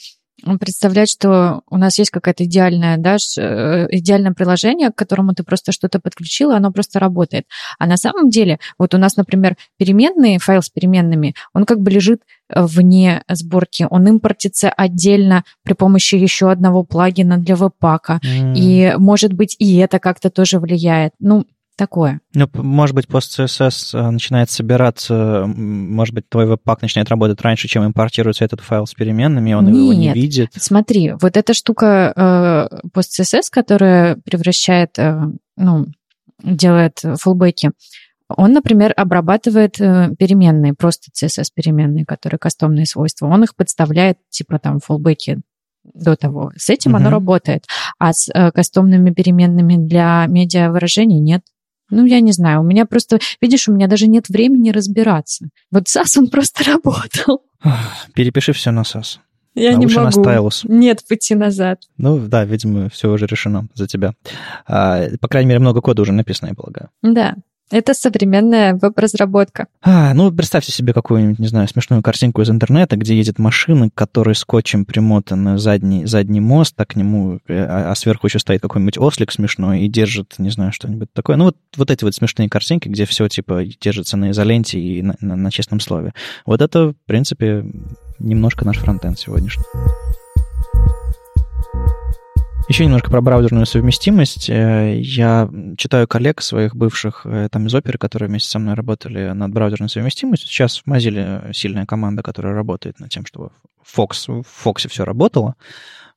представлять, 0.60 1.10
что 1.10 1.62
у 1.70 1.76
нас 1.76 1.98
есть 1.98 2.10
какое-то 2.10 2.44
идеальное, 2.44 2.98
да, 2.98 3.16
э, 3.38 3.86
идеальное 3.90 4.32
приложение, 4.32 4.90
к 4.90 4.94
которому 4.94 5.34
ты 5.34 5.42
просто 5.42 5.72
что-то 5.72 5.98
подключил, 5.98 6.50
и 6.50 6.54
оно 6.54 6.70
просто 6.72 7.00
работает. 7.00 7.46
А 7.78 7.86
на 7.86 7.96
самом 7.96 8.30
деле, 8.30 8.58
вот 8.78 8.94
у 8.94 8.98
нас, 8.98 9.16
например, 9.16 9.56
переменные, 9.78 10.38
файл 10.38 10.62
с 10.62 10.68
переменными, 10.68 11.34
он 11.54 11.64
как 11.64 11.80
бы 11.80 11.90
лежит 11.90 12.22
э, 12.48 12.62
вне 12.62 13.22
сборки, 13.28 13.86
он 13.88 14.06
импортится 14.08 14.70
отдельно 14.70 15.44
при 15.62 15.72
помощи 15.72 16.16
еще 16.16 16.50
одного 16.50 16.84
плагина 16.84 17.38
для 17.38 17.56
веб-пака. 17.56 18.20
М. 18.22 18.54
И, 18.54 18.94
может 18.98 19.32
быть, 19.32 19.56
и 19.58 19.76
это 19.76 19.98
как-то 19.98 20.30
тоже 20.30 20.58
влияет. 20.58 21.12
Ну, 21.18 21.46
такое. 21.76 22.20
Ну, 22.34 22.48
может 22.54 22.94
быть, 22.94 23.06
пост-CSS 23.08 23.98
э, 23.98 24.10
начинает 24.10 24.50
собираться, 24.50 25.44
может 25.46 26.14
быть, 26.14 26.28
твой 26.28 26.46
веб-пак 26.46 26.82
начинает 26.82 27.08
работать 27.08 27.40
раньше, 27.42 27.68
чем 27.68 27.84
импортируется 27.84 28.44
этот 28.44 28.60
файл 28.60 28.86
с 28.86 28.94
переменными, 28.94 29.52
он 29.52 29.68
его 29.68 29.92
не 29.92 30.06
Нет. 30.06 30.16
видит. 30.16 30.50
Смотри, 30.56 31.12
вот 31.20 31.36
эта 31.36 31.54
штука 31.54 32.12
э, 32.16 32.88
пост-CSS, 32.92 33.44
которая 33.50 34.16
превращает, 34.24 34.98
э, 34.98 35.20
ну, 35.56 35.86
делает 36.42 37.02
фулбеки, 37.20 37.70
он, 38.28 38.52
например, 38.52 38.92
обрабатывает 38.96 39.80
э, 39.80 40.10
переменные, 40.18 40.74
просто 40.74 41.10
CSS-переменные, 41.12 42.04
которые 42.04 42.38
кастомные 42.38 42.86
свойства. 42.86 43.26
Он 43.26 43.44
их 43.44 43.54
подставляет, 43.54 44.18
типа 44.30 44.58
там 44.58 44.80
фулбеки 44.80 45.38
до 45.94 46.16
того. 46.16 46.50
С 46.56 46.68
этим 46.68 46.96
оно 46.96 47.06
Мгм. 47.06 47.12
работает. 47.14 47.64
А 48.00 48.12
с 48.12 48.28
э, 48.34 48.50
кастомными 48.50 49.10
переменными 49.10 49.76
для 49.76 50.26
медиавыражений 50.26 51.20
нет. 51.20 51.42
Ну, 51.90 52.04
я 52.06 52.20
не 52.20 52.32
знаю, 52.32 52.60
у 52.60 52.64
меня 52.64 52.84
просто, 52.86 53.18
видишь, 53.40 53.68
у 53.68 53.72
меня 53.72 53.86
даже 53.86 54.06
нет 54.08 54.28
времени 54.28 54.70
разбираться. 54.70 55.48
Вот 55.70 55.84
SAS, 55.84 56.18
он 56.18 56.28
просто 56.28 56.64
работал. 56.64 57.42
Перепиши 58.14 58.52
все 58.52 58.70
на 58.70 58.80
SAS. 58.82 59.18
Я 59.54 59.70
А 59.70 59.74
не 59.74 59.86
лучше 59.86 59.96
на 60.00 60.04
могу. 60.04 60.22
стайлус. 60.22 60.64
Нет 60.64 61.02
пути 61.08 61.34
назад. 61.34 61.80
Ну 61.96 62.18
да, 62.18 62.44
видимо, 62.44 62.90
все 62.90 63.10
уже 63.10 63.26
решено 63.26 63.68
за 63.74 63.86
тебя. 63.86 64.12
А, 64.66 65.04
по 65.20 65.28
крайней 65.28 65.48
мере, 65.48 65.60
много 65.60 65.80
кода 65.80 66.02
уже 66.02 66.12
написано, 66.12 66.48
я 66.48 66.54
полагаю. 66.54 66.90
Да. 67.02 67.36
Это 67.70 67.94
современная 67.94 68.74
веб-разработка. 68.74 69.66
А, 69.82 70.14
ну, 70.14 70.30
представьте 70.30 70.70
себе 70.70 70.92
какую-нибудь, 70.92 71.40
не 71.40 71.48
знаю, 71.48 71.66
смешную 71.66 72.00
картинку 72.00 72.40
из 72.42 72.48
интернета, 72.48 72.96
где 72.96 73.16
едет 73.16 73.40
машина, 73.40 73.90
к 73.90 73.94
которой 73.94 74.36
скотчем 74.36 74.84
примотан 74.84 75.58
задний, 75.58 76.06
задний 76.06 76.38
мост, 76.38 76.74
а 76.80 76.86
к 76.86 76.94
нему, 76.94 77.40
э, 77.48 77.64
а, 77.64 77.90
а 77.90 77.94
сверху 77.96 78.28
еще 78.28 78.38
стоит 78.38 78.62
какой-нибудь 78.62 78.98
ослик 78.98 79.32
смешной 79.32 79.80
и 79.80 79.88
держит, 79.88 80.34
не 80.38 80.50
знаю, 80.50 80.72
что-нибудь 80.72 81.12
такое. 81.12 81.36
Ну, 81.36 81.46
вот, 81.46 81.56
вот 81.76 81.90
эти 81.90 82.04
вот 82.04 82.14
смешные 82.14 82.48
картинки, 82.48 82.88
где 82.88 83.04
все, 83.04 83.28
типа, 83.28 83.64
держится 83.80 84.16
на 84.16 84.30
изоленте 84.30 84.78
и 84.78 85.02
на, 85.02 85.16
на, 85.20 85.34
на 85.34 85.50
честном 85.50 85.80
слове. 85.80 86.14
Вот 86.44 86.62
это, 86.62 86.90
в 86.90 87.06
принципе, 87.06 87.64
немножко 88.20 88.64
наш 88.64 88.78
фронтенд 88.78 89.18
сегодняшний. 89.18 89.64
Еще 92.68 92.84
немножко 92.84 93.10
про 93.10 93.20
браузерную 93.20 93.64
совместимость. 93.64 94.50
Э, 94.50 94.98
я 95.00 95.48
читаю 95.78 96.08
коллег 96.08 96.42
своих 96.42 96.74
бывших 96.74 97.24
э, 97.24 97.48
там 97.48 97.68
из 97.68 97.74
оперы, 97.74 97.96
которые 97.96 98.28
вместе 98.28 98.50
со 98.50 98.58
мной 98.58 98.74
работали 98.74 99.30
над 99.30 99.52
браузерной 99.52 99.88
совместимостью. 99.88 100.48
Сейчас 100.48 100.78
в 100.78 100.86
Mozilla 100.90 101.52
сильная 101.52 101.86
команда, 101.86 102.24
которая 102.24 102.54
работает 102.54 102.98
над 102.98 103.10
тем, 103.10 103.24
чтобы 103.24 103.50
Fox, 103.84 104.26
в 104.26 104.44
Fox 104.64 104.88
все 104.88 105.04
работало. 105.04 105.54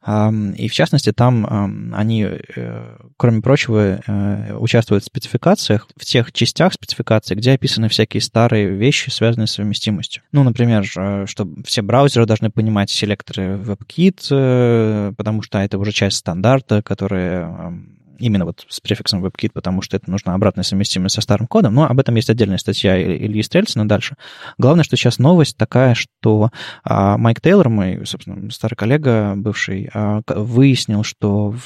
И 0.01 0.69
в 0.69 0.71
частности, 0.71 1.11
там 1.11 1.93
они, 1.93 2.23
э, 2.23 2.97
кроме 3.17 3.41
прочего, 3.41 3.99
э, 4.05 4.55
участвуют 4.55 5.03
в 5.03 5.07
спецификациях, 5.07 5.89
в 5.97 6.05
тех 6.05 6.31
частях 6.31 6.73
спецификации, 6.73 7.35
где 7.35 7.51
описаны 7.51 7.89
всякие 7.89 8.21
старые 8.21 8.69
вещи, 8.69 9.09
связанные 9.09 9.47
с 9.47 9.51
совместимостью. 9.51 10.23
Ну, 10.31 10.43
например, 10.43 10.85
э, 10.95 11.25
что 11.27 11.49
все 11.65 11.81
браузеры 11.81 12.25
должны 12.25 12.49
понимать 12.49 12.89
селекторы 12.89 13.57
WebKit, 13.57 15.15
потому 15.15 15.41
что 15.41 15.59
это 15.59 15.77
уже 15.77 15.91
часть 15.91 16.17
стандарта, 16.17 16.81
которые 16.81 17.73
именно 18.19 18.45
вот 18.45 18.65
с 18.67 18.79
префиксом 18.79 19.25
WebKit, 19.25 19.51
потому 19.53 19.81
что 19.81 19.97
это 19.97 20.09
нужна 20.09 20.33
обратная 20.33 20.63
совместимость 20.63 21.15
со 21.15 21.21
старым 21.21 21.47
кодом, 21.47 21.73
но 21.73 21.85
об 21.85 21.99
этом 21.99 22.15
есть 22.15 22.29
отдельная 22.29 22.57
статья 22.57 23.01
Ильи 23.01 23.41
Стрельцина 23.41 23.87
дальше. 23.87 24.15
Главное, 24.57 24.83
что 24.83 24.95
сейчас 24.95 25.19
новость 25.19 25.57
такая, 25.57 25.95
что 25.95 26.51
а, 26.83 27.17
Майк 27.17 27.41
Тейлор, 27.41 27.69
мой, 27.69 28.05
собственно, 28.05 28.49
старый 28.51 28.75
коллега 28.75 29.33
бывший, 29.35 29.89
а, 29.93 30.21
выяснил, 30.27 31.03
что 31.03 31.49
в, 31.49 31.65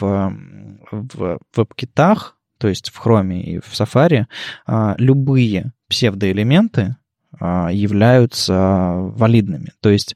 в 0.92 1.40
WebKit, 1.56 2.18
то 2.58 2.68
есть 2.68 2.92
в 2.92 3.06
Chrome 3.06 3.40
и 3.42 3.60
в 3.60 3.72
Safari, 3.74 4.26
а, 4.66 4.96
любые 4.98 5.74
псевдоэлементы 5.90 6.96
являются 7.40 8.94
валидными. 8.94 9.72
То 9.82 9.90
есть 9.90 10.16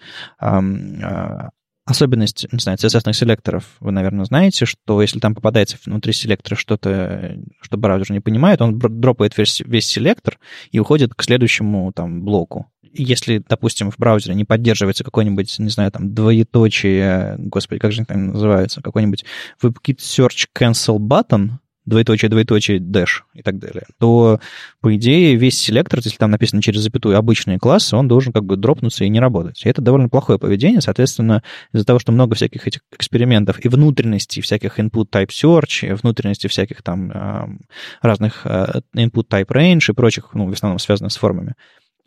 особенность, 1.87 2.45
не 2.51 2.59
знаю, 2.59 2.77
CSS 2.77 3.13
селекторов, 3.13 3.63
вы, 3.79 3.91
наверное, 3.91 4.25
знаете, 4.25 4.65
что 4.65 5.01
если 5.01 5.19
там 5.19 5.33
попадается 5.33 5.77
внутри 5.85 6.11
селектора 6.11 6.55
что-то, 6.55 7.37
что 7.61 7.77
браузер 7.77 8.11
не 8.11 8.19
понимает, 8.19 8.61
он 8.61 8.77
дропает 8.77 9.37
весь, 9.37 9.61
весь 9.61 9.87
селектор 9.87 10.37
и 10.71 10.79
уходит 10.79 11.15
к 11.15 11.23
следующему 11.23 11.91
там 11.93 12.23
блоку. 12.23 12.69
Если, 12.93 13.43
допустим, 13.47 13.89
в 13.89 13.97
браузере 13.97 14.35
не 14.35 14.43
поддерживается 14.43 15.03
какой-нибудь, 15.03 15.59
не 15.59 15.69
знаю, 15.69 15.91
там, 15.91 16.13
двоеточие, 16.13 17.35
господи, 17.37 17.79
как 17.79 17.91
же 17.91 17.99
они 17.99 18.05
там 18.05 18.27
называются, 18.27 18.81
какой-нибудь 18.81 19.23
WebKit 19.63 19.97
Search 19.97 20.47
Cancel 20.57 20.97
Button, 20.97 21.51
двоеточие, 21.87 22.29
двоеточие, 22.29 22.79
dash 22.79 23.21
и 23.33 23.41
так 23.41 23.57
далее, 23.57 23.85
то, 23.99 24.39
по 24.81 24.95
идее, 24.95 25.35
весь 25.35 25.57
селектор, 25.57 25.99
если 26.03 26.17
там 26.17 26.29
написано 26.29 26.61
через 26.61 26.81
запятую 26.81 27.17
обычные 27.17 27.57
классы, 27.57 27.95
он 27.95 28.07
должен 28.07 28.33
как 28.33 28.45
бы 28.45 28.57
дропнуться 28.57 29.05
и 29.05 29.09
не 29.09 29.19
работать. 29.19 29.65
И 29.65 29.69
это 29.69 29.81
довольно 29.81 30.09
плохое 30.09 30.37
поведение, 30.37 30.81
соответственно, 30.81 31.41
из-за 31.73 31.85
того, 31.85 31.97
что 31.97 32.11
много 32.11 32.35
всяких 32.35 32.67
этих 32.67 32.81
экспериментов 32.91 33.63
и 33.63 33.69
внутренностей 33.69 34.41
всяких 34.41 34.79
input 34.79 35.09
type 35.11 35.29
search, 35.29 35.95
внутренности 35.95 36.47
всяких 36.47 36.83
там 36.83 37.59
разных 38.01 38.41
э, 38.45 38.81
input 38.95 39.27
type 39.29 39.47
range 39.47 39.89
и 39.89 39.93
прочих, 39.93 40.29
ну, 40.33 40.47
в 40.47 40.53
основном 40.53 40.79
связанных 40.79 41.13
с 41.13 41.17
формами, 41.17 41.55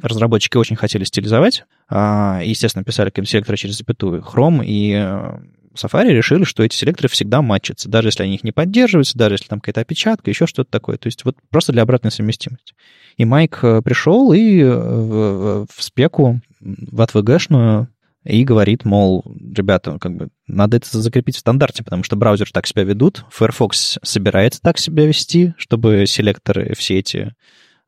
разработчики 0.03 0.57
очень 0.57 0.77
хотели 0.77 1.05
стилизовать, 1.05 1.65
а, 1.89 2.41
естественно, 2.43 2.85
писали 2.85 3.11
какие-то 3.11 3.31
селекторы 3.31 3.57
через 3.57 3.79
запятую 3.79 4.23
Chrome, 4.23 4.65
и 4.65 4.93
э, 4.95 5.39
Safari 5.77 6.11
решили, 6.11 6.45
что 6.45 6.63
эти 6.63 6.75
селекторы 6.75 7.09
всегда 7.09 7.43
матчатся, 7.43 7.89
даже 7.89 8.09
если 8.09 8.23
они 8.25 8.35
их 8.35 8.45
не 8.45 8.53
поддерживаются, 8.53 9.17
даже 9.17 9.35
если 9.35 9.47
там 9.47 9.61
какая-то 9.61 9.81
опечатка, 9.81 10.31
еще 10.31 10.47
что-то 10.47 10.71
такое. 10.71 10.97
То 10.97 11.07
есть 11.07 11.25
вот 11.25 11.37
просто 11.51 11.73
для 11.73 11.83
обратной 11.83 12.11
совместимости. 12.11 12.75
И 13.17 13.25
Майк 13.25 13.61
э, 13.63 13.83
пришел 13.83 14.33
и 14.33 14.61
э, 14.61 14.71
в, 14.71 15.67
в 15.67 15.83
спеку, 15.83 16.41
в 16.61 17.01
ATVG-шную, 17.01 17.89
и 18.25 18.45
говорит, 18.45 18.85
мол, 18.85 19.25
ребята, 19.55 19.99
как 19.99 20.15
бы 20.15 20.29
надо 20.47 20.77
это 20.77 20.99
закрепить 20.99 21.37
в 21.37 21.41
стандарте, 21.41 21.83
потому 21.83 22.03
что 22.03 22.17
браузер 22.17 22.51
так 22.53 22.67
себя 22.67 22.85
ведут, 22.85 23.25
Firefox 23.31 23.99
собирается 24.03 24.61
так 24.61 24.79
себя 24.79 25.07
вести, 25.07 25.55
чтобы 25.57 26.05
селекторы, 26.07 26.75
все 26.75 26.99
эти, 26.99 27.35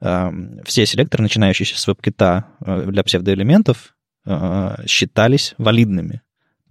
э, 0.01 0.30
все 0.64 0.87
селекторы, 0.87 1.22
начинающиеся 1.22 1.78
с 1.78 1.87
WebKit 1.87 2.45
э, 2.64 2.91
для 2.91 3.03
псевдоэлементов, 3.03 3.95
э, 4.24 4.87
считались 4.87 5.55
валидными 5.59 6.22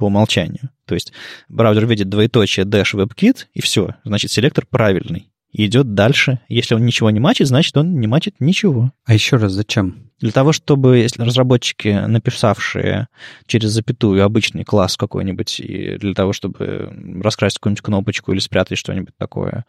по 0.01 0.05
умолчанию. 0.05 0.71
То 0.85 0.95
есть 0.95 1.13
браузер 1.47 1.85
видит 1.85 2.09
двоеточие 2.09 2.65
dash 2.65 2.95
WebKit, 2.95 3.45
и 3.53 3.61
все, 3.61 3.93
значит, 4.03 4.31
селектор 4.31 4.65
правильный. 4.67 5.29
И 5.51 5.67
идет 5.67 5.93
дальше. 5.93 6.39
Если 6.47 6.73
он 6.73 6.83
ничего 6.87 7.11
не 7.11 7.19
мачит, 7.19 7.47
значит, 7.47 7.77
он 7.77 7.99
не 7.99 8.07
мачит 8.07 8.37
ничего. 8.39 8.91
А 9.05 9.13
еще 9.13 9.35
раз, 9.35 9.51
зачем? 9.51 10.09
Для 10.19 10.31
того, 10.31 10.53
чтобы, 10.53 10.97
если 10.97 11.21
разработчики, 11.21 11.89
написавшие 12.07 13.09
через 13.45 13.69
запятую 13.69 14.25
обычный 14.25 14.63
класс 14.63 14.97
какой-нибудь, 14.97 15.59
и 15.59 15.97
для 15.97 16.15
того, 16.15 16.33
чтобы 16.33 16.91
раскрасить 17.23 17.59
какую-нибудь 17.59 17.81
кнопочку 17.81 18.31
или 18.31 18.39
спрятать 18.39 18.79
что-нибудь 18.79 19.13
такое, 19.19 19.65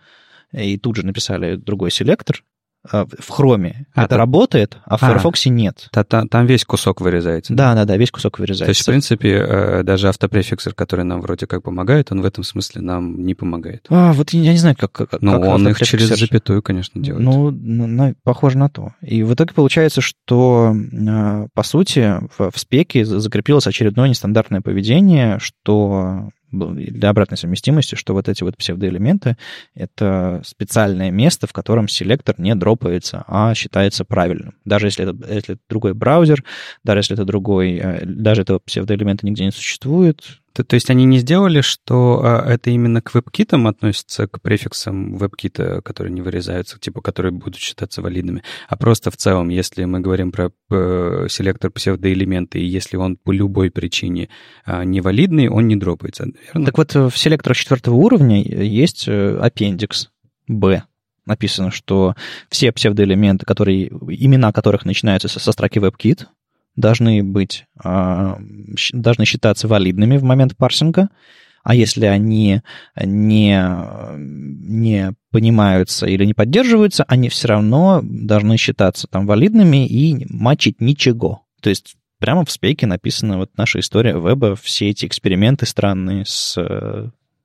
и 0.55 0.79
тут 0.79 0.97
же 0.97 1.05
написали 1.05 1.57
другой 1.57 1.91
селектор, 1.91 2.43
в 2.85 3.31
хроме 3.31 3.87
а, 3.95 4.03
это 4.03 4.11
та... 4.11 4.17
работает, 4.17 4.77
а 4.87 4.97
в 4.97 5.03
а, 5.03 5.15
Firefox 5.15 5.49
нет. 5.49 5.89
Та, 5.93 6.03
та, 6.03 6.25
там 6.27 6.47
весь 6.47 6.65
кусок 6.65 7.01
вырезается. 7.01 7.55
Да, 7.55 7.75
да, 7.75 7.85
да, 7.85 7.97
весь 7.97 8.11
кусок 8.11 8.39
вырезается. 8.39 8.65
То 8.65 8.71
есть, 8.71 8.83
в 8.83 8.87
принципе, 8.87 9.35
э, 9.35 9.83
даже 9.85 10.09
автопрефиксер, 10.09 10.75
который 10.75 11.05
нам 11.05 11.21
вроде 11.21 11.47
как 11.47 11.63
помогает, 11.63 12.11
он 12.11 12.23
в 12.23 12.25
этом 12.25 12.43
смысле 12.43 12.83
нам 12.83 13.25
не 13.25 13.35
помогает. 13.35 13.87
А, 13.89 14.13
вот 14.13 14.31
я 14.31 14.53
не 14.53 14.59
знаю, 14.59 14.77
как... 14.77 14.93
как 14.93 15.23
ну, 15.23 15.39
он 15.41 15.69
их 15.69 15.79
через 15.79 16.09
запятую, 16.09 16.63
конечно, 16.63 17.01
делает. 17.01 17.25
Ну, 17.25 17.51
на, 17.53 18.15
похоже 18.25 18.59
на 18.59 18.69
то. 18.69 18.95
И 19.01 19.23
в 19.23 19.33
итоге 19.33 19.55
получается, 19.55 20.01
что, 20.01 20.75
э, 20.75 21.47
по 21.55 21.63
сути, 21.63 22.19
в, 22.37 22.51
в 22.51 22.59
спеке 22.59 23.05
закрепилось 23.05 23.67
очередное 23.67 24.09
нестандартное 24.09 24.61
поведение, 24.61 25.39
что 25.39 26.31
для 26.53 27.11
обратной 27.11 27.39
совместимости, 27.39 27.95
что 27.95 28.13
вот 28.13 28.29
эти 28.29 28.43
вот 28.43 28.57
псевдоэлементы— 28.57 29.37
это 29.75 30.43
специальное 30.45 31.11
место, 31.11 31.47
в 31.47 31.53
котором 31.53 31.89
селектор 31.89 32.35
не 32.39 32.55
дропается, 32.55 33.25
а 33.27 33.55
считается 33.55 34.05
правильным. 34.05 34.55
Даже 34.65 34.87
если 34.87 35.09
это, 35.09 35.33
если 35.33 35.55
это 35.55 35.63
другой 35.69 35.95
браузер, 35.95 36.45
даже 36.85 37.01
если 37.01 37.15
это 37.15 37.25
другой, 37.25 37.77
э, 37.77 38.05
даже 38.05 38.43
этого 38.43 38.59
псевдоэлемента 38.59 39.27
нигде 39.27 39.45
не 39.45 39.53
существует, 39.53 40.42
то, 40.53 40.65
то 40.65 40.75
есть 40.75 40.91
они 40.91 41.05
не 41.05 41.19
сделали, 41.19 41.61
что 41.61 42.21
а, 42.23 42.45
это 42.47 42.71
именно 42.71 43.01
к 43.01 43.15
веб-китам 43.15 43.67
относится, 43.67 44.27
к 44.27 44.41
префиксам 44.41 45.17
веб-кита, 45.17 45.81
которые 45.83 46.13
не 46.13 46.21
вырезаются, 46.21 46.79
типа, 46.79 47.01
которые 47.01 47.33
будут 47.33 47.57
считаться 47.57 48.03
валидными, 48.03 48.43
а 48.69 48.77
просто 48.77 49.11
в 49.11 49.17
целом, 49.17 49.49
если 49.49 49.85
мы 49.85 50.01
говорим 50.01 50.33
про 50.33 50.51
э, 50.71 51.27
селектор 51.29 51.71
псевдоэлементы, 51.71 52.61
и 52.61 52.65
если 52.65 52.97
он 52.97 53.17
по 53.17 53.33
любой 53.33 53.71
причине 53.71 54.29
э, 54.67 54.85
невалидный, 54.85 55.49
он 55.49 55.69
не 55.69 55.77
дропается, 55.77 56.27
верно? 56.47 56.67
Так 56.67 56.79
вот, 56.79 56.95
в 56.95 57.17
селекторах 57.17 57.57
четвертого 57.57 57.95
уровня 57.95 58.43
есть 58.43 59.09
э, 59.09 59.39
аппендикс 59.39 60.11
B, 60.49 60.83
написано, 61.27 61.71
что 61.71 62.15
все 62.49 62.73
псевдоэлементы, 62.73 63.47
которые, 63.47 63.89
имена 63.89 64.53
которых 64.53 64.85
начинаются 64.85 65.29
со, 65.29 65.41
со 65.41 65.53
строки 65.53 65.79
WebKit, 65.79 66.27
должны 66.77 67.23
быть, 67.23 67.67
а, 67.83 68.39
должны 68.93 69.25
считаться 69.25 69.69
валидными 69.69 70.17
в 70.17 70.23
момент 70.23 70.57
парсинга, 70.57 71.09
а 71.63 71.75
если 71.75 72.07
они 72.07 72.63
не, 73.01 73.65
не 74.17 75.15
понимаются 75.31 76.07
или 76.07 76.25
не 76.25 76.35
поддерживаются, 76.35 77.05
они 77.05 77.29
все 77.29 77.49
равно 77.49 78.01
должны 78.03 78.57
считаться 78.57 79.07
там 79.07 79.27
валидными 79.27 79.87
и 79.87 80.27
матчить 80.29 80.81
ничего. 80.81 81.43
То 81.61 81.71
есть 81.71 81.95
прямо 82.19 82.45
в 82.45 82.51
спеке 82.51 82.87
написана 82.87 83.39
вот 83.39 83.51
наша 83.57 83.79
история 83.79 84.15
веба, 84.15 84.57
все 84.57 84.91
эти 84.91 85.07
эксперименты 85.07 85.67
странные 85.67 86.25
с 86.27 86.59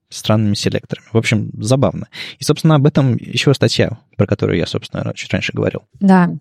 странными 0.09 0.53
селекторами. 0.53 1.07
В 1.11 1.17
общем, 1.17 1.51
забавно. 1.61 2.07
И, 2.39 2.43
собственно, 2.43 2.75
об 2.75 2.86
этом 2.86 3.17
еще 3.17 3.53
статья, 3.53 3.97
про 4.15 4.25
которую 4.25 4.57
я, 4.57 4.65
собственно, 4.65 5.13
чуть 5.15 5.32
раньше 5.34 5.51
говорил. 5.53 5.82
Да, 5.99 6.32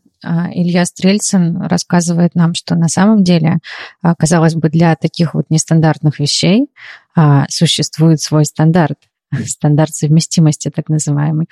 Илья 0.53 0.85
Стрельцин 0.85 1.63
рассказывает 1.63 2.35
нам, 2.35 2.55
что 2.55 2.75
на 2.75 2.89
самом 2.89 3.23
деле, 3.23 3.59
а, 4.03 4.15
казалось 4.15 4.55
бы, 4.55 4.69
для 4.69 4.97
таких 4.97 5.35
вот 5.35 5.47
нестандартных 5.51 6.19
вещей 6.19 6.67
а, 7.15 7.47
существует 7.49 8.21
свой 8.21 8.45
стандарт, 8.45 8.99
стандарт 9.47 9.95
совместимости 9.95 10.71
так 10.71 10.89
называемый. 10.89 11.47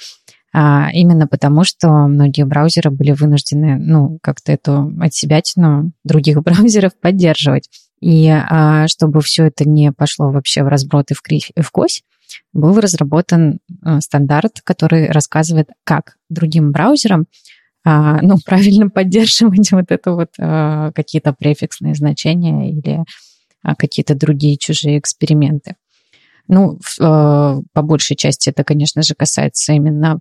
Именно 0.57 1.27
потому, 1.27 1.64
что 1.64 1.89
многие 1.89 2.45
браузеры 2.45 2.93
были 2.93 3.11
вынуждены, 3.11 3.77
ну, 3.77 4.20
как-то 4.22 4.53
эту 4.53 4.93
отсебятину 5.01 5.91
других 6.05 6.41
браузеров 6.45 6.93
поддерживать. 7.01 7.68
И 8.01 8.33
чтобы 8.87 9.20
все 9.22 9.47
это 9.47 9.68
не 9.68 9.91
пошло 9.91 10.31
вообще 10.31 10.62
в 10.62 10.68
разброд 10.68 11.11
и 11.11 11.14
в, 11.14 11.22
кривь, 11.22 11.51
и 11.57 11.61
в 11.61 11.72
кось, 11.72 12.05
был 12.53 12.79
разработан 12.79 13.59
стандарт, 13.99 14.61
который 14.62 15.11
рассказывает, 15.11 15.70
как 15.83 16.18
другим 16.29 16.70
браузерам 16.70 17.22
а, 17.22 17.27
ну, 17.85 18.37
правильно 18.45 18.89
поддерживать 18.91 19.70
вот 19.72 19.87
это 19.91 20.12
вот 20.12 20.30
а, 20.39 20.93
какие-то 20.93 21.32
префиксные 21.32 21.95
значения 21.95 22.70
или 22.70 23.05
а, 23.62 23.74
какие-то 23.74 24.14
другие 24.14 24.57
чужие 24.57 24.99
эксперименты. 24.99 25.76
Ну, 26.47 26.78
по 26.99 27.82
большей 27.82 28.16
части 28.16 28.51
это, 28.51 28.64
конечно 28.64 29.03
же, 29.03 29.14
касается 29.14 29.72
именно 29.72 30.20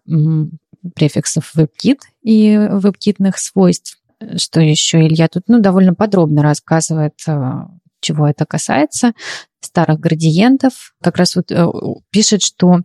префиксов 0.96 1.52
WebKit 1.54 1.98
и 2.22 2.54
WebKitных 2.56 3.34
свойств. 3.36 3.98
Что 4.38 4.62
еще 4.62 5.06
Илья 5.06 5.28
тут 5.28 5.44
ну, 5.48 5.60
довольно 5.60 5.94
подробно 5.94 6.42
рассказывает, 6.42 7.16
чего 8.00 8.28
это 8.28 8.46
касается, 8.46 9.12
старых 9.60 10.00
градиентов. 10.00 10.94
Как 11.02 11.18
раз 11.18 11.36
вот 11.36 11.52
э, 11.52 11.66
пишет, 12.12 12.42
что 12.42 12.72
а, 12.72 12.82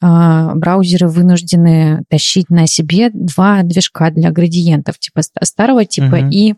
браузеры 0.00 1.08
вынуждены 1.08 2.02
тащить 2.10 2.50
на 2.50 2.66
себе 2.66 3.10
два 3.10 3.62
движка 3.62 4.10
для 4.10 4.30
градиентов, 4.30 4.98
типа 4.98 5.22
старого 5.42 5.84
типа 5.86 6.16
угу. 6.16 6.28
и 6.30 6.54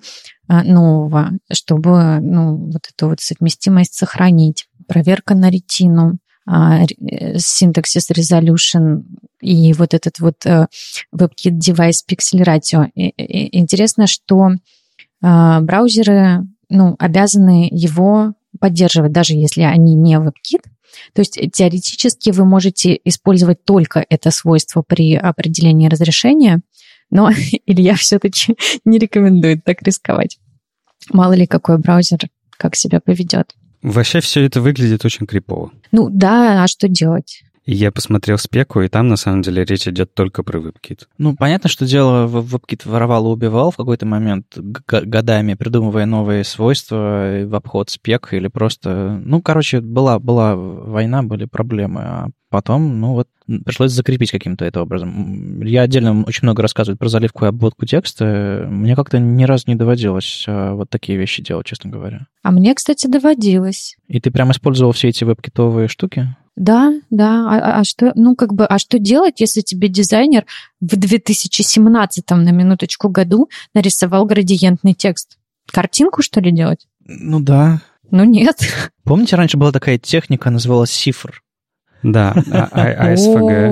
а, 0.48 0.64
нового, 0.64 1.30
чтобы 1.52 2.18
ну, 2.20 2.56
вот 2.56 2.88
эту 2.92 3.10
вот 3.10 3.20
совместимость 3.20 3.94
сохранить. 3.94 4.66
Проверка 4.88 5.34
на 5.34 5.50
ретину, 5.50 6.18
синтаксис 6.46 8.10
resolution 8.10 9.02
и 9.40 9.72
вот 9.72 9.94
этот 9.94 10.20
вот 10.20 10.46
э, 10.46 10.66
WebKit 11.14 11.58
Device 11.58 12.04
Pixel 12.08 12.44
Ratio. 12.44 12.88
Интересно, 12.94 14.06
что 14.06 14.50
а, 15.22 15.60
браузеры 15.60 16.46
ну, 16.68 16.96
обязаны 16.98 17.68
его 17.70 18.34
поддерживать, 18.60 19.12
даже 19.12 19.34
если 19.34 19.62
они 19.62 19.94
не 19.94 20.14
WebKit, 20.16 20.62
то 21.12 21.20
есть 21.20 21.38
теоретически 21.52 22.30
вы 22.30 22.44
можете 22.44 22.98
использовать 23.04 23.64
только 23.64 24.04
это 24.08 24.30
свойство 24.30 24.82
при 24.82 25.14
определении 25.14 25.88
разрешения, 25.88 26.60
но 27.10 27.30
Илья 27.66 27.94
все-таки 27.94 28.56
не 28.84 28.98
рекомендует 28.98 29.64
так 29.64 29.82
рисковать. 29.82 30.38
Мало 31.12 31.34
ли 31.34 31.46
какой 31.46 31.78
браузер 31.78 32.18
как 32.56 32.74
себя 32.74 33.00
поведет. 33.00 33.54
Вообще 33.82 34.20
все 34.20 34.44
это 34.44 34.60
выглядит 34.60 35.04
очень 35.04 35.26
крипово. 35.26 35.70
Ну 35.92 36.08
да, 36.10 36.64
а 36.64 36.66
что 36.66 36.88
делать? 36.88 37.42
Я 37.72 37.90
посмотрел 37.90 38.38
спеку, 38.38 38.80
и 38.80 38.88
там 38.88 39.08
на 39.08 39.16
самом 39.16 39.42
деле 39.42 39.64
речь 39.64 39.88
идет 39.88 40.14
только 40.14 40.42
про 40.42 40.60
WebKit. 40.60 41.06
Ну, 41.18 41.34
понятно, 41.36 41.68
что 41.68 41.84
дело 41.84 42.26
WebKit 42.28 42.88
воровал 42.88 43.26
и 43.26 43.32
убивал 43.32 43.70
в 43.70 43.76
какой-то 43.76 44.06
момент 44.06 44.56
годами, 44.56 45.54
придумывая 45.54 46.06
новые 46.06 46.44
свойства 46.44 47.42
в 47.44 47.54
обход 47.54 47.90
спек 47.90 48.32
или 48.32 48.48
просто... 48.48 49.20
Ну, 49.24 49.42
короче, 49.42 49.80
была, 49.80 50.18
была 50.18 50.54
война, 50.54 51.22
были 51.22 51.44
проблемы, 51.44 52.00
а 52.02 52.28
потом, 52.50 53.00
ну 53.00 53.14
вот, 53.14 53.28
пришлось 53.64 53.92
закрепить 53.92 54.30
каким-то 54.30 54.64
это 54.64 54.80
образом. 54.82 55.62
Я 55.62 55.82
отдельно 55.82 56.22
очень 56.22 56.44
много 56.44 56.62
рассказываю 56.62 56.96
про 56.96 57.08
заливку 57.08 57.44
и 57.44 57.48
обводку 57.48 57.86
текста. 57.86 58.66
Мне 58.70 58.94
как-то 58.96 59.18
ни 59.18 59.44
разу 59.44 59.64
не 59.66 59.74
доводилось 59.74 60.44
а, 60.46 60.74
вот 60.74 60.88
такие 60.88 61.18
вещи 61.18 61.42
делать, 61.42 61.66
честно 61.66 61.90
говоря. 61.90 62.26
А 62.42 62.50
мне, 62.50 62.74
кстати, 62.74 63.06
доводилось. 63.06 63.96
И 64.08 64.20
ты 64.20 64.30
прям 64.30 64.50
использовал 64.52 64.92
все 64.92 65.08
эти 65.08 65.24
веб-китовые 65.24 65.88
штуки? 65.88 66.36
Да, 66.56 66.94
да. 67.10 67.46
А, 67.48 67.58
а, 67.58 67.80
а 67.80 67.84
что, 67.84 68.12
ну, 68.14 68.34
как 68.34 68.54
бы, 68.54 68.66
а 68.66 68.78
что 68.78 68.98
делать, 68.98 69.40
если 69.40 69.60
тебе 69.60 69.88
дизайнер 69.88 70.46
в 70.80 70.96
2017 70.96 72.30
на 72.30 72.50
минуточку 72.50 73.10
году 73.10 73.48
нарисовал 73.74 74.24
градиентный 74.24 74.94
текст? 74.94 75.38
Картинку, 75.70 76.22
что 76.22 76.40
ли, 76.40 76.50
делать? 76.50 76.86
Ну 77.04 77.40
да. 77.40 77.82
Ну 78.10 78.24
нет. 78.24 78.58
Помните, 79.04 79.36
раньше 79.36 79.58
была 79.58 79.70
такая 79.72 79.98
техника, 79.98 80.50
называлась 80.50 80.90
сифр? 80.90 81.42
Да, 82.02 82.32
АСВГ. 82.52 83.70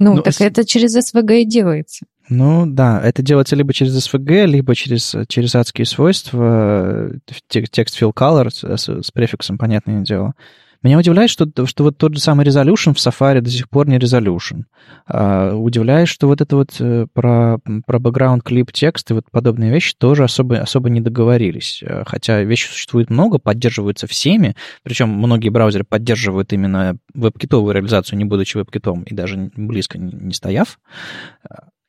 Ну, 0.00 0.14
ну, 0.14 0.22
так 0.22 0.40
это 0.40 0.64
через 0.64 0.92
СВГ 0.92 1.30
и 1.32 1.44
делается. 1.44 2.06
Ну 2.28 2.66
да, 2.66 3.00
это 3.02 3.22
делается 3.22 3.56
либо 3.56 3.72
через 3.72 3.96
SVG, 3.96 4.46
либо 4.46 4.74
через, 4.74 5.16
через 5.28 5.54
адские 5.54 5.86
свойства, 5.86 7.10
текст 7.48 8.00
fill 8.00 8.12
color 8.12 8.50
с, 8.50 9.02
с 9.02 9.10
префиксом, 9.10 9.58
понятное 9.58 10.02
дело. 10.02 10.34
Меня 10.82 10.98
удивляет, 10.98 11.28
что, 11.28 11.48
что 11.66 11.84
вот 11.84 11.98
тот 11.98 12.14
же 12.14 12.20
самый 12.20 12.46
resolution 12.46 12.94
в 12.94 12.98
Safari 12.98 13.40
до 13.40 13.50
сих 13.50 13.68
пор 13.68 13.88
не 13.88 13.98
resolution. 13.98 14.64
А, 15.06 15.54
удивляет, 15.54 16.08
что 16.08 16.28
вот 16.28 16.40
это 16.40 16.54
вот 16.54 16.76
э, 16.78 17.06
про, 17.12 17.58
про 17.84 17.98
background 17.98 18.42
клип 18.44 18.70
текст 18.70 19.10
и 19.10 19.14
вот 19.14 19.24
подобные 19.30 19.72
вещи 19.72 19.94
тоже 19.98 20.22
особо, 20.22 20.58
особо 20.60 20.88
не 20.88 21.00
договорились. 21.00 21.82
Э, 21.82 22.04
хотя 22.06 22.42
вещи 22.42 22.68
существует 22.68 23.10
много, 23.10 23.38
поддерживаются 23.38 24.06
всеми, 24.06 24.54
причем 24.84 25.08
многие 25.08 25.48
браузеры 25.48 25.82
поддерживают 25.82 26.52
именно 26.52 26.96
веб-китовую 27.12 27.74
реализацию, 27.74 28.16
не 28.16 28.24
будучи 28.24 28.56
веб-китом 28.56 29.02
и 29.02 29.14
даже 29.14 29.50
близко 29.56 29.98
не, 29.98 30.12
не 30.12 30.32
стояв. 30.32 30.78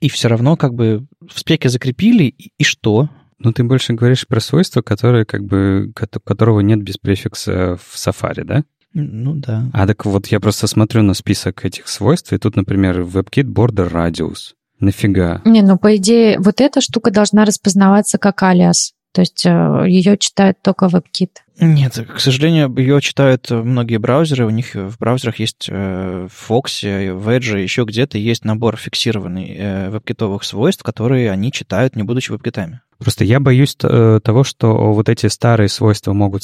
И 0.01 0.09
все 0.09 0.29
равно 0.29 0.55
как 0.57 0.73
бы 0.73 1.05
в 1.21 1.39
спеке 1.39 1.69
закрепили, 1.69 2.23
и, 2.23 2.51
и 2.57 2.63
что? 2.63 3.09
Ну, 3.37 3.53
ты 3.53 3.63
больше 3.63 3.93
говоришь 3.93 4.27
про 4.27 4.39
свойства, 4.39 4.81
которые 4.81 5.25
как 5.25 5.43
бы, 5.43 5.91
которого 5.93 6.61
нет 6.61 6.81
без 6.81 6.97
префикса 6.97 7.77
в 7.77 7.95
Safari, 7.95 8.43
да? 8.43 8.63
Ну 8.93 9.35
да. 9.35 9.69
А 9.73 9.85
так 9.87 10.05
вот 10.05 10.27
я 10.27 10.39
просто 10.39 10.67
смотрю 10.67 11.03
на 11.03 11.13
список 11.13 11.65
этих 11.65 11.87
свойств, 11.87 12.33
и 12.33 12.37
тут, 12.37 12.55
например, 12.55 13.01
WebKit 13.01 13.45
Border 13.45 13.91
Radius. 13.91 14.53
Нафига? 14.79 15.41
Не, 15.45 15.61
ну 15.61 15.77
по 15.77 15.95
идее 15.97 16.39
вот 16.39 16.61
эта 16.61 16.79
штука 16.81 17.11
должна 17.11 17.45
распознаваться 17.45 18.17
как 18.17 18.43
алиас. 18.43 18.93
То 19.11 19.21
есть 19.21 19.45
э, 19.45 19.85
ее 19.87 20.17
читают 20.17 20.61
только 20.61 20.85
WebKit. 20.85 21.31
Нет, 21.59 21.99
к 22.07 22.19
сожалению, 22.19 22.73
ее 22.77 23.01
читают 23.01 23.49
многие 23.49 23.97
браузеры. 23.97 24.45
У 24.45 24.49
них 24.49 24.75
в 24.75 24.97
браузерах 24.97 25.39
есть 25.39 25.67
э, 25.69 26.27
в 26.29 26.51
Fox, 26.51 27.13
в 27.13 27.29
Edge, 27.29 27.61
еще 27.61 27.83
где-то 27.83 28.17
есть 28.17 28.45
набор 28.45 28.77
фиксированных 28.77 29.49
э, 29.49 29.89
веб-китовых 29.89 30.43
свойств, 30.43 30.83
которые 30.83 31.31
они 31.31 31.51
читают, 31.51 31.95
не 31.95 32.03
будучи 32.03 32.31
веб-китами. 32.31 32.81
Просто 32.97 33.23
я 33.23 33.39
боюсь 33.39 33.75
того, 33.75 34.43
что 34.43 34.93
вот 34.93 35.07
эти 35.07 35.27
старые 35.27 35.69
свойства 35.69 36.11
могут, 36.11 36.43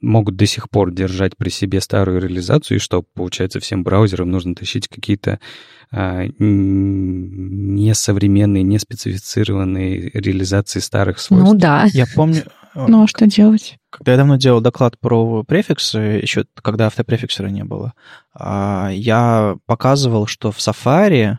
могут 0.00 0.36
до 0.36 0.46
сих 0.46 0.70
пор 0.70 0.92
держать 0.92 1.36
при 1.36 1.48
себе 1.48 1.80
старую 1.80 2.20
реализацию, 2.20 2.76
и 2.76 2.80
что, 2.80 3.02
получается, 3.02 3.58
всем 3.58 3.82
браузерам 3.82 4.30
нужно 4.30 4.54
тащить 4.54 4.86
какие-то 4.86 5.40
а, 5.94 6.24
несовременные, 6.38 8.62
неспецифицированные 8.62 10.08
реализации 10.14 10.80
старых 10.80 11.18
свойств. 11.18 11.52
Ну 11.52 11.58
да. 11.58 11.86
Я 11.92 12.06
помню... 12.14 12.44
Ну 12.74 13.02
а 13.02 13.06
что 13.06 13.26
делать? 13.26 13.78
Когда 13.90 14.12
я 14.12 14.18
давно 14.18 14.36
делал 14.36 14.60
доклад 14.60 14.98
про 14.98 15.42
префиксы, 15.44 15.98
еще 15.98 16.46
когда 16.54 16.86
автопрефиксера 16.86 17.48
не 17.48 17.64
было, 17.64 17.94
а, 18.34 18.90
я 18.92 19.56
показывал, 19.66 20.26
что 20.26 20.52
в 20.52 20.58
Safari 20.58 21.36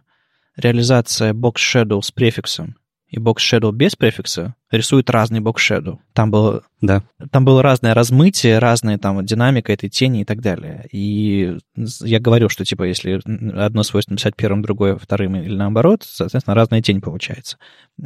реализация 0.56 1.34
box 1.34 1.56
shadow 1.56 2.02
с 2.02 2.12
префиксом 2.12 2.76
и 3.14 3.20
box 3.20 3.36
shadow 3.38 3.72
без 3.72 3.96
префикса 3.96 4.56
рисует 4.72 5.12
разный 5.12 5.40
box 5.40 5.58
shadow. 5.58 6.00
Там 6.14 6.32
было, 6.32 6.64
да. 6.82 7.04
там 7.30 7.46
было 7.46 7.62
разное 7.62 7.94
размытие, 7.94 8.58
разная 8.58 8.98
там 8.98 9.24
динамика 9.24 9.72
этой 9.72 9.88
тени 9.88 10.22
и 10.22 10.26
так 10.26 10.42
далее. 10.42 10.88
И 10.92 11.60
я 11.76 12.20
говорю, 12.20 12.50
что 12.50 12.66
типа 12.66 12.84
если 12.84 13.22
одно 13.56 13.84
свойство 13.84 14.14
написать 14.14 14.36
первым, 14.36 14.64
другое 14.64 14.98
вторым 14.98 15.36
или 15.36 15.56
наоборот, 15.56 16.04
соответственно, 16.04 16.56
разная 16.56 16.82
тень 16.82 17.02
получается. 17.02 17.58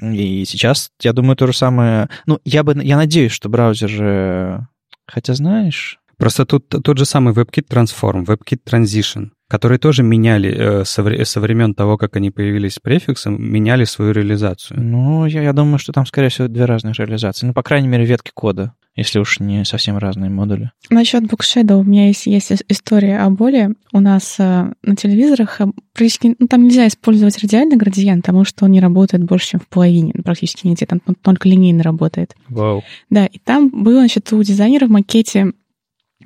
И 0.02 0.44
сейчас, 0.46 0.92
я 1.02 1.14
думаю, 1.14 1.38
то 1.38 1.48
же 1.48 1.54
самое... 1.54 2.10
Ну, 2.26 2.42
я 2.44 2.64
бы, 2.64 2.76
я 2.84 2.98
надеюсь, 2.98 3.32
что 3.32 3.48
браузер... 3.48 4.68
Хотя, 5.06 5.34
знаешь... 5.34 6.00
Просто 6.18 6.46
тут 6.46 6.68
тот 6.70 6.98
же 6.98 7.06
самый 7.06 7.34
WebKit 7.34 7.68
Transform, 7.70 8.26
WebKit 8.26 8.60
Transition 8.66 9.30
которые 9.50 9.80
тоже 9.80 10.04
меняли 10.04 10.54
э, 10.54 10.86
со, 10.86 11.04
вре- 11.04 11.24
со 11.26 11.40
времен 11.40 11.74
того, 11.74 11.98
как 11.98 12.16
они 12.16 12.32
появились 12.32 12.74
с 12.74 12.80
префиксом, 12.80 13.42
меняли 13.42 13.86
свою 13.86 14.12
реализацию. 14.12 14.80
Ну, 14.82 15.26
я, 15.26 15.42
я 15.42 15.54
думаю, 15.54 15.80
что 15.80 15.94
там, 15.94 16.06
скорее 16.06 16.30
всего, 16.30 16.48
две 16.48 16.66
разных 16.66 16.98
реализации. 16.98 17.46
Ну, 17.46 17.54
по 17.54 17.64
крайней 17.64 17.88
мере, 17.88 18.06
ветки 18.06 18.32
кода, 18.34 18.74
если 18.96 19.20
уж 19.20 19.40
не 19.40 19.64
совсем 19.64 19.98
разные 19.98 20.30
модули. 20.30 20.72
Насчет 20.90 21.24
Bookshadow 21.24 21.80
у 21.80 21.84
меня 21.84 22.08
есть, 22.08 22.26
есть 22.26 22.52
история 22.68 23.20
о 23.20 23.30
боли. 23.30 23.70
У 23.94 24.02
нас 24.02 24.36
э, 24.38 24.74
на 24.84 24.96
телевизорах 24.98 25.62
э, 25.62 25.68
практически, 25.94 26.36
ну, 26.38 26.48
там 26.48 26.66
нельзя 26.66 26.86
использовать 26.88 27.42
радиальный 27.42 27.78
градиент, 27.78 28.26
потому 28.26 28.44
что 28.44 28.66
он 28.66 28.72
не 28.72 28.82
работает 28.82 29.24
больше, 29.24 29.52
чем 29.52 29.60
в 29.62 29.68
половине, 29.68 30.12
ну, 30.14 30.24
практически 30.24 30.68
нигде, 30.68 30.86
там 30.86 31.00
только 31.22 31.48
линейно 31.48 31.84
работает. 31.84 32.36
Вау. 32.50 32.84
Да, 33.10 33.26
и 33.28 33.40
там 33.40 33.70
было, 33.70 34.00
значит, 34.00 34.34
у 34.34 34.44
дизайнера 34.44 34.88
в 34.88 34.90
макете 34.90 35.54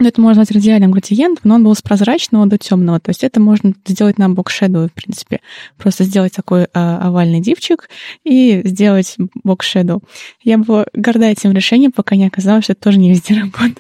ну, 0.02 0.08
это 0.08 0.20
можно 0.20 0.40
назвать 0.42 0.56
радиальным 0.56 0.92
градиентом, 0.92 1.42
но 1.44 1.56
он 1.56 1.64
был 1.64 1.76
с 1.76 1.82
прозрачного 1.82 2.48
до 2.48 2.58
темного. 2.58 3.00
То 3.00 3.10
есть 3.10 3.24
это 3.24 3.40
можно 3.40 3.74
сделать 3.86 4.18
на 4.18 4.30
бокшедоу, 4.30 4.88
в 4.88 4.94
принципе. 4.94 5.42
Просто 5.78 6.04
сделать 6.06 6.34
такой 6.34 6.68
а, 6.74 7.08
овальный 7.08 7.40
дивчик 7.40 7.88
и 8.24 8.62
сделать 8.66 9.16
бокшедоу. 9.44 10.02
Я 10.42 10.58
была 10.58 10.86
горда 10.94 11.28
этим 11.28 11.52
решением, 11.52 11.92
пока 11.92 12.16
не 12.16 12.26
оказалось, 12.26 12.64
что 12.64 12.74
это 12.74 12.82
тоже 12.82 12.98
не 12.98 13.12
везде 13.12 13.36
работает. 13.40 13.78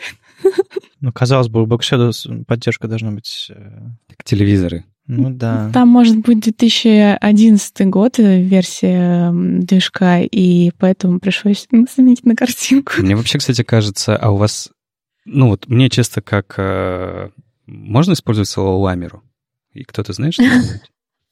Ну, 0.99 1.11
казалось 1.11 1.47
бы, 1.47 1.63
у 1.63 1.65
бокшедоу 1.65 2.11
поддержка 2.47 2.87
должна 2.87 3.11
быть... 3.11 3.47
Э, 3.49 3.79
как 4.07 4.23
телевизоры. 4.23 4.85
Ну 5.07 5.31
да. 5.31 5.71
Там 5.73 5.87
может 5.87 6.17
быть 6.17 6.41
2011 6.41 7.87
год 7.87 8.19
э, 8.19 8.41
версия 8.43 9.31
движка, 9.33 10.21
и 10.21 10.71
поэтому 10.77 11.19
пришлось 11.19 11.67
заменить 11.95 12.23
на 12.25 12.35
картинку. 12.35 12.93
Мне 12.99 13.15
вообще, 13.15 13.39
кстати, 13.39 13.63
кажется, 13.63 14.15
а 14.15 14.29
у 14.29 14.37
вас 14.37 14.69
ну 15.25 15.49
вот 15.49 15.67
мне 15.67 15.89
часто 15.89 16.21
как... 16.21 16.55
Э, 16.57 17.29
можно 17.65 18.13
использовать 18.13 18.49
слово 18.49 18.77
ламеру? 18.77 19.23
И 19.73 19.83
кто-то 19.83 20.13
знает, 20.13 20.33
что 20.33 20.43
это 20.43 20.81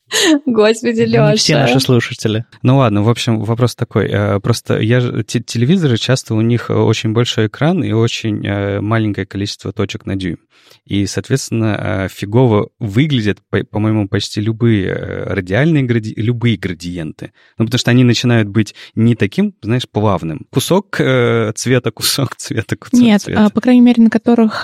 Господи, 0.46 1.02
Леша. 1.02 1.32
Не 1.32 1.38
все 1.38 1.56
наши 1.56 1.80
слушатели. 1.80 2.46
Ну 2.62 2.78
ладно, 2.78 3.04
в 3.04 3.10
общем, 3.10 3.40
вопрос 3.40 3.76
такой. 3.76 4.10
Э, 4.10 4.40
просто 4.40 4.80
я 4.80 5.00
телевизоры 5.24 5.98
часто 5.98 6.34
у 6.34 6.42
них 6.42 6.70
очень 6.70 7.14
большой 7.14 7.48
экран 7.48 7.84
и 7.84 7.92
очень 7.92 8.46
э, 8.46 8.82
маленькое 8.82 9.26
количество 9.26 9.72
точек 9.72 10.06
на 10.06 10.16
дюйм. 10.16 10.40
И, 10.86 11.06
соответственно, 11.06 11.78
э, 11.80 12.08
фигово 12.10 12.70
выглядят, 12.80 13.40
по-моему, 13.72 14.08
почти 14.08 14.42
любые 14.42 14.94
радиальные 14.94 15.84
гради... 15.84 16.14
любые 16.16 16.58
градиенты. 16.58 17.32
Ну, 17.58 17.66
потому 17.66 17.80
что 17.80 17.92
они 17.92 18.04
начинают 18.04 18.48
быть 18.48 18.76
не 18.96 19.16
таким, 19.16 19.54
знаешь, 19.62 19.88
плавным. 19.90 20.48
Кусок 20.52 20.98
цвета, 20.98 21.92
кусок 21.92 22.36
цвета, 22.36 22.76
кусок 22.76 23.00
Нет, 23.00 23.22
цвета. 23.22 23.46
А, 23.46 23.50
по 23.50 23.62
крайней 23.62 23.82
мере, 23.82 24.04
на 24.04 24.10
которых 24.10 24.64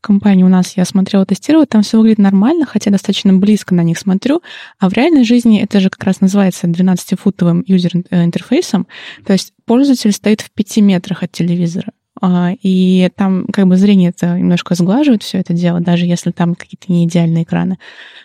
компании 0.00 0.44
у 0.44 0.48
нас 0.48 0.76
я 0.76 0.84
смотрела, 0.84 1.26
тестировала, 1.26 1.66
там 1.66 1.82
все 1.82 1.98
выглядит 1.98 2.18
нормально, 2.18 2.66
хотя 2.66 2.90
достаточно 2.90 3.32
близко 3.32 3.74
на 3.74 3.82
них 3.82 3.98
смотрю. 3.98 4.42
А 4.78 4.88
в 4.88 4.92
реальной 4.92 5.24
жизни 5.24 5.62
это 5.62 5.80
же 5.80 5.90
как 5.90 6.04
раз 6.04 6.20
называется 6.20 6.66
12-футовым 6.66 7.62
юзер-интерфейсом. 7.66 8.86
То 9.24 9.32
есть 9.32 9.52
пользователь 9.64 10.12
стоит 10.12 10.40
в 10.40 10.50
5 10.50 10.78
метрах 10.78 11.22
от 11.22 11.32
телевизора. 11.32 11.92
А, 12.20 12.52
и 12.62 13.10
там 13.16 13.46
как 13.52 13.66
бы 13.66 13.76
зрение 13.76 14.10
это 14.10 14.38
немножко 14.38 14.74
сглаживает 14.74 15.22
все 15.22 15.38
это 15.38 15.52
дело, 15.52 15.80
даже 15.80 16.06
если 16.06 16.30
там 16.30 16.54
какие-то 16.54 16.92
не 16.92 17.04
идеальные 17.06 17.42
экраны. 17.42 17.78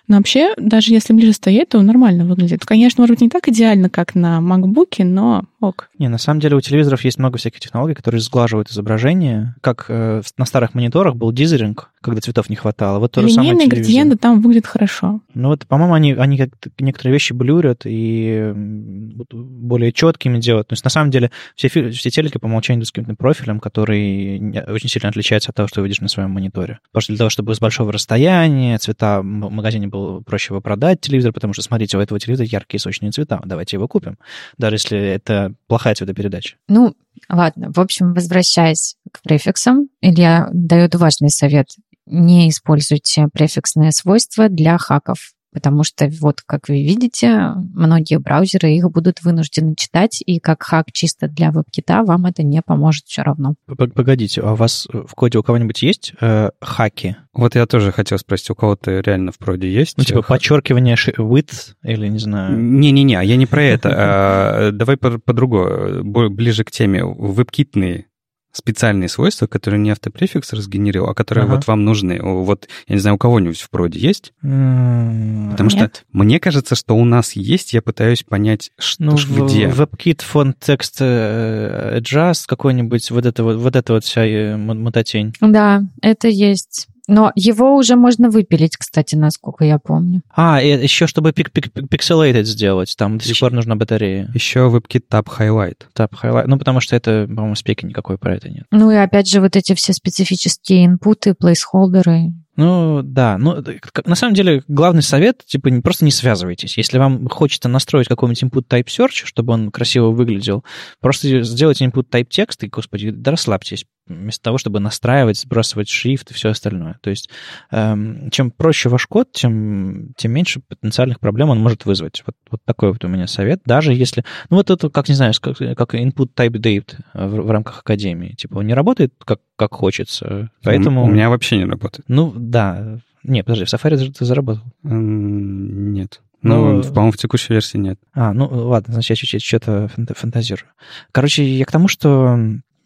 Но 0.07 0.17
вообще, 0.17 0.53
даже 0.57 0.93
если 0.93 1.13
ближе 1.13 1.33
стоит, 1.33 1.69
то 1.69 1.81
нормально 1.81 2.25
выглядит. 2.25 2.65
Конечно, 2.65 3.01
может 3.01 3.15
быть, 3.15 3.21
не 3.21 3.29
так 3.29 3.47
идеально, 3.47 3.89
как 3.89 4.15
на 4.15 4.39
MacBook, 4.39 5.03
но 5.03 5.43
ок. 5.59 5.89
Не, 5.97 6.07
на 6.07 6.17
самом 6.17 6.39
деле 6.39 6.55
у 6.55 6.61
телевизоров 6.61 7.03
есть 7.03 7.17
много 7.17 7.37
всяких 7.37 7.59
технологий, 7.59 7.95
которые 7.95 8.21
сглаживают 8.21 8.69
изображение. 8.69 9.55
Как 9.61 9.85
э, 9.89 10.21
на 10.37 10.45
старых 10.45 10.75
мониторах 10.75 11.15
был 11.15 11.31
дизеринг, 11.31 11.91
когда 12.01 12.21
цветов 12.21 12.49
не 12.49 12.55
хватало. 12.55 12.99
Вот 12.99 13.11
то 13.11 13.21
же 13.21 13.29
самое 13.29 13.53
Линейные 13.53 13.69
градиенты 13.69 14.17
там 14.17 14.41
выглядят 14.41 14.67
хорошо. 14.67 15.21
Ну 15.33 15.49
вот, 15.49 15.67
по-моему, 15.67 15.93
они, 15.93 16.13
они 16.13 16.37
как 16.37 16.49
некоторые 16.79 17.13
вещи 17.13 17.33
блюрят 17.33 17.81
и 17.85 18.53
более 18.55 19.91
четкими 19.91 20.39
делают. 20.39 20.67
То 20.69 20.73
есть 20.73 20.83
на 20.83 20.89
самом 20.89 21.11
деле 21.11 21.31
все, 21.55 21.67
все 21.67 22.09
телеки 22.09 22.37
по 22.37 22.45
умолчанию 22.45 22.79
идут 22.79 22.87
с 22.87 22.91
каким-то 22.91 23.15
профилем, 23.15 23.59
который 23.59 24.39
очень 24.67 24.89
сильно 24.89 25.09
отличается 25.09 25.49
от 25.49 25.55
того, 25.55 25.67
что 25.67 25.81
вы 25.81 25.87
видишь 25.87 26.01
на 26.01 26.07
своем 26.07 26.31
мониторе. 26.31 26.79
Потому 26.91 27.01
что 27.01 27.13
для 27.13 27.17
того, 27.17 27.29
чтобы 27.29 27.53
с 27.53 27.59
большого 27.59 27.91
расстояния 27.91 28.77
цвета 28.77 29.21
в 29.21 29.23
магазине 29.23 29.87
было 29.87 30.21
проще 30.21 30.53
его 30.53 30.61
продать, 30.61 31.01
телевизор, 31.01 31.33
потому 31.33 31.53
что, 31.53 31.61
смотрите, 31.61 31.97
у 31.97 32.01
этого 32.01 32.19
телевизора 32.19 32.47
яркие 32.49 32.79
сочные 32.79 33.11
цвета, 33.11 33.41
давайте 33.45 33.75
его 33.75 33.87
купим. 33.87 34.17
Даже 34.57 34.75
если 34.75 34.97
это 34.99 35.53
плохая 35.67 35.95
цветопередача. 35.95 36.55
Ну, 36.67 36.95
ладно. 37.29 37.71
В 37.71 37.79
общем, 37.79 38.13
возвращаясь 38.13 38.95
к 39.11 39.21
префиксам, 39.21 39.89
Илья 40.01 40.49
дает 40.53 40.95
важный 40.95 41.29
совет. 41.29 41.67
Не 42.05 42.49
используйте 42.49 43.27
префиксные 43.31 43.91
свойства 43.91 44.49
для 44.49 44.77
хаков 44.77 45.33
потому 45.51 45.83
что 45.83 46.09
вот, 46.19 46.41
как 46.45 46.69
вы 46.69 46.83
видите, 46.83 47.53
многие 47.73 48.19
браузеры 48.19 48.71
их 48.71 48.89
будут 48.91 49.21
вынуждены 49.21 49.75
читать, 49.75 50.21
и 50.25 50.39
как 50.39 50.63
хак 50.63 50.91
чисто 50.91 51.27
для 51.27 51.51
веб-кита 51.51 52.03
вам 52.03 52.25
это 52.25 52.43
не 52.43 52.61
поможет 52.61 53.05
все 53.05 53.21
равно. 53.21 53.55
Погодите, 53.67 54.41
а 54.41 54.53
у 54.53 54.55
вас 54.55 54.87
в 54.91 55.13
коде 55.15 55.37
у 55.39 55.43
кого-нибудь 55.43 55.81
есть 55.81 56.13
э, 56.21 56.49
хаки? 56.61 57.15
Вот 57.33 57.55
я 57.55 57.65
тоже 57.65 57.91
хотел 57.91 58.17
спросить, 58.17 58.49
у 58.49 58.55
кого-то 58.55 58.99
реально 58.99 59.31
в 59.31 59.37
проде 59.37 59.71
есть? 59.71 59.97
Ну, 59.97 60.03
типа 60.03 60.21
подчеркивание 60.21 60.95
width 60.95 61.73
или 61.83 62.07
не 62.07 62.19
знаю? 62.19 62.57
Не-не-не, 62.59 63.23
я 63.23 63.35
не 63.37 63.45
про 63.45 63.61
это. 63.63 63.89
А, 63.93 64.71
давай 64.71 64.97
по-другому, 64.97 66.29
ближе 66.29 66.63
к 66.63 66.71
теме. 66.71 67.03
Веб-китные 67.03 68.08
специальные 68.51 69.09
свойства, 69.09 69.47
которые 69.47 69.79
не 69.79 69.91
автопрефикс 69.91 70.53
разгенерировал, 70.53 71.09
а 71.09 71.13
которые 71.13 71.45
ага. 71.45 71.55
вот 71.55 71.67
вам 71.67 71.85
нужны. 71.85 72.19
Вот, 72.21 72.67
я 72.87 72.95
не 72.95 73.01
знаю, 73.01 73.15
у 73.15 73.17
кого-нибудь 73.17 73.61
в 73.61 73.69
проде 73.69 73.99
есть? 73.99 74.33
Mm, 74.43 75.51
Потому 75.51 75.69
нет. 75.69 75.95
что 75.95 76.03
мне 76.11 76.39
кажется, 76.39 76.75
что 76.75 76.95
у 76.95 77.05
нас 77.05 77.33
есть, 77.33 77.73
я 77.73 77.81
пытаюсь 77.81 78.23
понять, 78.23 78.71
что 78.77 79.03
ну, 79.03 79.15
где. 79.15 79.67
В 79.67 79.81
WebKit 79.81 80.23
фонд 80.23 80.57
текст 80.59 81.01
adjust 81.01 82.43
какой-нибудь, 82.47 83.11
вот 83.11 83.25
это 83.25 83.43
вот, 83.43 83.57
вот 83.57 83.75
это 83.75 83.93
вот 83.93 84.03
вся 84.03 84.25
э, 84.25 84.57
мутатень. 84.57 85.33
Да, 85.39 85.83
это 86.01 86.27
есть. 86.27 86.88
Но 87.09 87.31
его 87.35 87.75
уже 87.75 87.95
можно 87.95 88.29
выпилить, 88.29 88.77
кстати, 88.77 89.15
насколько 89.15 89.65
я 89.65 89.79
помню. 89.79 90.21
А, 90.35 90.61
и 90.61 90.69
еще 90.69 91.07
чтобы 91.07 91.33
пик 91.33 91.49
-пик 91.49 91.71
pixelated 91.87 92.43
сделать, 92.43 92.95
там 92.97 93.17
до 93.17 93.25
сих 93.25 93.39
пор 93.39 93.51
нужна 93.51 93.75
батарея. 93.75 94.29
Еще 94.33 94.59
WebKit 94.59 95.03
Tab 95.09 95.25
Highlight. 95.25 95.87
Tab 95.95 96.11
Highlight, 96.21 96.45
ну 96.45 96.57
потому 96.57 96.79
что 96.79 96.95
это, 96.95 97.25
по-моему, 97.27 97.55
спеки 97.55 97.85
никакой 97.85 98.17
про 98.17 98.35
это 98.35 98.49
нет. 98.49 98.65
Ну 98.71 98.91
и 98.91 98.95
опять 98.95 99.27
же 99.27 99.41
вот 99.41 99.55
эти 99.55 99.73
все 99.73 99.93
специфические 99.93 100.85
инпуты, 100.85 101.33
плейсхолдеры, 101.33 102.33
ну, 102.59 103.03
да. 103.03 103.37
Ну, 103.37 103.63
на 104.03 104.15
самом 104.15 104.33
деле, 104.33 104.63
главный 104.67 105.01
совет, 105.01 105.45
типа, 105.45 105.69
просто 105.81 106.03
не 106.03 106.11
связывайтесь. 106.11 106.77
Если 106.77 106.97
вам 106.97 107.29
хочется 107.29 107.69
настроить 107.69 108.09
какой-нибудь 108.09 108.43
input 108.43 108.67
type 108.67 108.87
search, 108.87 109.23
чтобы 109.23 109.53
он 109.53 109.71
красиво 109.71 110.09
выглядел, 110.09 110.65
просто 110.99 111.41
сделайте 111.43 111.85
input 111.85 112.09
type 112.11 112.27
текст, 112.29 112.61
и, 112.65 112.67
господи, 112.67 113.11
да 113.11 113.31
расслабьтесь, 113.31 113.85
вместо 114.09 114.43
того, 114.43 114.57
чтобы 114.57 114.79
настраивать, 114.79 115.39
сбрасывать 115.39 115.89
шрифт 115.89 116.31
и 116.31 116.33
все 116.33 116.49
остальное. 116.49 116.97
То 117.01 117.09
есть, 117.09 117.29
эм, 117.71 118.29
чем 118.31 118.51
проще 118.51 118.89
ваш 118.89 119.05
код, 119.07 119.31
тем, 119.31 120.13
тем 120.17 120.31
меньше 120.31 120.61
потенциальных 120.67 121.19
проблем 121.19 121.49
он 121.49 121.59
может 121.59 121.85
вызвать. 121.85 122.23
Вот, 122.25 122.35
вот 122.51 122.61
такой 122.65 122.91
вот 122.91 123.03
у 123.05 123.07
меня 123.07 123.27
совет. 123.27 123.61
Даже 123.65 123.93
если... 123.93 124.23
Ну, 124.49 124.57
вот 124.57 124.69
это, 124.69 124.89
как, 124.89 125.07
не 125.07 125.15
знаю, 125.15 125.33
как, 125.39 125.57
как 125.57 125.95
input 125.95 126.29
type 126.35 126.57
date 126.57 126.95
в, 127.13 127.41
в 127.41 127.51
рамках 127.51 127.79
академии. 127.79 128.33
Типа, 128.33 128.57
он 128.57 128.67
не 128.67 128.73
работает 128.73 129.13
как, 129.23 129.39
как 129.55 129.73
хочется, 129.73 130.49
поэтому... 130.63 131.03
У 131.03 131.07
меня 131.07 131.29
вообще 131.29 131.57
не 131.57 131.65
работает. 131.65 132.05
Ну, 132.07 132.33
да. 132.35 132.99
Нет, 133.23 133.45
подожди, 133.45 133.65
в 133.65 133.73
Safari 133.73 134.11
ты 134.11 134.25
заработал? 134.25 134.63
Нет. 134.83 136.21
Ну, 136.41 136.77
ну 136.77 136.83
по-моему, 136.83 137.11
в 137.11 137.17
текущей 137.17 137.53
версии 137.53 137.77
нет. 137.77 137.99
А, 138.13 138.33
ну 138.33 138.47
ладно, 138.47 138.93
значит, 138.93 139.09
я 139.09 139.15
чуть-чуть 139.17 139.43
что-то 139.43 139.89
фантазирую. 140.15 140.69
Короче, 141.11 141.43
я 141.43 141.65
к 141.65 141.71
тому, 141.71 141.87
что 141.87 142.39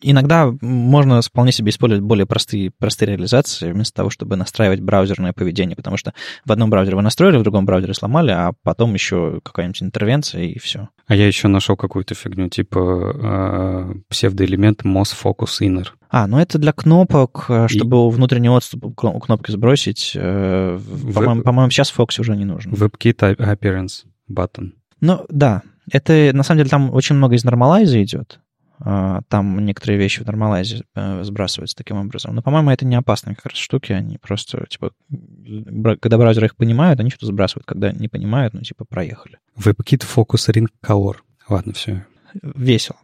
иногда 0.04 0.54
можно 0.62 1.22
вполне 1.22 1.52
себе 1.52 1.70
использовать 1.70 2.04
более 2.04 2.26
простые, 2.26 2.72
простые 2.72 3.10
реализации, 3.10 3.72
вместо 3.72 3.96
того, 3.96 4.10
чтобы 4.10 4.36
настраивать 4.36 4.82
браузерное 4.82 5.34
поведение, 5.34 5.76
потому 5.76 5.98
что 5.98 6.14
в 6.46 6.52
одном 6.52 6.70
браузере 6.70 6.96
вы 6.96 7.02
настроили, 7.02 7.38
в 7.38 7.44
другом 7.44 7.66
браузере 7.66 7.94
сломали, 7.94 8.32
а 8.32 8.54
потом 8.64 8.94
еще 8.94 9.40
какая-нибудь 9.44 9.84
интервенция, 9.84 10.44
и 10.44 10.60
все. 10.60 10.90
А 11.08 11.16
я 11.16 11.28
еще 11.28 11.48
нашел 11.48 11.76
какую-то 11.76 12.16
фигню, 12.16 12.50
типа 12.50 13.90
э, 13.90 13.94
псевдоэлемент 14.10 14.84
MOS 14.84 15.14
Focus 15.22 15.62
Inner. 15.62 15.88
А, 16.10 16.28
ну 16.28 16.38
это 16.38 16.60
для 16.60 16.74
кнопок, 16.74 17.46
э, 17.50 17.68
чтобы 17.68 17.98
и... 17.98 18.12
внутренний 18.12 18.50
отступ 18.50 18.86
у 18.86 18.92
кнопки 18.94 19.52
сбросить. 19.52 20.12
Э, 20.16 20.80
по-моему, 21.14 21.42
по-моему, 21.42 21.72
сейчас 21.72 21.94
Fox 21.96 22.20
уже 22.20 22.36
не 22.36 22.46
нужен. 22.46 22.72
WebKit 22.74 23.38
Appearance 23.38 24.06
button. 24.30 24.74
Ну, 25.02 25.26
да. 25.30 25.64
Это, 25.92 26.32
на 26.34 26.44
самом 26.44 26.60
деле, 26.60 26.70
там 26.70 26.94
очень 26.94 27.16
много 27.16 27.36
из 27.36 27.44
нормалайза 27.44 28.02
идет. 28.02 28.40
А, 28.86 29.22
там 29.30 29.64
некоторые 29.66 29.98
вещи 29.98 30.22
в 30.22 30.26
нормалайзе 30.26 30.84
э, 30.94 31.24
сбрасываются 31.24 31.76
таким 31.76 31.98
образом. 31.98 32.36
Но, 32.36 32.42
по-моему, 32.42 32.70
это 32.70 32.86
не 32.86 32.96
опасные 32.96 33.36
как 33.36 33.46
раз 33.48 33.58
штуки. 33.58 33.94
Они 33.94 34.18
просто, 34.18 34.66
типа, 34.68 34.92
когда 36.02 36.18
браузеры 36.18 36.48
их 36.48 36.58
понимают, 36.58 37.00
они 37.00 37.10
что-то 37.10 37.28
сбрасывают. 37.28 37.66
Когда 37.66 37.94
не 37.94 38.10
понимают, 38.10 38.54
ну, 38.54 38.62
типа, 38.62 38.84
проехали. 38.84 39.40
WebKit 39.58 40.04
Focus 40.04 40.52
Ring 40.54 40.68
Color. 40.86 41.16
Ладно, 41.48 41.72
все. 41.72 42.06
Весело. 42.42 42.98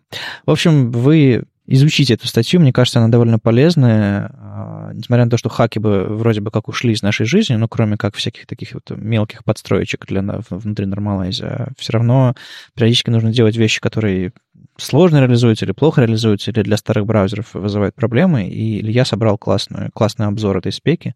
В 0.46 0.52
общем, 0.52 0.92
вы 0.92 1.46
изучите 1.72 2.16
эту 2.16 2.28
статью, 2.28 2.60
мне 2.60 2.74
кажется, 2.74 3.00
она 3.00 3.10
довольно 3.10 3.40
полезная, 3.40 4.32
а, 4.34 4.92
несмотря 4.94 5.26
на 5.26 5.32
то, 5.32 5.38
что 5.38 5.50
хаки 5.50 5.80
бы 5.80 6.06
вроде 6.10 6.42
бы 6.42 6.52
как 6.52 6.68
ушли 6.68 6.94
из 6.94 7.04
нашей 7.04 7.26
жизни, 7.26 7.56
но 7.56 7.68
кроме 7.68 7.96
как 7.96 8.16
всяких 8.16 8.48
таких 8.48 8.74
вот 8.74 8.90
мелких 8.90 9.44
подстроечек 9.44 10.06
для, 10.08 10.24
внутри 10.50 10.88
нормалайза, 10.88 11.70
все 11.78 11.94
равно 11.94 12.36
периодически 12.76 13.12
нужно 13.12 13.32
делать 13.32 13.56
вещи, 13.56 13.80
которые 13.80 14.34
сложно 14.78 15.20
реализуются 15.20 15.66
или 15.66 15.72
плохо 15.72 16.02
реализуются, 16.02 16.52
или 16.52 16.64
для 16.64 16.78
старых 16.78 17.06
браузеров 17.06 17.54
вызывают 17.54 17.96
проблемы. 17.96 18.48
И 18.48 18.80
Илья 18.80 19.06
собрал 19.06 19.38
классную, 19.38 19.92
классный 19.94 20.28
обзор 20.28 20.58
этой 20.58 20.72
спеки. 20.72 21.16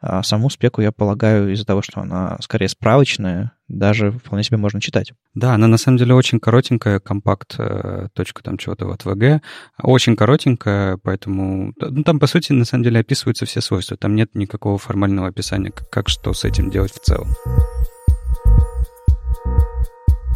А 0.00 0.22
саму 0.22 0.50
спеку, 0.50 0.80
я 0.80 0.92
полагаю, 0.92 1.52
из-за 1.52 1.64
того, 1.64 1.82
что 1.82 2.00
она 2.00 2.36
скорее 2.40 2.68
справочная, 2.68 3.52
даже 3.68 4.12
вполне 4.12 4.44
себе 4.44 4.58
можно 4.58 4.80
читать. 4.80 5.12
Да, 5.34 5.54
она 5.54 5.66
на 5.66 5.78
самом 5.78 5.98
деле 5.98 6.14
очень 6.14 6.40
коротенькая, 6.40 7.00
компакт, 7.00 7.54
э, 7.58 8.08
точка 8.12 8.42
там 8.42 8.58
чего-то 8.58 8.86
вот 8.86 9.04
VG, 9.04 9.40
очень 9.82 10.16
коротенькая, 10.16 10.98
поэтому, 11.02 11.72
ну, 11.78 12.02
там, 12.04 12.20
по 12.20 12.26
сути, 12.26 12.52
на 12.52 12.64
самом 12.64 12.84
деле 12.84 13.00
описываются 13.00 13.46
все 13.46 13.60
свойства, 13.60 13.96
там 13.96 14.14
нет 14.14 14.34
никакого 14.34 14.78
формального 14.78 15.28
описания, 15.28 15.70
как, 15.70 15.88
как 15.90 16.08
что 16.08 16.32
с 16.32 16.44
этим 16.44 16.70
делать 16.70 16.92
в 16.92 17.00
целом. 17.00 17.28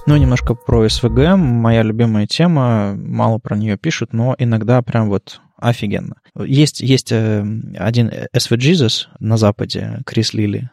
Ну, 0.08 0.16
немножко 0.16 0.54
про 0.54 0.86
SVG. 0.86 1.34
Моя 1.34 1.82
любимая 1.82 2.28
тема. 2.28 2.94
Мало 2.94 3.38
про 3.38 3.56
нее 3.56 3.76
пишут, 3.76 4.12
но 4.12 4.36
иногда 4.38 4.80
прям 4.80 5.08
вот 5.08 5.40
офигенно. 5.56 6.16
Есть, 6.38 6.80
есть 6.80 7.10
э, 7.10 7.44
один 7.76 8.12
SVJesus 8.32 9.08
на 9.18 9.36
Западе, 9.36 10.02
Крис 10.06 10.32
Лили. 10.32 10.70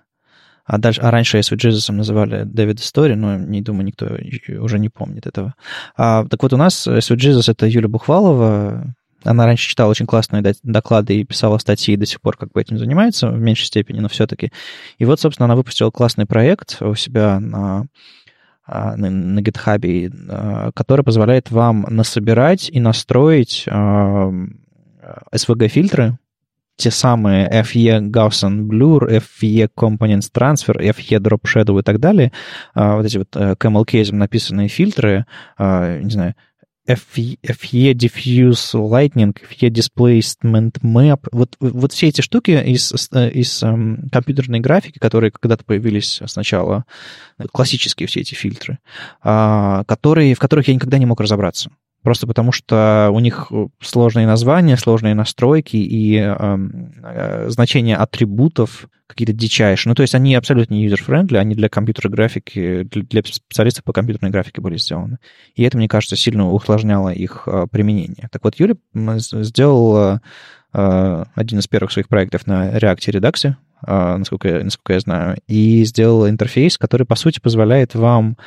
А, 0.66 0.78
дальше, 0.78 1.02
а 1.02 1.12
раньше 1.12 1.40
SVJesus 1.40 1.92
называли 1.92 2.44
Дэвид 2.44 2.80
Стори, 2.80 3.16
но 3.16 3.38
не 3.38 3.62
думаю, 3.62 3.86
никто 3.86 4.08
уже 4.62 4.80
не 4.80 4.90
помнит 4.90 5.28
этого. 5.28 5.56
А, 5.98 6.26
так 6.26 6.42
вот, 6.42 6.54
у 6.54 6.58
нас 6.58 6.88
SVJesus— 6.88 7.44
это 7.52 7.68
Юля 7.68 7.90
Бухвалова, 7.90 8.96
Она 9.26 9.46
раньше 9.46 9.70
читала 9.70 9.90
очень 9.90 10.06
классные 10.06 10.44
доклады 10.64 11.20
и 11.20 11.26
писала 11.26 11.58
статьи, 11.58 11.94
и 11.94 11.98
до 11.98 12.06
сих 12.06 12.22
пор 12.22 12.38
как 12.38 12.52
бы 12.52 12.62
этим 12.62 12.78
занимается 12.78 13.30
в 13.30 13.40
меньшей 13.40 13.66
степени, 13.66 14.00
но 14.00 14.10
все-таки. 14.10 14.52
И 14.98 15.06
вот, 15.06 15.20
собственно, 15.20 15.46
она 15.46 15.56
выпустила 15.56 15.92
классный 15.92 16.26
проект 16.26 16.82
у 16.82 16.96
себя 16.96 17.40
на 17.40 17.88
на, 18.66 18.96
на 18.96 19.40
GitHub, 19.40 20.14
а, 20.30 20.72
который 20.74 21.04
позволяет 21.04 21.52
вам 21.52 21.86
насобирать 21.90 22.70
и 22.70 22.80
настроить 22.80 23.66
SVG-фильтры, 23.68 26.18
те 26.76 26.92
самые 26.92 27.50
FE 27.64 28.00
Gaussian 28.10 28.68
Blur, 28.68 29.08
FE 29.20 29.70
Components 29.76 30.32
Transfer, 30.34 30.76
FE 30.78 31.20
Drop 31.20 31.42
Shadow 31.44 31.80
и 31.80 31.84
так 31.84 32.00
далее, 32.00 32.32
а, 32.74 32.98
вот 32.98 33.06
эти 33.06 33.18
вот 33.18 33.36
э, 33.36 33.56
camel 33.60 33.86
case 33.86 34.14
написанные 34.14 34.68
фильтры, 34.68 35.26
а, 35.58 36.00
не 36.00 36.10
знаю, 36.10 36.36
FE, 36.86 37.38
FE 37.42 37.94
Diffuse 37.94 38.74
Lightning, 38.74 39.34
FE 39.34 39.70
Displacement 39.70 40.82
Map, 40.82 41.28
вот, 41.32 41.56
вот 41.60 41.94
все 41.94 42.10
эти 42.10 42.20
штуки 42.20 42.52
из, 42.52 42.92
из 42.92 43.64
um, 43.64 44.10
компьютерной 44.12 44.60
графики, 44.60 45.00
которые 45.00 45.32
когда-то 45.32 45.64
появились 45.64 46.22
сначала, 46.26 46.84
классические 47.54 48.08
все 48.08 48.20
эти 48.20 48.34
фильтры, 48.34 48.80
uh, 49.24 49.86
которые, 49.86 50.36
в 50.36 50.40
которых 50.40 50.68
я 50.68 50.74
никогда 50.74 50.98
не 50.98 51.06
мог 51.06 51.22
разобраться. 51.22 51.72
Просто 52.04 52.28
потому 52.28 52.52
что 52.52 53.10
у 53.14 53.20
них 53.20 53.52
сложные 53.82 54.28
названия, 54.28 54.78
сложные 54.78 55.16
настройки 55.16 55.78
и 55.78 56.18
эм, 56.18 56.94
э, 57.02 57.50
значения 57.50 57.96
атрибутов 57.96 58.88
какие-то 59.08 59.34
дичайшие. 59.34 59.92
Ну, 59.92 59.96
то 59.96 60.02
есть 60.02 60.14
они 60.16 60.36
абсолютно 60.36 60.74
не 60.74 60.88
user-friendly, 60.88 61.38
они 61.38 61.56
для 61.56 61.70
компьютерной 61.70 62.14
графики, 62.14 62.84
для 62.84 63.22
специалистов 63.24 63.84
по 63.84 63.94
компьютерной 63.94 64.32
графике 64.32 64.60
были 64.60 64.78
сделаны. 64.78 65.18
И 65.56 65.64
это, 65.64 65.78
мне 65.78 65.88
кажется, 65.88 66.16
сильно 66.16 66.52
усложняло 66.52 67.10
их 67.10 67.44
э, 67.46 67.68
применение. 67.72 68.28
Так 68.32 68.44
вот, 68.44 68.60
Юрий 68.60 68.76
сделал 69.44 70.20
э, 70.74 71.26
один 71.36 71.60
из 71.60 71.68
первых 71.68 71.92
своих 71.92 72.08
проектов 72.10 72.48
на 72.48 72.76
React 72.78 73.12
Redux, 73.12 73.54
э, 73.86 74.18
насколько, 74.18 74.64
насколько 74.64 74.94
я 74.94 75.00
знаю, 75.00 75.38
и 75.48 75.84
сделал 75.86 76.28
интерфейс, 76.28 76.78
который, 76.78 77.06
по 77.06 77.16
сути, 77.16 77.40
позволяет 77.40 77.96
вам 77.96 78.38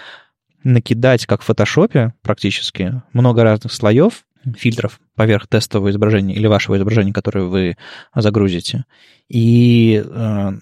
накидать, 0.67 1.27
как 1.27 1.43
в 1.43 1.45
фотошопе 1.45 2.13
практически, 2.23 3.03
много 3.13 3.45
разных 3.45 3.73
слоев, 3.73 4.25
фильтров 4.57 5.01
поверх 5.15 5.47
тестового 5.47 5.91
изображения 5.91 6.35
или 6.35 6.47
вашего 6.47 6.77
изображения, 6.77 7.13
которое 7.13 7.47
вы 7.47 7.77
загрузите, 8.15 8.85
и 9.29 10.05
э, 10.05 10.53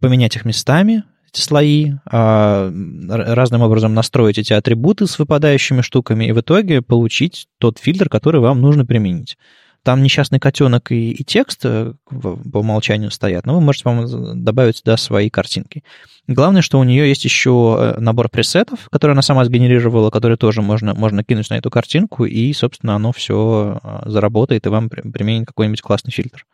поменять 0.00 0.36
их 0.36 0.44
местами, 0.44 1.04
эти 1.32 1.40
слои, 1.40 1.92
э, 2.10 2.72
разным 3.08 3.62
образом 3.62 3.94
настроить 3.94 4.38
эти 4.38 4.52
атрибуты 4.52 5.06
с 5.06 5.18
выпадающими 5.18 5.80
штуками 5.80 6.26
и 6.26 6.32
в 6.32 6.40
итоге 6.40 6.82
получить 6.82 7.48
тот 7.58 7.78
фильтр, 7.78 8.08
который 8.08 8.40
вам 8.40 8.60
нужно 8.60 8.84
применить. 8.84 9.36
Там 9.84 10.02
несчастный 10.02 10.40
котенок 10.40 10.90
и, 10.92 11.10
и 11.10 11.24
текст 11.24 11.60
э, 11.64 11.92
по 12.06 12.58
умолчанию 12.58 13.10
стоят, 13.10 13.44
но 13.44 13.54
вы 13.54 13.60
можете, 13.60 13.84
по-моему, 13.84 14.34
добавить 14.34 14.78
сюда 14.78 14.96
свои 14.96 15.28
картинки. 15.28 15.84
Главное, 16.26 16.62
что 16.62 16.78
у 16.78 16.84
нее 16.84 17.06
есть 17.06 17.24
еще 17.24 17.76
э, 17.78 18.00
набор 18.00 18.30
пресетов, 18.30 18.88
который 18.90 19.12
она 19.12 19.20
сама 19.20 19.44
сгенерировала, 19.44 20.08
который 20.08 20.38
тоже 20.38 20.62
можно, 20.62 20.94
можно 20.94 21.22
кинуть 21.22 21.50
на 21.50 21.58
эту 21.58 21.70
картинку, 21.70 22.24
и, 22.24 22.50
собственно, 22.54 22.94
оно 22.94 23.12
все 23.12 23.78
э, 23.84 24.08
заработает, 24.10 24.64
и 24.64 24.70
вам 24.70 24.88
применит 24.88 25.46
какой-нибудь 25.46 25.82
классный 25.82 26.12
фильтр. 26.12 26.46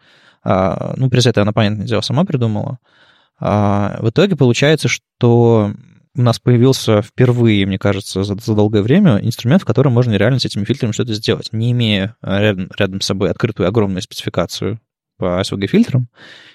А, 0.42 0.94
ну, 0.96 1.08
пресеты 1.08 1.40
она, 1.40 1.52
понятное 1.52 1.86
дело, 1.86 2.00
сама 2.00 2.24
придумала. 2.24 2.78
А, 3.38 3.96
в 4.00 4.10
итоге 4.10 4.34
получается, 4.34 4.88
что 4.88 5.72
у 6.16 6.22
нас 6.22 6.38
появился 6.38 7.02
впервые, 7.02 7.66
мне 7.66 7.78
кажется, 7.78 8.22
за, 8.22 8.34
за 8.34 8.54
долгое 8.54 8.82
время 8.82 9.18
инструмент, 9.18 9.62
в 9.62 9.66
котором 9.66 9.92
можно 9.92 10.14
реально 10.14 10.40
с 10.40 10.44
этими 10.44 10.64
фильтрами 10.64 10.92
что-то 10.92 11.14
сделать, 11.14 11.50
не 11.52 11.72
имея 11.72 12.16
рядом, 12.22 12.70
рядом 12.76 13.00
с 13.00 13.06
собой 13.06 13.30
открытую 13.30 13.68
огромную 13.68 14.02
спецификацию 14.02 14.80
по 15.18 15.40
SVG-фильтрам, 15.40 16.08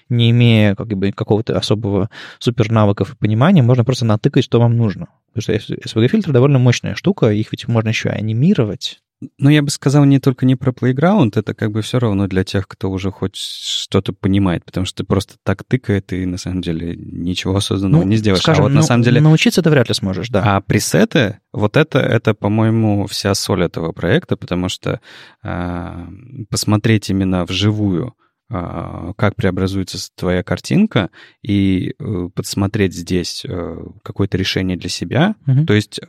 не 0.09 0.31
имея 0.31 0.75
как 0.75 0.87
бы, 0.87 1.11
какого-то 1.11 1.57
особого 1.57 2.09
супер 2.39 2.71
навыков 2.71 3.13
и 3.13 3.17
понимания, 3.17 3.61
можно 3.61 3.85
просто 3.85 4.05
натыкать, 4.05 4.43
что 4.43 4.59
вам 4.59 4.75
нужно. 4.75 5.07
Потому 5.33 5.59
что 5.59 5.73
SVG-фильтры 5.73 6.33
довольно 6.33 6.59
мощная 6.59 6.95
штука, 6.95 7.29
их 7.29 7.51
ведь 7.51 7.67
можно 7.67 7.89
еще 7.89 8.09
анимировать, 8.09 9.01
ну, 9.37 9.49
я 9.49 9.61
бы 9.61 9.69
сказал 9.69 10.05
не 10.05 10.19
только 10.19 10.45
не 10.45 10.55
про 10.55 10.71
Playground, 10.71 11.33
это 11.35 11.53
как 11.53 11.71
бы 11.71 11.81
все 11.81 11.99
равно 11.99 12.27
для 12.27 12.43
тех, 12.43 12.67
кто 12.67 12.91
уже 12.91 13.11
хоть 13.11 13.35
что-то 13.35 14.13
понимает, 14.13 14.65
потому 14.65 14.85
что 14.85 14.97
ты 14.97 15.03
просто 15.03 15.35
так 15.43 15.63
тыкает, 15.63 16.11
и 16.13 16.25
на 16.25 16.37
самом 16.37 16.61
деле 16.61 16.95
ничего 16.95 17.55
осознанного 17.55 18.03
ну, 18.03 18.07
не 18.09 18.17
сделаешь. 18.17 18.43
Скажем, 18.43 18.61
а 18.61 18.63
вот 18.63 18.73
ну, 18.73 18.77
на 18.77 18.83
самом 18.83 19.03
деле... 19.03 19.21
Научиться 19.21 19.61
ты 19.61 19.69
вряд 19.69 19.87
ли 19.87 19.93
сможешь, 19.93 20.29
да. 20.29 20.57
А 20.57 20.61
пресеты, 20.61 21.39
вот 21.53 21.77
это, 21.77 21.99
это, 21.99 22.33
по-моему, 22.33 23.07
вся 23.07 23.33
соль 23.35 23.63
этого 23.63 23.91
проекта, 23.91 24.37
потому 24.37 24.69
что 24.69 24.99
э, 25.43 26.07
посмотреть 26.49 27.09
именно 27.09 27.45
вживую, 27.45 28.15
а, 28.47 29.13
как 29.13 29.35
преобразуется 29.35 29.97
твоя 30.15 30.43
картинка, 30.43 31.09
и 31.41 31.95
э, 31.97 32.29
подсмотреть 32.35 32.93
здесь 32.93 33.43
э, 33.43 33.77
какое-то 34.03 34.37
решение 34.37 34.77
для 34.77 34.89
себя. 34.89 35.35
Угу. 35.47 35.65
То 35.65 35.73
есть 35.73 35.99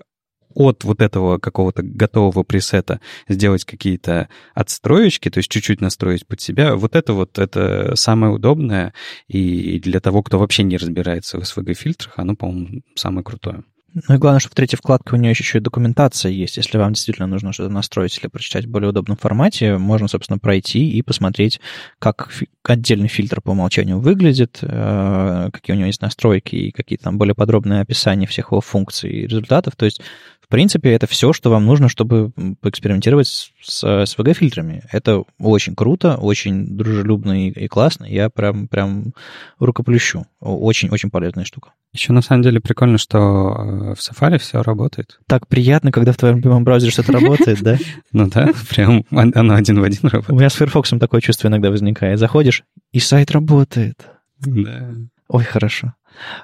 от 0.57 0.85
вот 0.85 1.03
этого 1.03 1.39
какого-то 1.39 1.83
готового 1.83 2.43
пресета 2.43 3.01
сделать 3.29 3.65
какие-то 3.65 4.29
отстроечки, 4.55 5.31
то 5.31 5.39
есть 5.39 5.51
чуть-чуть 5.51 5.81
настроить 5.81 6.27
под 6.27 6.41
себя, 6.41 6.75
вот 6.75 6.97
это 6.97 7.13
вот 7.13 7.39
это 7.39 7.93
самое 7.95 8.33
удобное, 8.33 8.95
и 9.29 9.79
для 9.79 10.01
того, 10.01 10.23
кто 10.23 10.39
вообще 10.39 10.63
не 10.63 10.79
разбирается 10.79 11.39
в 11.39 11.43
SVG-фильтрах, 11.43 12.15
оно, 12.17 12.35
по-моему, 12.35 12.81
самое 12.95 13.23
крутое. 13.23 13.65
Ну 14.09 14.15
и 14.15 14.19
главное, 14.19 14.41
что 14.41 14.51
в 14.51 14.55
третьей 14.55 14.77
вкладке 14.77 15.15
у 15.15 15.17
нее 15.17 15.31
еще 15.31 15.57
и 15.57 15.61
документация 15.61 16.31
есть. 16.31 16.59
Если 16.59 16.77
вам 16.77 16.93
действительно 16.93 17.27
нужно 17.27 17.53
что-то 17.53 17.73
настроить 17.73 18.19
или 18.19 18.29
прочитать 18.29 18.67
в 18.67 18.71
более 18.71 18.91
удобном 18.91 19.17
формате, 19.17 19.79
можно, 19.79 20.07
собственно, 20.07 20.39
пройти 20.39 20.91
и 20.91 21.01
посмотреть, 21.01 21.61
как 21.99 22.31
отдельный 22.71 23.09
фильтр 23.09 23.41
по 23.41 23.51
умолчанию 23.51 23.99
выглядит, 23.99 24.59
э, 24.63 25.51
какие 25.53 25.75
у 25.75 25.79
него 25.79 25.87
есть 25.87 26.03
настройки 26.03 26.57
и 26.57 26.71
какие-то 26.71 27.05
там 27.05 27.19
более 27.19 27.35
подробные 27.35 27.81
описания 27.81 28.27
всех 28.27 28.53
его 28.53 28.61
функций 28.61 29.11
и 29.11 29.27
результатов. 29.27 29.77
То 29.77 29.85
есть 29.85 30.01
в 30.47 30.49
принципе, 30.49 30.93
это 30.93 31.09
все, 31.09 31.33
что 31.33 31.51
вам 31.51 31.67
нужно, 31.67 31.89
чтобы 31.89 32.31
поэкспериментировать 32.61 33.27
с 33.27 33.83
SVG-фильтрами. 33.83 34.85
Это 34.93 35.25
очень 35.41 35.75
круто, 35.75 36.15
очень 36.15 36.77
дружелюбно 36.77 37.49
и, 37.49 37.67
классно. 37.67 38.05
Я 38.05 38.31
прям, 38.31 38.69
прям 38.69 39.13
рукоплющу. 39.59 40.25
Очень-очень 40.39 41.11
полезная 41.11 41.45
штука. 41.45 41.71
Еще 41.93 42.13
на 42.13 42.23
самом 42.23 42.43
деле 42.43 42.61
прикольно, 42.61 42.97
что 42.99 43.19
э, 43.19 43.95
в 43.95 43.99
Safari 43.99 44.39
все 44.39 44.63
работает. 44.63 45.19
Так 45.27 45.49
приятно, 45.49 45.91
когда 45.91 46.13
в 46.13 46.17
твоем 46.17 46.37
любимом 46.37 46.63
браузере 46.63 46.93
что-то 46.93 47.11
работает, 47.13 47.61
да? 47.63 47.77
Ну 48.13 48.29
да, 48.29 48.51
прям 48.71 49.05
оно 49.11 49.55
один 49.55 49.81
в 49.81 49.83
один 49.83 50.03
работает. 50.05 50.31
У 50.31 50.37
меня 50.37 50.49
с 50.49 50.55
Firefox 50.55 50.91
такое 51.01 51.21
чувство 51.21 51.49
иногда 51.49 51.71
возникает. 51.71 52.21
Заходишь, 52.21 52.56
и 52.93 53.01
сайт 53.01 53.31
работает. 53.31 54.07
Да. 54.41 54.95
Ой, 55.29 55.45
хорошо. 55.45 55.95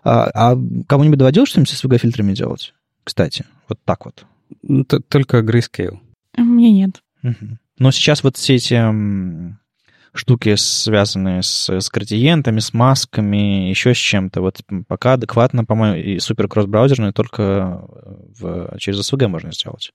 А, 0.05 0.31
а 0.35 0.59
кому-нибудь 0.87 1.19
доводилось 1.19 1.51
что-нибудь 1.51 1.71
с 1.71 1.85
SVG-фильтрами 1.85 2.35
делать? 2.35 2.75
Кстати. 3.05 3.45
Вот 3.69 3.79
так 3.85 4.05
вот. 4.05 4.27
Ну, 4.63 4.85
только 4.85 5.39
Grayscale. 5.39 5.99
Мне 6.37 6.71
нет. 6.73 7.03
Угу. 7.23 7.59
Но 7.79 7.91
сейчас 7.91 8.23
вот 8.23 8.37
все 8.37 8.57
эти 8.57 8.77
штуки, 10.15 10.55
связанные 10.57 11.43
с, 11.43 11.69
с 11.69 11.91
градиентами, 11.91 12.61
с 12.61 12.75
масками, 12.75 13.71
еще 13.71 13.95
с 13.95 13.99
чем-то. 13.99 14.43
Вот 14.43 14.61
пока 14.87 15.15
адекватно, 15.15 15.65
по-моему, 15.65 15.97
и 15.97 16.19
супер 16.19 16.49
кросс-браузерные 16.49 17.13
только 17.13 17.83
в, 18.39 18.77
через 18.79 19.11
SVG 19.11 19.29
можно 19.29 19.53
сделать. 19.53 19.93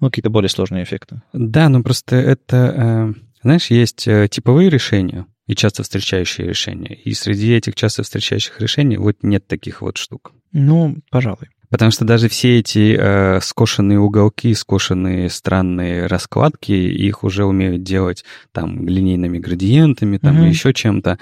Ну, 0.00 0.10
какие-то 0.10 0.28
более 0.28 0.50
сложные 0.50 0.84
эффекты. 0.84 1.22
Да, 1.32 1.70
ну 1.70 1.82
просто 1.82 2.16
это, 2.16 2.56
э, 2.56 3.14
знаешь, 3.46 3.70
есть 3.70 4.06
э, 4.06 4.28
типовые 4.30 4.70
решения 4.70 5.26
и 5.46 5.54
часто 5.54 5.82
встречающие 5.82 6.46
решения. 6.46 6.94
И 6.94 7.14
среди 7.14 7.54
этих 7.54 7.74
часто 7.74 8.02
встречающих 8.02 8.60
решений 8.60 8.96
вот 8.96 9.16
нет 9.22 9.46
таких 9.46 9.82
вот 9.82 9.96
штук. 9.96 10.32
Ну, 10.52 10.96
пожалуй. 11.10 11.48
Потому 11.70 11.90
что 11.90 12.04
даже 12.04 12.28
все 12.28 12.58
эти 12.58 12.96
э, 12.98 13.40
скошенные 13.40 13.98
уголки, 13.98 14.54
скошенные 14.54 15.30
странные 15.30 16.06
раскладки, 16.06 16.72
их 16.72 17.24
уже 17.24 17.44
умеют 17.44 17.82
делать 17.82 18.24
там 18.52 18.88
линейными 18.88 19.38
градиентами, 19.38 20.18
там 20.18 20.38
mm-hmm. 20.38 20.48
еще 20.48 20.72
чем-то. 20.72 21.18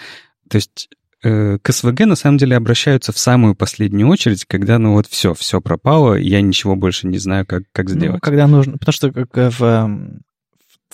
То 0.49 0.57
есть 0.57 0.89
э, 1.23 1.59
к 1.61 1.73
СВГ 1.73 2.01
на 2.01 2.17
самом 2.17 2.39
деле 2.39 2.57
обращаются 2.57 3.13
в 3.13 3.19
самую 3.19 3.55
последнюю 3.55 4.09
очередь, 4.09 4.45
когда 4.45 4.79
ну 4.79 4.93
вот 4.93 5.07
все, 5.07 5.35
все 5.35 5.61
пропало, 5.61 6.15
я 6.15 6.41
ничего 6.41 6.77
больше 6.77 7.07
не 7.07 7.19
знаю, 7.19 7.47
как, 7.47 7.65
как 7.73 7.89
ну, 7.89 7.95
сделать. 7.95 8.15
Ну, 8.15 8.21
когда 8.21 8.47
нужно, 8.47 8.79
потому 8.79 8.93
что 8.93 9.13
как 9.13 9.59
в 9.59 9.63
эм, 9.63 10.23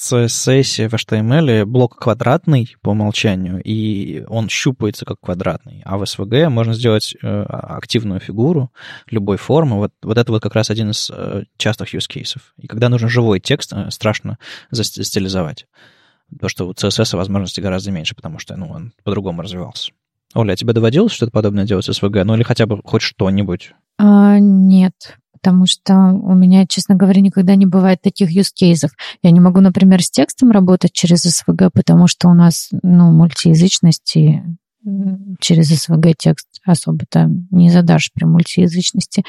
CSS 0.00 0.88
в 0.88 0.94
HTML 0.94 1.66
блок 1.66 1.98
квадратный 1.98 2.74
по 2.80 2.90
умолчанию, 2.90 3.60
и 3.62 4.24
он 4.28 4.48
щупается 4.48 5.04
как 5.04 5.20
квадратный. 5.20 5.82
А 5.84 5.98
в 5.98 6.02
SVG 6.04 6.48
можно 6.48 6.72
сделать 6.72 7.14
э, 7.20 7.42
активную 7.42 8.18
фигуру 8.18 8.72
любой 9.10 9.36
формы. 9.36 9.76
Вот, 9.76 9.92
вот 10.02 10.16
это 10.16 10.32
вот 10.32 10.42
как 10.42 10.54
раз 10.54 10.70
один 10.70 10.90
из 10.90 11.10
э, 11.10 11.44
частых 11.58 11.94
use 11.94 12.08
cases. 12.10 12.40
И 12.56 12.66
когда 12.66 12.88
нужен 12.88 13.10
живой 13.10 13.40
текст, 13.40 13.74
э, 13.74 13.90
страшно 13.90 14.38
застилизовать. 14.70 15.66
Потому 16.30 16.48
что 16.48 16.68
у 16.68 16.72
CSS 16.72 17.16
возможностей 17.16 17.60
гораздо 17.60 17.90
меньше, 17.92 18.14
потому 18.14 18.38
что 18.38 18.56
ну, 18.56 18.70
он 18.70 18.92
по-другому 19.04 19.42
развивался. 19.42 19.92
Оля, 20.32 20.52
а 20.52 20.56
тебе 20.56 20.72
доводилось 20.72 21.12
что-то 21.12 21.32
подобное 21.32 21.64
делать 21.66 21.84
с 21.84 21.90
SVG? 21.90 22.24
Ну 22.24 22.36
или 22.36 22.42
хотя 22.42 22.64
бы 22.64 22.80
хоть 22.82 23.02
что-нибудь? 23.02 23.74
А, 23.98 24.38
нет, 24.38 25.18
потому 25.42 25.66
что 25.66 25.94
у 25.94 26.34
меня, 26.34 26.66
честно 26.66 26.94
говоря, 26.94 27.20
никогда 27.20 27.54
не 27.54 27.66
бывает 27.66 28.00
таких 28.02 28.34
use 28.34 28.50
кейсов. 28.52 28.90
Я 29.22 29.30
не 29.30 29.40
могу, 29.40 29.60
например, 29.60 30.02
с 30.02 30.10
текстом 30.10 30.50
работать 30.50 30.92
через 30.92 31.22
СВГ, 31.22 31.72
потому 31.72 32.06
что 32.06 32.28
у 32.28 32.34
нас, 32.34 32.68
ну, 32.82 33.10
мультиязычность 33.10 34.16
и 34.16 34.42
через 35.40 35.68
СВГ 35.68 36.16
текст 36.16 36.48
особо-то 36.64 37.30
не 37.50 37.70
задашь 37.70 38.10
при 38.12 38.24
мультиязычности. 38.24 39.24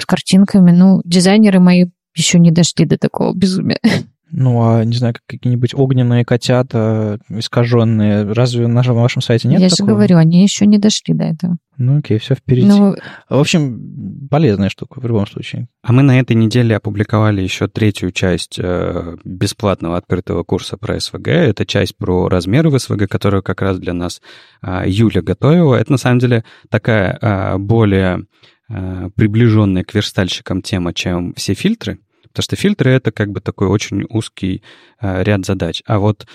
С 0.00 0.06
картинками, 0.06 0.72
ну, 0.72 1.00
дизайнеры 1.04 1.60
мои 1.60 1.86
еще 2.14 2.38
не 2.38 2.50
дошли 2.50 2.84
до 2.84 2.98
такого 2.98 3.34
безумия. 3.34 3.80
Ну, 4.32 4.60
а, 4.62 4.84
не 4.84 4.96
знаю, 4.96 5.14
какие-нибудь 5.26 5.74
огненные 5.74 6.24
котята 6.24 7.20
искаженные, 7.28 8.24
разве 8.32 8.66
на 8.66 8.82
вашем 8.82 9.22
сайте 9.22 9.46
нет 9.46 9.60
Я 9.60 9.68
такого? 9.68 9.88
же 9.88 9.94
говорю, 9.94 10.16
они 10.16 10.42
еще 10.42 10.66
не 10.66 10.78
дошли 10.78 11.14
до 11.14 11.24
этого. 11.24 11.58
Ну, 11.78 11.98
окей, 11.98 12.18
все 12.18 12.34
впереди. 12.34 12.66
Ну, 12.66 12.96
В 13.28 13.38
общем, 13.38 14.28
полезная 14.30 14.68
штука 14.68 14.98
в 14.98 15.06
любом 15.06 15.26
случае. 15.26 15.68
А 15.82 15.92
мы 15.92 16.02
на 16.02 16.18
этой 16.18 16.34
неделе 16.34 16.74
опубликовали 16.74 17.42
еще 17.42 17.68
третью 17.68 18.10
часть 18.12 18.58
э, 18.58 19.16
бесплатного 19.24 19.96
открытого 19.96 20.42
курса 20.42 20.76
про 20.76 20.98
СВГ. 20.98 21.28
Это 21.28 21.66
часть 21.66 21.96
про 21.96 22.28
размеры 22.28 22.70
в 22.70 22.78
СВГ, 22.78 23.08
которую 23.08 23.42
как 23.42 23.62
раз 23.62 23.78
для 23.78 23.92
нас 23.92 24.20
э, 24.62 24.84
Юля 24.86 25.22
готовила. 25.22 25.76
Это 25.76 25.92
на 25.92 25.98
самом 25.98 26.18
деле 26.18 26.44
такая 26.70 27.18
э, 27.20 27.58
более 27.58 28.24
э, 28.70 29.10
приближенная 29.14 29.84
к 29.84 29.94
верстальщикам 29.94 30.62
тема, 30.62 30.94
чем 30.94 31.34
все 31.34 31.54
фильтры. 31.54 31.98
Потому 32.36 32.44
что 32.44 32.56
фильтры— 32.56 32.90
это 32.92 33.12
как 33.12 33.30
бы 33.30 33.40
такой 33.40 33.68
очень 33.68 34.04
узкий 34.10 34.62
э, 35.00 35.22
ряд 35.22 35.46
задач. 35.46 35.82
А 35.86 35.98
вот 35.98 36.26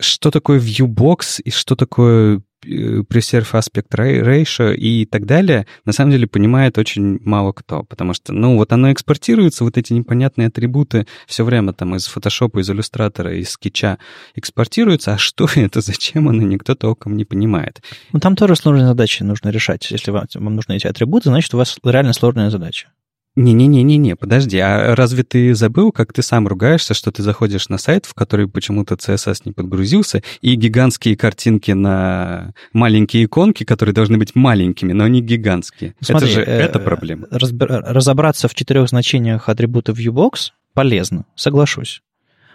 что 0.00 0.30
такое 0.30 0.60
viewbox 0.60 1.40
и 1.42 1.50
что 1.50 1.74
такое 1.74 2.40
preserve 2.64 3.52
aspect 3.52 3.90
ra- 3.90 4.22
ratio 4.22 4.74
и 4.74 5.06
так 5.06 5.26
далее, 5.26 5.66
на 5.84 5.92
самом 5.92 6.12
деле 6.12 6.28
понимает 6.28 6.78
очень 6.78 7.18
мало 7.24 7.50
кто, 7.50 7.82
потому 7.82 8.14
что, 8.14 8.32
ну, 8.32 8.56
вот 8.56 8.72
оно 8.72 8.92
экспортируется, 8.92 9.64
вот 9.64 9.76
эти 9.76 9.92
непонятные 9.92 10.46
атрибуты 10.48 11.06
все 11.26 11.44
время 11.44 11.72
там 11.72 11.96
из 11.96 12.06
фотошопа, 12.06 12.60
из 12.60 12.70
иллюстратора, 12.70 13.36
из 13.36 13.50
скетча 13.50 13.98
экспортируются, 14.36 15.14
а 15.14 15.18
что 15.18 15.48
это, 15.56 15.80
зачем 15.80 16.28
оно, 16.28 16.42
никто 16.42 16.76
толком 16.76 17.16
не 17.16 17.24
понимает. 17.24 17.82
Ну, 18.12 18.20
там 18.20 18.36
тоже 18.36 18.54
сложные 18.54 18.86
задачи 18.86 19.24
нужно 19.24 19.48
решать. 19.48 19.90
Если 19.90 20.12
вам, 20.12 20.26
вам 20.34 20.54
нужны 20.54 20.76
эти 20.76 20.86
атрибуты, 20.86 21.28
значит, 21.28 21.52
у 21.54 21.58
вас 21.58 21.76
реально 21.84 22.12
сложная 22.12 22.50
задача. 22.50 22.88
Не-не-не-не-не, 23.36 24.14
подожди, 24.14 24.58
а 24.58 24.94
разве 24.94 25.24
ты 25.24 25.56
забыл, 25.56 25.90
как 25.90 26.12
ты 26.12 26.22
сам 26.22 26.46
ругаешься, 26.46 26.94
что 26.94 27.10
ты 27.10 27.22
заходишь 27.22 27.68
на 27.68 27.78
сайт, 27.78 28.06
в 28.06 28.14
который 28.14 28.48
почему-то 28.48 28.94
CSS 28.94 29.42
не 29.44 29.52
подгрузился, 29.52 30.22
и 30.40 30.54
гигантские 30.54 31.16
картинки 31.16 31.72
на 31.72 32.52
маленькие 32.72 33.24
иконки, 33.24 33.64
которые 33.64 33.92
должны 33.92 34.18
быть 34.18 34.36
маленькими, 34.36 34.92
но 34.92 35.04
они 35.04 35.20
гигантские. 35.20 35.94
Смотри, 36.00 36.28
это 36.28 36.34
же 36.34 36.42
э, 36.42 36.60
это 36.60 36.78
проблема. 36.78 37.26
разбер- 37.32 37.82
разобраться 37.84 38.46
в 38.46 38.54
четырех 38.54 38.88
значениях 38.88 39.48
атрибута 39.48 39.90
viewbox 39.90 40.50
полезно, 40.72 41.24
соглашусь. 41.34 42.02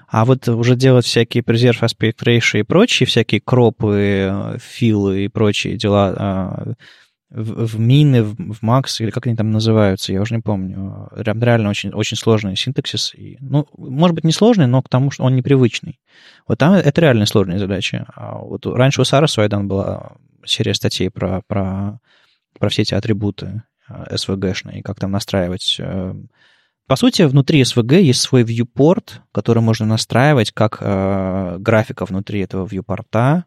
А 0.08 0.24
вот 0.24 0.48
уже 0.48 0.76
делать 0.76 1.06
всякие 1.06 1.44
preserve 1.44 1.82
aspect 1.82 2.24
ratio 2.24 2.62
и 2.62 2.64
прочие, 2.64 3.06
всякие 3.06 3.42
кропы, 3.42 4.30
э, 4.32 4.58
филы 4.60 5.26
и 5.26 5.28
прочие 5.28 5.76
дела 5.76 6.16
а, 6.18 6.74
в, 7.30 7.66
в 7.68 7.80
мины, 7.80 8.24
в, 8.24 8.36
в 8.54 8.62
макс, 8.62 9.00
или 9.02 9.12
как 9.12 9.28
они 9.28 9.36
там 9.36 9.52
называются, 9.52 10.12
я 10.12 10.22
уже 10.22 10.36
не 10.36 10.42
помню. 10.42 11.10
Прям 11.16 11.42
реально 11.42 11.70
очень, 11.70 11.92
очень 11.92 12.18
сложный 12.18 12.56
синтаксис. 12.56 13.14
И, 13.14 13.38
ну, 13.40 13.68
может 13.78 14.16
быть, 14.16 14.24
не 14.24 14.32
сложный, 14.32 14.68
но 14.68 14.82
к 14.82 14.90
тому, 14.90 15.12
что 15.12 15.24
он 15.24 15.36
непривычный. 15.36 16.00
Вот 16.48 16.58
там 16.58 16.74
это 16.74 17.02
реально 17.02 17.26
сложные 17.26 17.60
задачи. 17.60 18.06
А 18.16 18.40
вот 18.40 18.66
раньше 18.66 19.02
у 19.02 19.04
Сары 19.04 19.28
Суайдан 19.28 19.68
была 19.68 20.14
серия 20.46 20.74
статей 20.74 21.10
про, 21.12 21.42
про, 21.48 22.00
про 22.58 22.70
все 22.70 22.82
эти 22.82 22.96
атрибуты 22.96 23.64
э, 23.88 24.16
SVG-шные, 24.16 24.82
как 24.82 25.00
там 25.00 25.12
настраивать. 25.12 25.78
э. 25.80 26.16
По 26.88 26.96
сути, 26.96 27.22
внутри 27.22 27.62
SVG 27.62 28.02
есть 28.02 28.22
свой 28.22 28.44
viewport, 28.44 29.20
который 29.32 29.62
можно 29.62 29.86
настраивать 29.86 30.52
как 30.52 30.80
э, 30.82 31.58
графика 31.60 32.06
внутри 32.06 32.42
этого 32.42 32.66
viewport 32.66 33.46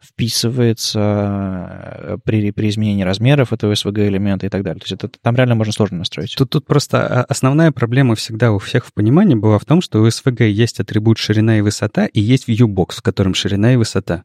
вписывается 0.00 1.00
э, 1.00 2.18
при, 2.24 2.52
при 2.52 2.68
изменении 2.68 3.02
размеров 3.02 3.52
этого 3.52 3.72
SVG 3.72 4.08
элемента 4.08 4.46
и 4.46 4.48
так 4.48 4.62
далее. 4.62 4.80
То 4.80 4.84
есть 4.84 4.92
это, 4.92 5.08
там 5.20 5.34
реально 5.34 5.56
можно 5.56 5.72
сложно 5.72 5.98
настроить. 5.98 6.34
Тут, 6.36 6.50
тут 6.50 6.66
просто 6.66 7.04
а, 7.06 7.24
основная 7.24 7.72
проблема 7.72 8.14
всегда 8.14 8.52
у 8.52 8.58
всех 8.58 8.86
в 8.86 8.92
понимании 8.92 9.34
была 9.34 9.58
в 9.58 9.64
том, 9.64 9.80
что 9.80 10.00
у 10.00 10.06
SVG 10.06 10.48
есть 10.50 10.78
атрибут 10.78 11.18
ширина 11.18 11.58
и 11.58 11.62
высота, 11.62 12.06
и 12.06 12.20
есть 12.20 12.48
viewbox, 12.48 12.98
в 12.98 13.02
котором 13.02 13.34
ширина 13.34 13.72
и 13.74 13.76
высота. 13.76 14.24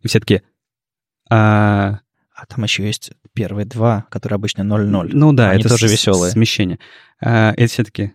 И 0.00 0.08
все 0.08 0.20
таки 0.20 0.42
а, 1.28 2.00
А 2.34 2.46
там 2.46 2.64
еще 2.64 2.84
есть 2.86 3.12
первые 3.34 3.66
два, 3.66 4.06
которые 4.10 4.36
обычно 4.36 4.62
0,0. 4.62 5.10
Ну 5.12 5.32
да, 5.32 5.50
Они 5.50 5.60
это 5.60 5.68
тоже 5.68 5.86
веселые. 5.86 6.32
смещение. 6.32 6.78
А, 7.20 7.52
это 7.56 7.70
все-таки 7.70 8.12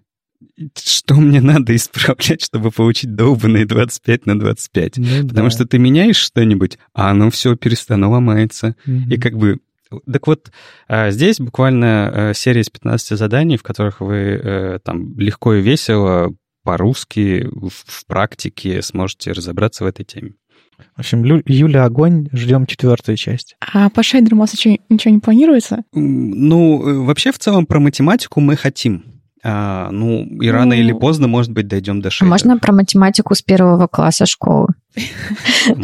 что 0.76 1.16
мне 1.16 1.42
надо 1.42 1.76
исправлять, 1.76 2.44
чтобы 2.44 2.72
получить 2.72 3.16
долбанные 3.16 3.66
25 3.66 4.26
на 4.26 4.40
25? 4.40 4.98
Ну 4.98 5.28
Потому 5.28 5.48
да. 5.48 5.52
что 5.52 5.66
ты 5.66 5.80
меняешь 5.80 6.18
что-нибудь, 6.18 6.78
а 6.94 7.12
оно 7.12 7.30
все 7.30 7.56
перестано 7.56 8.10
ломается. 8.10 8.76
Мгм. 8.86 9.10
И 9.12 9.18
как 9.18 9.38
бы... 9.38 9.60
Так 10.12 10.28
вот, 10.28 10.52
а, 10.88 11.10
здесь 11.10 11.40
буквально 11.40 12.12
э, 12.14 12.34
серия 12.36 12.62
из 12.62 12.70
15 12.70 13.18
заданий, 13.18 13.58
в 13.58 13.64
которых 13.64 14.02
вы 14.02 14.16
э, 14.16 14.80
там 14.84 15.18
легко 15.18 15.56
и 15.56 15.62
весело 15.62 16.32
по-русски 16.64 17.48
в, 17.52 17.70
в 17.70 18.06
практике 18.06 18.84
сможете 18.84 19.32
разобраться 19.32 19.84
в 19.84 19.88
этой 19.88 20.06
теме. 20.06 20.34
В 20.96 21.00
общем, 21.00 21.26
Лю- 21.26 21.44
Юля, 21.48 21.86
огонь, 21.86 22.30
ждем 22.32 22.68
четвертую 22.68 23.18
часть. 23.18 23.56
А 23.60 23.90
по 23.90 24.04
шейдеру 24.04 24.38
у 24.38 24.40
вас 24.42 24.54
еще 24.54 24.78
ничего 24.90 25.14
не 25.14 25.20
планируется? 25.20 25.84
Ну, 25.94 26.88
э, 26.88 26.94
вообще, 27.00 27.32
в 27.32 27.40
целом, 27.40 27.66
про 27.66 27.80
математику 27.80 28.40
мы 28.40 28.56
хотим. 28.56 29.19
А, 29.44 29.90
ну, 29.92 30.24
и 30.42 30.50
рано 30.50 30.76
Ну. 30.76 30.82
или 30.82 30.92
поздно, 30.92 31.28
может 31.28 31.52
быть, 31.52 31.68
дойдем 31.68 32.02
до 32.02 32.10
А 32.10 32.12
шейдеров. 32.12 32.30
можно 32.32 32.58
про 32.58 32.74
математику 32.74 33.36
с 33.36 33.42
первого 33.42 33.88
класса 33.88 34.26
школы? 34.26 34.68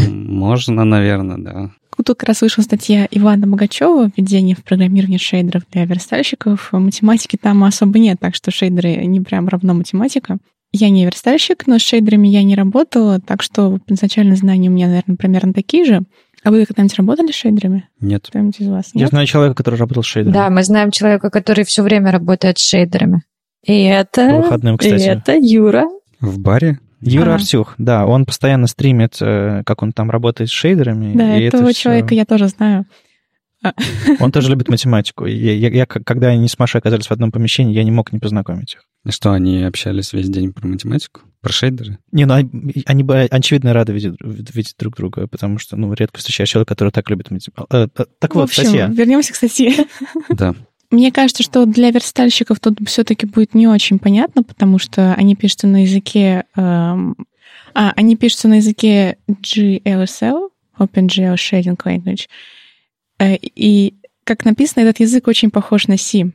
Можно, 0.01 0.83
наверное, 0.83 1.37
да. 1.37 1.71
Тут 1.97 2.07
как 2.17 2.23
раз 2.27 2.41
вышла 2.41 2.61
статья 2.61 3.07
Ивана 3.09 3.47
Богачева 3.47 4.11
«Введение 4.15 4.55
в 4.55 4.63
программирование 4.63 5.17
шейдеров 5.19 5.63
для 5.71 5.85
верстальщиков». 5.85 6.69
Математики 6.73 7.37
там 7.41 7.63
особо 7.63 7.99
нет, 7.99 8.17
так 8.19 8.35
что 8.35 8.51
шейдеры 8.51 9.05
не 9.05 9.21
прям 9.21 9.47
равно 9.47 9.73
математика. 9.73 10.37
Я 10.73 10.89
не 10.89 11.05
верстальщик, 11.05 11.67
но 11.67 11.79
с 11.79 11.81
шейдерами 11.81 12.27
я 12.27 12.43
не 12.43 12.55
работала, 12.55 13.21
так 13.21 13.41
что 13.41 13.79
изначально 13.87 14.35
знания 14.35 14.69
у 14.69 14.73
меня, 14.73 14.87
наверное, 14.87 15.15
примерно 15.15 15.53
такие 15.53 15.85
же. 15.85 16.01
А 16.43 16.51
вы 16.51 16.65
когда-нибудь 16.65 16.97
работали 16.97 17.31
с 17.31 17.35
шейдерами? 17.35 17.87
Нет. 18.01 18.25
Кто-нибудь 18.27 18.59
из 18.59 18.67
вас? 18.67 18.89
Я 18.93 19.01
Нет? 19.01 19.09
знаю 19.11 19.25
человека, 19.25 19.55
который 19.55 19.79
работал 19.79 20.03
с 20.03 20.07
шейдером. 20.07 20.33
Да, 20.33 20.49
мы 20.49 20.63
знаем 20.63 20.91
человека, 20.91 21.29
который 21.29 21.63
все 21.63 21.81
время 21.81 22.11
работает 22.11 22.59
с 22.59 22.63
шейдерами. 22.67 23.21
И 23.65 23.87
По 23.89 23.93
это... 23.93 24.35
выходным, 24.37 24.75
И 24.75 24.77
кстати. 24.77 25.03
это 25.03 25.35
Юра. 25.37 25.85
В 26.19 26.39
баре? 26.39 26.79
Юра 27.01 27.25
Ага. 27.25 27.35
Артюх, 27.35 27.75
да, 27.77 28.05
он 28.05 28.25
постоянно 28.25 28.67
стримит, 28.67 29.17
э, 29.21 29.61
как 29.65 29.83
он 29.83 29.91
там 29.91 30.09
работает 30.09 30.49
с 30.49 30.53
шейдерами. 30.53 31.13
Да, 31.15 31.35
и 31.37 31.43
это 31.43 31.57
этого 31.57 31.71
всё. 31.71 31.81
человека 31.81 32.15
я 32.15 32.25
тоже 32.25 32.47
знаю. 32.47 32.85
Он 34.19 34.31
тоже 34.31 34.49
любит 34.51 34.69
математику. 34.69 35.25
И 35.25 35.33
Я, 35.35 35.53
я- 35.53 35.69
я, 35.69 35.85
когда 35.87 36.27
они 36.27 36.47
с 36.47 36.59
Машей 36.59 36.77
оказались 36.79 37.07
в 37.07 37.11
одном 37.11 37.31
помещении, 37.31 37.73
я 37.73 37.83
не 37.83 37.89
мог 37.89 38.13
не 38.13 38.19
познакомить 38.19 38.75
их. 38.75 38.83
Что, 39.11 39.31
они 39.31 39.63
общались 39.63 40.13
весь 40.13 40.29
день 40.29 40.53
про 40.53 40.67
математику? 40.67 41.21
Про 41.41 41.51
шейдеры? 41.51 41.97
Не, 42.11 42.25
ну 42.25 42.35
они- 42.35 42.83
они 42.85 43.01
бы, 43.03 43.21
очевидно, 43.23 43.73
рады 43.73 43.91
видеть, 43.93 44.15
видеть 44.21 44.75
друг 44.77 44.95
друга, 44.95 45.25
потому 45.27 45.57
что, 45.57 45.77
ну, 45.77 45.91
редко 45.93 46.19
встречаешь 46.19 46.49
человека, 46.49 46.75
который 46.75 46.89
так 46.91 47.09
любит 47.09 47.31
математику. 47.31 47.65
Э, 47.71 47.87
э, 47.97 48.05
Так 48.19 48.33
в 48.33 48.35
вот, 48.35 48.43
общем, 48.43 48.63
статья. 48.65 48.87
вернемся 48.87 49.33
к 49.33 49.35
статье. 49.35 49.73
Да. 50.29 50.53
Мне 50.95 51.11
кажется, 51.11 51.43
что 51.43 51.65
для 51.65 51.91
верстальщиков 51.91 52.61
тут 52.61 52.77
все-таки 52.87 53.25
будет 53.25 53.53
не 53.53 53.67
очень 53.67 53.99
понятно, 53.99 54.43
потому 54.43 54.79
что 54.79 55.13
они 55.15 55.35
пишутся 55.35 55.67
на 55.67 55.83
языке... 55.83 56.45
эм, 56.55 57.17
а, 57.73 57.91
они 57.97 58.15
пишутся 58.15 58.47
на 58.47 58.55
языке 58.55 59.17
GLSL, 59.27 60.49
OpenGL 60.79 61.35
Shading 61.35 61.75
Language. 61.75 62.27
Э, 63.19 63.35
И, 63.35 63.95
как 64.23 64.45
написано, 64.45 64.83
этот 64.83 65.01
язык 65.01 65.27
очень 65.27 65.51
похож 65.51 65.87
на 65.87 65.97
C. 65.97 66.31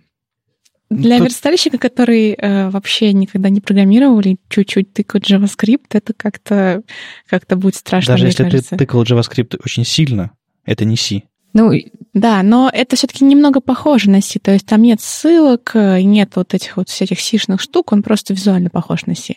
Для 0.90 1.16
Тут- 1.16 1.28
верстальщика, 1.28 1.78
который 1.78 2.32
э, 2.32 2.68
вообще 2.68 3.14
никогда 3.14 3.48
не 3.48 3.62
программировал 3.62 4.20
или 4.20 4.36
чуть-чуть 4.50 4.92
тыкает 4.92 5.24
JavaScript, 5.24 5.86
это 5.92 6.12
как-то 6.12 6.82
как 7.30 7.46
будет 7.58 7.76
страшно, 7.76 8.12
Даже 8.14 8.26
если 8.26 8.42
кажется. 8.42 8.70
ты 8.70 8.76
тыкал 8.76 9.04
JavaScript 9.04 9.58
очень 9.64 9.86
сильно, 9.86 10.32
это 10.66 10.84
не 10.84 10.98
C. 10.98 11.22
Ну, 11.53 11.72
Да, 12.12 12.42
но 12.42 12.70
это 12.72 12.96
все-таки 12.96 13.24
немного 13.24 13.61
похоже 13.61 14.11
на 14.11 14.20
C. 14.20 14.38
То 14.40 14.53
есть 14.53 14.66
там 14.66 14.82
нет 14.82 15.01
ссылок, 15.01 15.72
э, 15.74 16.03
нет 16.03 16.32
вот 16.36 16.55
этих 16.55 16.76
вот 16.76 16.88
всяких 16.88 17.20
сишных 17.20 17.61
штук, 17.61 17.92
он 17.92 18.03
просто 18.03 18.34
визуально 18.34 18.70
похож 18.70 19.07
на 19.07 19.14
C. 19.14 19.36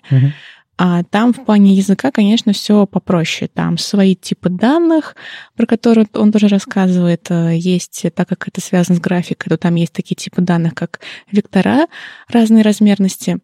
А 0.75 1.03
там 1.03 1.33
в 1.33 1.45
плане 1.45 1.75
языка, 1.75 2.11
конечно, 2.11 2.51
все 2.51 2.87
попроще. 2.87 3.49
Там 3.53 3.77
свои 3.77 4.15
типы 4.15 4.49
данных, 4.49 5.15
про 5.55 5.67
которые 5.67 6.07
он 6.13 6.31
тоже 6.31 6.47
рассказывает. 6.47 7.27
Э, 7.29 7.55
Есть, 7.55 8.05
так 8.15 8.27
как 8.27 8.47
это 8.47 8.59
связано 8.59 8.97
с 8.97 9.01
графикой, 9.01 9.49
то 9.49 9.57
там 9.57 9.75
есть 9.75 9.93
такие 9.93 10.15
типы 10.15 10.41
данных, 10.41 10.73
как 10.73 10.99
вектора 11.31 11.87
разной 12.27 12.63
размерности. 12.63 13.37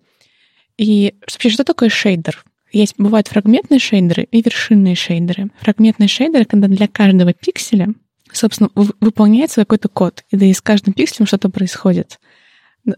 И 0.78 1.14
вообще, 1.22 1.50
что 1.50 1.64
такое 1.64 1.90
шейдер? 1.90 2.44
Есть, 2.72 2.96
бывают 2.98 3.28
фрагментные 3.28 3.80
шейдеры 3.80 4.24
и 4.24 4.42
вершинные 4.42 4.96
шейдеры. 4.96 5.50
Фрагментные 5.60 6.08
шейдеры, 6.08 6.46
когда 6.46 6.68
для 6.68 6.88
каждого 6.88 7.34
пикселя, 7.34 7.90
собственно, 8.34 8.70
выполняется 8.76 9.62
какой-то 9.62 9.90
код, 9.90 10.24
и 10.30 10.38
да 10.38 10.46
и 10.46 10.54
с 10.54 10.62
каждым 10.62 10.94
пикселем 10.94 11.28
что-то 11.28 11.50
происходит. 11.50 12.20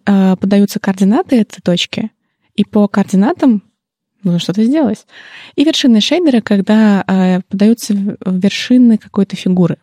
э, 0.05 0.35
подаются 0.37 0.79
координаты 0.79 1.37
этой 1.37 1.61
точки, 1.61 2.11
и 2.55 2.63
по 2.63 2.87
координатам 2.87 3.63
нужно 4.23 4.39
что-то 4.39 4.63
сделать. 4.63 5.05
И 5.55 5.63
вершины 5.63 6.01
шейдера, 6.01 6.41
когда 6.41 7.03
э, 7.07 7.41
подаются 7.49 7.93
вершины 8.25 8.97
какой-то 8.97 9.35
фигуры. 9.35 9.77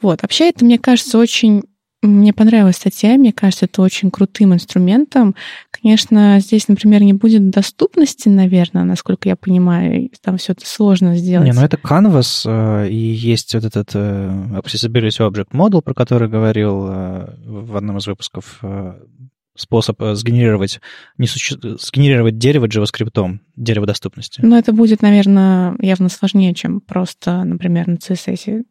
Вот. 0.00 0.22
Вообще 0.22 0.48
это, 0.48 0.64
мне 0.64 0.78
кажется, 0.78 1.18
очень 1.18 1.62
мне 2.02 2.32
понравилась 2.32 2.76
статья, 2.76 3.16
мне 3.16 3.32
кажется, 3.32 3.66
это 3.66 3.80
очень 3.80 4.10
крутым 4.10 4.52
инструментом. 4.52 5.36
Конечно, 5.70 6.40
здесь, 6.40 6.66
например, 6.66 7.02
не 7.02 7.12
будет 7.12 7.50
доступности, 7.50 8.28
наверное, 8.28 8.82
насколько 8.82 9.28
я 9.28 9.36
понимаю, 9.36 10.10
там 10.20 10.36
все 10.36 10.52
это 10.52 10.66
сложно 10.66 11.16
сделать. 11.16 11.46
Не, 11.46 11.54
ну 11.54 11.62
это 11.62 11.76
Canvas, 11.76 12.42
э, 12.44 12.88
и 12.88 12.96
есть 12.96 13.54
вот 13.54 13.64
этот 13.64 13.90
э, 13.94 14.30
Accessibility 14.56 15.30
Object 15.30 15.52
Model, 15.52 15.80
про 15.80 15.94
который 15.94 16.28
говорил 16.28 16.86
э, 16.88 17.36
в 17.44 17.76
одном 17.76 17.98
из 17.98 18.06
выпусков, 18.06 18.60
способ 19.54 20.00
сгенерировать, 20.14 20.80
не 21.18 21.26
суще... 21.26 21.56
сгенерировать 21.78 22.38
дерево 22.38 22.66
JavaScript, 22.66 23.38
дерево 23.54 23.86
доступности. 23.86 24.40
Но 24.42 24.58
это 24.58 24.72
будет, 24.72 25.02
наверное, 25.02 25.76
явно 25.78 26.08
сложнее, 26.08 26.54
чем 26.54 26.80
просто, 26.80 27.44
например, 27.44 27.86
на 27.86 27.94
CSS 27.94 28.64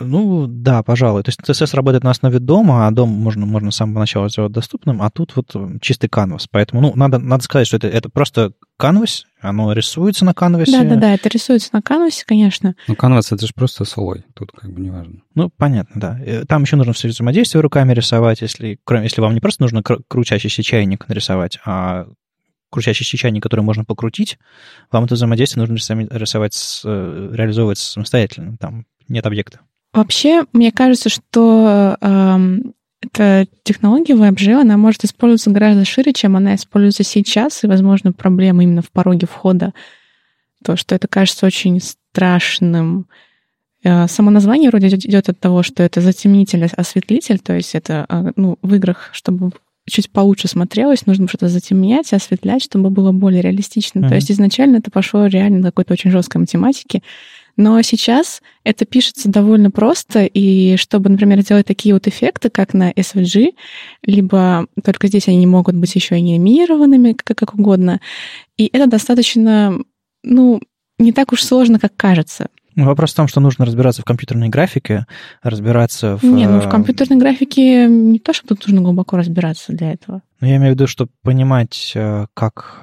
ну, 0.00 0.46
да, 0.46 0.82
пожалуй. 0.82 1.22
То 1.22 1.28
есть 1.28 1.40
CSS 1.40 1.76
работает 1.76 2.04
на 2.04 2.10
основе 2.10 2.38
дома, 2.38 2.86
а 2.86 2.90
дом 2.90 3.10
можно, 3.10 3.44
можно 3.44 3.70
с 3.70 3.76
самого 3.76 4.00
начала 4.00 4.28
сделать 4.28 4.52
доступным, 4.52 5.02
а 5.02 5.10
тут 5.10 5.36
вот 5.36 5.54
чистый 5.80 6.08
канвас. 6.08 6.48
Поэтому, 6.50 6.80
ну, 6.80 6.92
надо, 6.94 7.18
надо 7.18 7.44
сказать, 7.44 7.66
что 7.66 7.76
это, 7.76 7.88
это 7.88 8.08
просто 8.08 8.52
канвас, 8.78 9.26
оно 9.40 9.72
рисуется 9.72 10.24
на 10.24 10.32
канвасе. 10.32 10.72
Да-да-да, 10.72 11.12
это 11.12 11.28
рисуется 11.28 11.70
на 11.72 11.82
канвасе, 11.82 12.24
конечно. 12.26 12.74
Ну, 12.88 12.96
канвас— 12.96 13.30
это 13.32 13.46
же 13.46 13.52
просто 13.54 13.84
солой, 13.84 14.24
тут 14.34 14.52
как 14.52 14.72
бы 14.72 14.80
не 14.80 14.90
важно. 14.90 15.20
Ну, 15.34 15.50
понятно, 15.50 16.00
да. 16.00 16.18
Э, 16.24 16.44
там 16.46 16.62
еще 16.62 16.76
нужно 16.76 16.94
все 16.94 17.08
взаимодействие 17.08 17.60
руками 17.60 17.92
рисовать, 17.92 18.40
если, 18.40 18.78
кроме, 18.84 19.04
если 19.04 19.20
вам 19.20 19.34
не 19.34 19.40
просто 19.40 19.62
нужно 19.62 19.82
крутящийся 19.82 20.62
чайник 20.62 21.08
нарисовать, 21.08 21.58
а 21.66 22.06
крутящийся 22.70 23.18
чайник, 23.18 23.42
который 23.42 23.60
можно 23.60 23.84
покрутить, 23.84 24.38
вам 24.90 25.04
это 25.04 25.14
взаимодействие 25.14 25.66
нужно 25.66 25.74
рисовать, 25.74 26.80
э, 26.84 27.30
реализовывать 27.34 27.78
самостоятельно. 27.78 28.56
Там 28.58 28.86
нет 29.12 29.26
объекта. 29.26 29.60
Вообще, 29.92 30.44
мне 30.52 30.72
кажется, 30.72 31.10
что 31.10 31.96
э, 32.00 32.38
эта 33.02 33.46
технология 33.62 34.14
WebGL, 34.14 34.62
она 34.62 34.76
может 34.76 35.04
использоваться 35.04 35.50
гораздо 35.50 35.84
шире, 35.84 36.12
чем 36.12 36.36
она 36.36 36.54
используется 36.54 37.04
сейчас, 37.04 37.62
и, 37.62 37.66
возможно, 37.66 38.12
проблема 38.12 38.62
именно 38.62 38.80
в 38.80 38.90
пороге 38.90 39.26
входа. 39.26 39.74
То, 40.64 40.76
что 40.76 40.94
это 40.94 41.08
кажется 41.08 41.44
очень 41.44 41.78
страшным. 41.80 43.06
Э, 43.84 44.08
само 44.08 44.30
название 44.30 44.70
вроде 44.70 44.88
идет 44.88 45.28
от 45.28 45.38
того, 45.38 45.62
что 45.62 45.82
это 45.82 46.00
затемнитель, 46.00 46.64
осветлитель, 46.64 47.38
то 47.38 47.54
есть 47.54 47.74
это 47.74 48.06
э, 48.08 48.32
ну, 48.36 48.58
в 48.62 48.74
играх, 48.74 49.10
чтобы 49.12 49.50
чуть 49.86 50.10
получше 50.10 50.48
смотрелось, 50.48 51.06
нужно 51.06 51.28
что-то 51.28 51.48
затемнять, 51.48 52.12
осветлять, 52.12 52.62
чтобы 52.62 52.90
было 52.90 53.12
более 53.12 53.42
реалистично. 53.42 54.00
Mm-hmm. 54.00 54.08
То 54.08 54.14
есть 54.14 54.30
изначально 54.30 54.76
это 54.76 54.90
пошло 54.90 55.26
реально 55.26 55.58
на 55.58 55.66
какой-то 55.66 55.94
очень 55.94 56.10
жесткой 56.12 56.40
математике, 56.40 57.02
но 57.56 57.80
сейчас 57.82 58.42
это 58.64 58.84
пишется 58.84 59.28
довольно 59.28 59.70
просто, 59.70 60.24
и 60.24 60.76
чтобы, 60.76 61.10
например, 61.10 61.42
делать 61.42 61.66
такие 61.66 61.94
вот 61.94 62.06
эффекты, 62.06 62.50
как 62.50 62.74
на 62.74 62.90
SVG, 62.92 63.54
либо 64.04 64.66
только 64.84 65.08
здесь 65.08 65.28
они 65.28 65.46
могут 65.46 65.76
быть 65.76 65.94
еще 65.94 66.14
и 66.14 66.18
анимированными, 66.18 67.12
как, 67.12 67.36
как 67.36 67.54
угодно, 67.54 68.00
и 68.56 68.68
это 68.72 68.86
достаточно, 68.86 69.78
ну, 70.22 70.60
не 70.98 71.12
так 71.12 71.32
уж 71.32 71.42
сложно, 71.42 71.78
как 71.78 71.96
кажется. 71.96 72.48
Вопрос 72.74 73.12
в 73.12 73.16
том, 73.16 73.28
что 73.28 73.40
нужно 73.40 73.66
разбираться 73.66 74.00
в 74.00 74.04
компьютерной 74.04 74.48
графике, 74.48 75.06
разбираться 75.42 76.16
в... 76.16 76.24
Не, 76.24 76.46
ну 76.46 76.60
в 76.60 76.66
э, 76.66 76.70
компьютерной 76.70 77.18
графике 77.18 77.86
не 77.86 78.18
то, 78.18 78.32
что 78.32 78.48
тут 78.48 78.66
нужно 78.66 78.80
глубоко 78.80 79.18
разбираться 79.18 79.72
для 79.72 79.92
этого. 79.92 80.22
Ну, 80.40 80.48
я 80.48 80.56
имею 80.56 80.72
в 80.72 80.74
виду, 80.76 80.86
чтобы 80.86 81.10
понимать, 81.22 81.92
э, 81.94 82.26
как 82.32 82.80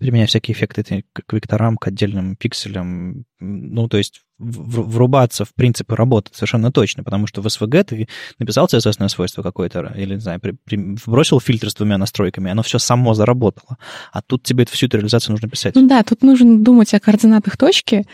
э, 0.00 0.04
применять 0.04 0.30
всякие 0.30 0.54
эффекты 0.54 1.04
к 1.12 1.32
векторам, 1.32 1.76
к 1.76 1.86
отдельным 1.86 2.36
пикселям. 2.36 3.24
Ну, 3.38 3.88
то 3.88 3.98
есть 3.98 4.22
врубаться 4.38 5.44
в 5.44 5.54
принципы 5.54 5.94
работы 5.94 6.30
совершенно 6.32 6.72
точно, 6.72 7.04
потому 7.04 7.26
что 7.26 7.42
в 7.42 7.46
SVG 7.46 7.84
ты 7.84 8.08
написал 8.38 8.66
CSS 8.66 9.08
свойство 9.08 9.42
какое-то, 9.42 9.92
или, 9.96 10.14
не 10.14 10.20
знаю, 10.20 10.40
при, 10.40 10.56
при, 10.64 10.96
вбросил 11.04 11.40
фильтр 11.40 11.68
с 11.68 11.74
двумя 11.74 11.98
настройками, 11.98 12.50
оно 12.50 12.62
все 12.62 12.78
само 12.78 13.12
заработало. 13.12 13.76
А 14.12 14.22
тут 14.22 14.42
тебе 14.42 14.64
всю 14.64 14.86
эту 14.86 14.96
реализацию 14.96 15.32
нужно 15.32 15.48
писать. 15.48 15.74
Ну 15.74 15.86
да, 15.86 16.02
тут 16.02 16.22
нужно 16.22 16.58
думать 16.58 16.92
о 16.94 17.00
координатах 17.00 17.58
точки 17.58 18.06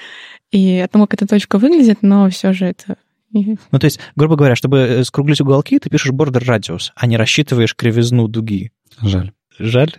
и 0.51 0.79
о 0.79 0.89
том, 0.89 1.03
как 1.03 1.15
эта 1.15 1.27
точка 1.29 1.59
выглядит, 1.59 1.99
но 2.03 2.29
все 2.31 2.53
же 2.53 2.67
это 2.67 2.97
ну, 3.33 3.79
то 3.79 3.85
есть, 3.85 4.01
грубо 4.15 4.37
говоря, 4.37 4.57
чтобы 4.57 4.79
э, 4.79 5.05
скруглить 5.05 5.41
уголки, 5.41 5.79
ты 5.79 5.91
пишешь 5.91 6.13
border 6.13 6.43
radius, 6.43 6.93
а 6.95 7.07
не 7.07 7.19
рассчитываешь 7.19 7.75
кривизну 7.75 8.29
дуги. 8.29 8.73
Жаль. 9.03 9.33
Жаль? 9.59 9.93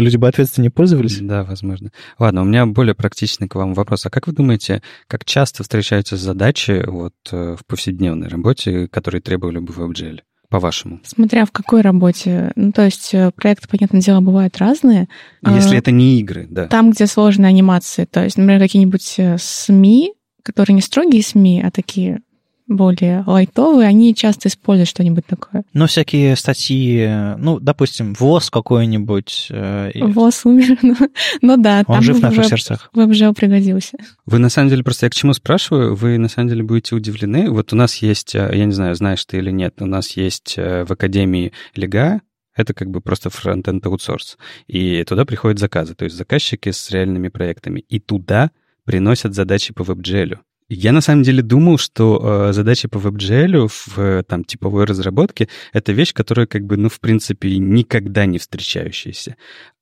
Люди 0.00 0.16
бы 0.16 0.28
ответственно 0.28 0.70
пользовались? 0.70 1.18
Да, 1.20 1.44
возможно. 1.44 1.90
Ладно, 2.18 2.42
у 2.42 2.44
меня 2.44 2.66
более 2.66 2.94
практичный 2.94 3.48
к 3.48 3.54
вам 3.54 3.74
вопрос. 3.74 4.06
А 4.06 4.10
как 4.10 4.26
вы 4.26 4.32
думаете, 4.32 4.82
как 5.06 5.24
часто 5.24 5.62
встречаются 5.62 6.16
задачи 6.16 6.84
вот 6.86 7.14
э, 7.30 7.56
в 7.58 7.66
повседневной 7.66 8.28
работе, 8.28 8.88
которые 8.88 9.20
требовали 9.20 9.58
бы 9.58 9.72
WebGL? 9.72 10.20
по-вашему? 10.48 11.00
Смотря 11.04 11.46
в 11.46 11.52
какой 11.52 11.80
работе. 11.80 12.50
Ну, 12.56 12.72
то 12.72 12.84
есть 12.84 13.14
э, 13.14 13.30
проекты, 13.30 13.68
понятное 13.68 14.00
дело, 14.00 14.20
бывают 14.20 14.58
разные. 14.58 15.08
Если 15.46 15.76
а, 15.76 15.78
это 15.78 15.92
не 15.92 16.18
игры, 16.18 16.48
да. 16.50 16.66
Там, 16.66 16.90
где 16.90 17.06
сложные 17.06 17.48
анимации. 17.48 18.04
То 18.04 18.24
есть, 18.24 18.36
например, 18.36 18.60
какие-нибудь 18.60 19.14
э, 19.18 19.36
СМИ, 19.38 20.12
которые 20.42 20.74
не 20.74 20.82
строгие 20.82 21.22
СМИ, 21.22 21.62
а 21.64 21.70
такие 21.70 22.22
более 22.70 23.24
лайтовые, 23.26 23.88
они 23.88 24.14
часто 24.14 24.48
используют 24.48 24.88
что-нибудь 24.88 25.26
такое. 25.26 25.64
Ну, 25.72 25.86
всякие 25.86 26.36
статьи, 26.36 27.06
ну, 27.36 27.58
допустим, 27.60 28.14
ВОЗ 28.14 28.50
какой-нибудь. 28.50 29.48
Э, 29.50 29.90
ВОЗ 29.94 30.46
умер, 30.46 30.78
ну, 30.82 30.96
ну 31.42 31.56
да. 31.56 31.82
Он 31.86 32.00
жив 32.00 32.18
в 32.18 32.22
наших 32.22 32.46
сердцах. 32.46 32.90
WebGL 32.94 33.34
пригодился. 33.34 33.98
Вы, 34.24 34.38
на 34.38 34.48
самом 34.48 34.70
деле, 34.70 34.84
просто 34.84 35.06
я 35.06 35.10
к 35.10 35.14
чему 35.14 35.32
спрашиваю, 35.34 35.94
вы, 35.94 36.16
на 36.18 36.28
самом 36.28 36.48
деле, 36.48 36.62
будете 36.62 36.94
удивлены. 36.94 37.50
Вот 37.50 37.72
у 37.72 37.76
нас 37.76 37.96
есть, 37.96 38.34
э, 38.34 38.50
я 38.54 38.64
не 38.64 38.72
знаю, 38.72 38.94
знаешь 38.94 39.24
ты 39.24 39.38
или 39.38 39.50
нет, 39.50 39.74
у 39.80 39.86
нас 39.86 40.16
есть 40.16 40.54
э, 40.56 40.84
в 40.84 40.92
Академии 40.92 41.52
Лега, 41.74 42.20
это 42.54 42.74
как 42.74 42.90
бы 42.90 43.00
просто 43.00 43.30
фронтенд 43.30 43.84
аутсорс. 43.86 44.38
И 44.68 45.02
туда 45.04 45.24
приходят 45.24 45.58
заказы, 45.58 45.94
то 45.94 46.04
есть 46.04 46.16
заказчики 46.16 46.70
с 46.70 46.90
реальными 46.90 47.28
проектами. 47.28 47.80
И 47.80 47.98
туда 47.98 48.50
приносят 48.84 49.34
задачи 49.34 49.72
по 49.72 49.82
WebGL. 49.82 50.38
Я 50.72 50.92
на 50.92 51.00
самом 51.00 51.24
деле 51.24 51.42
думал, 51.42 51.78
что 51.78 52.48
э, 52.50 52.52
задача 52.52 52.88
по 52.88 52.98
WebGL 52.98 53.66
в 53.66 53.98
э, 53.98 54.22
там 54.22 54.44
типовой 54.44 54.84
разработке 54.84 55.48
это 55.72 55.90
вещь, 55.90 56.14
которая 56.14 56.46
как 56.46 56.64
бы, 56.64 56.76
ну, 56.76 56.88
в 56.88 57.00
принципе, 57.00 57.58
никогда 57.58 58.24
не 58.24 58.38
встречающаяся. 58.38 59.34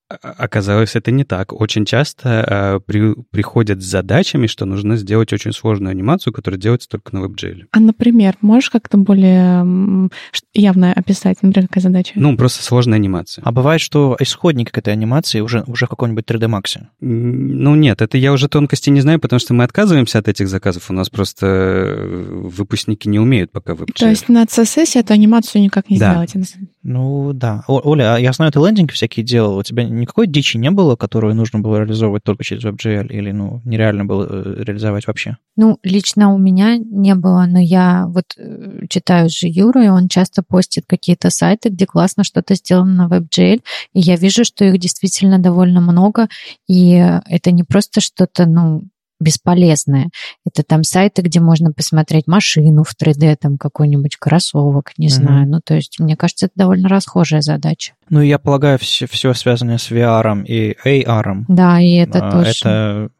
Оказалось, 0.08 0.96
это 0.96 1.10
не 1.10 1.24
так. 1.24 1.52
Очень 1.52 1.84
часто 1.84 2.44
э, 2.48 2.80
при, 2.86 3.14
приходят 3.30 3.82
с 3.82 3.84
задачами, 3.84 4.46
что 4.46 4.64
нужно 4.64 4.96
сделать 4.96 5.32
очень 5.34 5.52
сложную 5.52 5.90
анимацию, 5.90 6.32
которая 6.32 6.58
делается 6.58 6.88
только 6.88 7.14
на 7.14 7.24
WebGL. 7.24 7.66
А, 7.72 7.80
например, 7.80 8.36
можешь 8.40 8.70
как-то 8.70 8.96
более 8.96 10.08
явно 10.54 10.92
описать, 10.94 11.42
например, 11.42 11.68
какая 11.68 11.82
задача? 11.82 12.12
Ну, 12.16 12.36
просто 12.38 12.62
сложная 12.62 12.96
анимация. 12.96 13.42
А 13.44 13.52
бывает, 13.52 13.82
что 13.82 14.16
исходник 14.18 14.76
этой 14.76 14.94
анимации 14.94 15.40
уже, 15.40 15.62
уже 15.66 15.84
в 15.84 15.90
каком-нибудь 15.90 16.24
3D 16.24 16.48
Max? 16.48 16.82
Ну, 17.00 17.74
нет, 17.74 18.00
это 18.00 18.16
я 18.16 18.32
уже 18.32 18.48
тонкости 18.48 18.88
не 18.88 19.02
знаю, 19.02 19.20
потому 19.20 19.40
что 19.40 19.52
мы 19.52 19.64
отказываемся 19.64 20.18
от 20.18 20.28
этих 20.28 20.48
заказов. 20.48 20.90
У 20.90 20.94
нас 20.94 21.10
просто 21.10 21.46
э, 21.46 22.40
выпускники 22.48 23.10
не 23.10 23.18
умеют 23.18 23.52
пока 23.52 23.74
WebGL. 23.74 23.92
То 23.94 24.08
есть 24.08 24.30
на 24.30 24.44
CSS 24.44 24.98
эту 25.00 25.12
анимацию 25.12 25.60
никак 25.60 25.90
не 25.90 25.98
да. 25.98 26.26
сделать? 26.26 26.54
Ну, 26.82 27.32
да. 27.34 27.64
О, 27.66 27.80
Оля, 27.84 28.14
а 28.14 28.18
я 28.18 28.32
знаю, 28.32 28.50
ты 28.52 28.60
лендинги 28.60 28.92
всякие 28.92 29.24
делал. 29.24 29.58
У 29.58 29.62
тебя 29.62 29.84
никакой 30.00 30.26
дичи 30.26 30.56
не 30.56 30.70
было, 30.70 30.96
которую 30.96 31.34
нужно 31.34 31.60
было 31.60 31.78
реализовывать 31.78 32.24
только 32.24 32.44
через 32.44 32.64
WebGL, 32.64 33.08
или, 33.08 33.32
ну, 33.32 33.60
нереально 33.64 34.04
было 34.04 34.26
э, 34.28 34.62
реализовать 34.64 35.06
вообще? 35.06 35.36
Ну, 35.56 35.78
лично 35.82 36.32
у 36.34 36.38
меня 36.38 36.76
не 36.76 37.14
было, 37.14 37.44
но 37.46 37.58
я 37.58 38.06
вот 38.08 38.24
э, 38.36 38.86
читаю 38.88 39.28
же 39.30 39.48
Юру, 39.48 39.80
и 39.82 39.88
он 39.88 40.08
часто 40.08 40.42
постит 40.42 40.84
какие-то 40.86 41.30
сайты, 41.30 41.68
где 41.68 41.86
классно 41.86 42.24
что-то 42.24 42.54
сделано 42.54 43.08
на 43.08 43.14
WebGL, 43.14 43.62
и 43.94 44.00
я 44.00 44.16
вижу, 44.16 44.44
что 44.44 44.64
их 44.64 44.78
действительно 44.78 45.38
довольно 45.38 45.80
много, 45.80 46.28
и 46.68 46.90
это 47.26 47.50
не 47.50 47.64
просто 47.64 48.00
что-то, 48.00 48.46
ну, 48.46 48.84
бесполезное. 49.20 50.10
Это 50.46 50.62
там 50.62 50.84
сайты, 50.84 51.22
где 51.22 51.40
можно 51.40 51.72
посмотреть 51.72 52.26
машину 52.26 52.84
в 52.84 52.94
3D, 52.94 53.36
там 53.40 53.58
какой-нибудь 53.58 54.16
кроссовок, 54.16 54.92
не 54.96 55.06
mm-hmm. 55.06 55.10
знаю. 55.10 55.48
Ну, 55.48 55.60
то 55.64 55.74
есть, 55.74 55.98
мне 55.98 56.16
кажется, 56.16 56.46
это 56.46 56.52
довольно 56.56 56.88
расхожая 56.88 57.40
задача. 57.40 57.94
Ну, 58.10 58.20
я 58.20 58.38
полагаю, 58.38 58.78
все, 58.78 59.06
все 59.06 59.34
связанное 59.34 59.78
с 59.78 59.90
VR 59.90 60.44
и 60.44 60.76
AR. 60.84 61.44
Да, 61.48 61.80
и 61.80 61.94
это 61.94 62.26
а, 62.26 62.30
тоже. 62.30 62.50
Это 62.50 63.10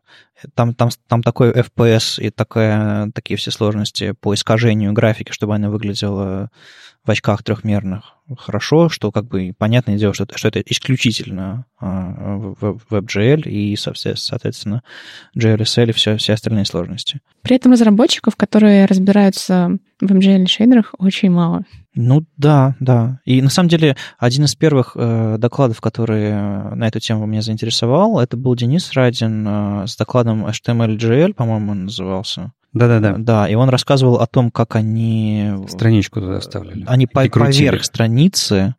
там, 0.55 0.75
там, 0.75 0.91
там 1.09 1.23
такой 1.23 1.51
FPS 1.51 2.21
и 2.23 2.31
такая, 2.31 3.11
такие 3.13 3.37
все 3.37 3.51
сложности 3.51 4.13
по 4.13 4.35
искажению 4.35 4.93
графики, 4.93 5.33
чтобы 5.33 5.55
она 5.55 5.71
выглядела 5.71 6.51
в 7.09 7.11
очках 7.11 7.43
трехмерных 7.43 8.19
хорошо, 8.37 8.89
что 8.89 9.11
как 9.11 9.27
бы 9.27 9.55
понятное 9.57 9.97
дело, 9.97 10.13
что, 10.13 10.27
что 10.35 10.49
это 10.49 10.61
исключительно 10.61 11.65
а, 11.81 12.53
WebGL 12.91 13.49
и, 13.49 13.75
соответственно, 13.77 14.83
JLSL 15.37 15.89
и 15.89 15.93
все, 15.93 16.17
все 16.19 16.35
остальные 16.35 16.67
сложности. 16.67 17.21
При 17.43 17.57
этом 17.57 17.73
разработчиков, 17.73 18.37
которые 18.37 18.85
разбираются 18.85 19.79
в 20.01 20.13
MGL 20.13 20.47
шейдерах, 20.47 20.95
очень 20.99 21.31
мало. 21.31 21.63
Ну 21.95 22.25
да, 22.37 22.77
да. 22.81 23.21
И 23.25 23.41
на 23.41 23.49
самом 23.49 23.71
деле 23.71 23.97
один 24.19 24.45
из 24.45 24.55
первых 24.55 24.93
э, 24.95 25.37
докладов, 25.39 25.81
который 25.81 26.31
на 26.31 26.87
эту 26.87 27.01
тему 27.01 27.27
меня 27.27 27.43
заинтересовал, 27.43 28.21
это 28.21 28.37
был 28.37 28.55
Денис 28.55 28.93
Радин 28.93 29.47
э, 29.49 29.87
с 29.87 29.97
докладом 29.97 30.47
HTML-GL, 30.47 31.33
по-моему, 31.33 31.73
он 31.73 31.85
назывался. 31.87 32.53
Да-да-да. 32.73 33.17
Да, 33.19 33.49
и 33.49 33.55
он 33.55 33.69
рассказывал 33.69 34.17
о 34.17 34.27
том, 34.27 34.51
как 34.51 34.77
они... 34.77 35.53
Страничку 35.69 36.21
туда 36.21 36.37
оставляли. 36.37 36.85
Они 36.87 37.07
по 37.07 37.27
поверх 37.29 37.85
страницы 37.85 38.75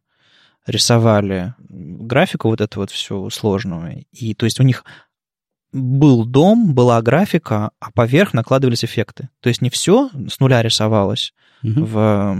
рисовали 0.68 1.56
графику 1.70 2.50
вот 2.50 2.62
эту 2.62 2.82
вот 2.82 2.92
всю 2.92 3.30
сложную. 3.30 4.06
И 4.12 4.34
то 4.36 4.46
есть 4.46 4.60
у 4.60 4.64
них 4.64 4.84
был 5.72 6.26
дом, 6.26 6.74
была 6.74 7.02
графика, 7.02 7.72
а 7.80 7.92
поверх 7.92 8.34
накладывались 8.34 8.84
эффекты. 8.84 9.30
То 9.42 9.50
есть 9.50 9.62
не 9.62 9.70
все 9.70 10.10
с 10.28 10.40
нуля 10.40 10.62
рисовалось 10.62 11.34
угу. 11.64 11.86
в, 11.86 12.36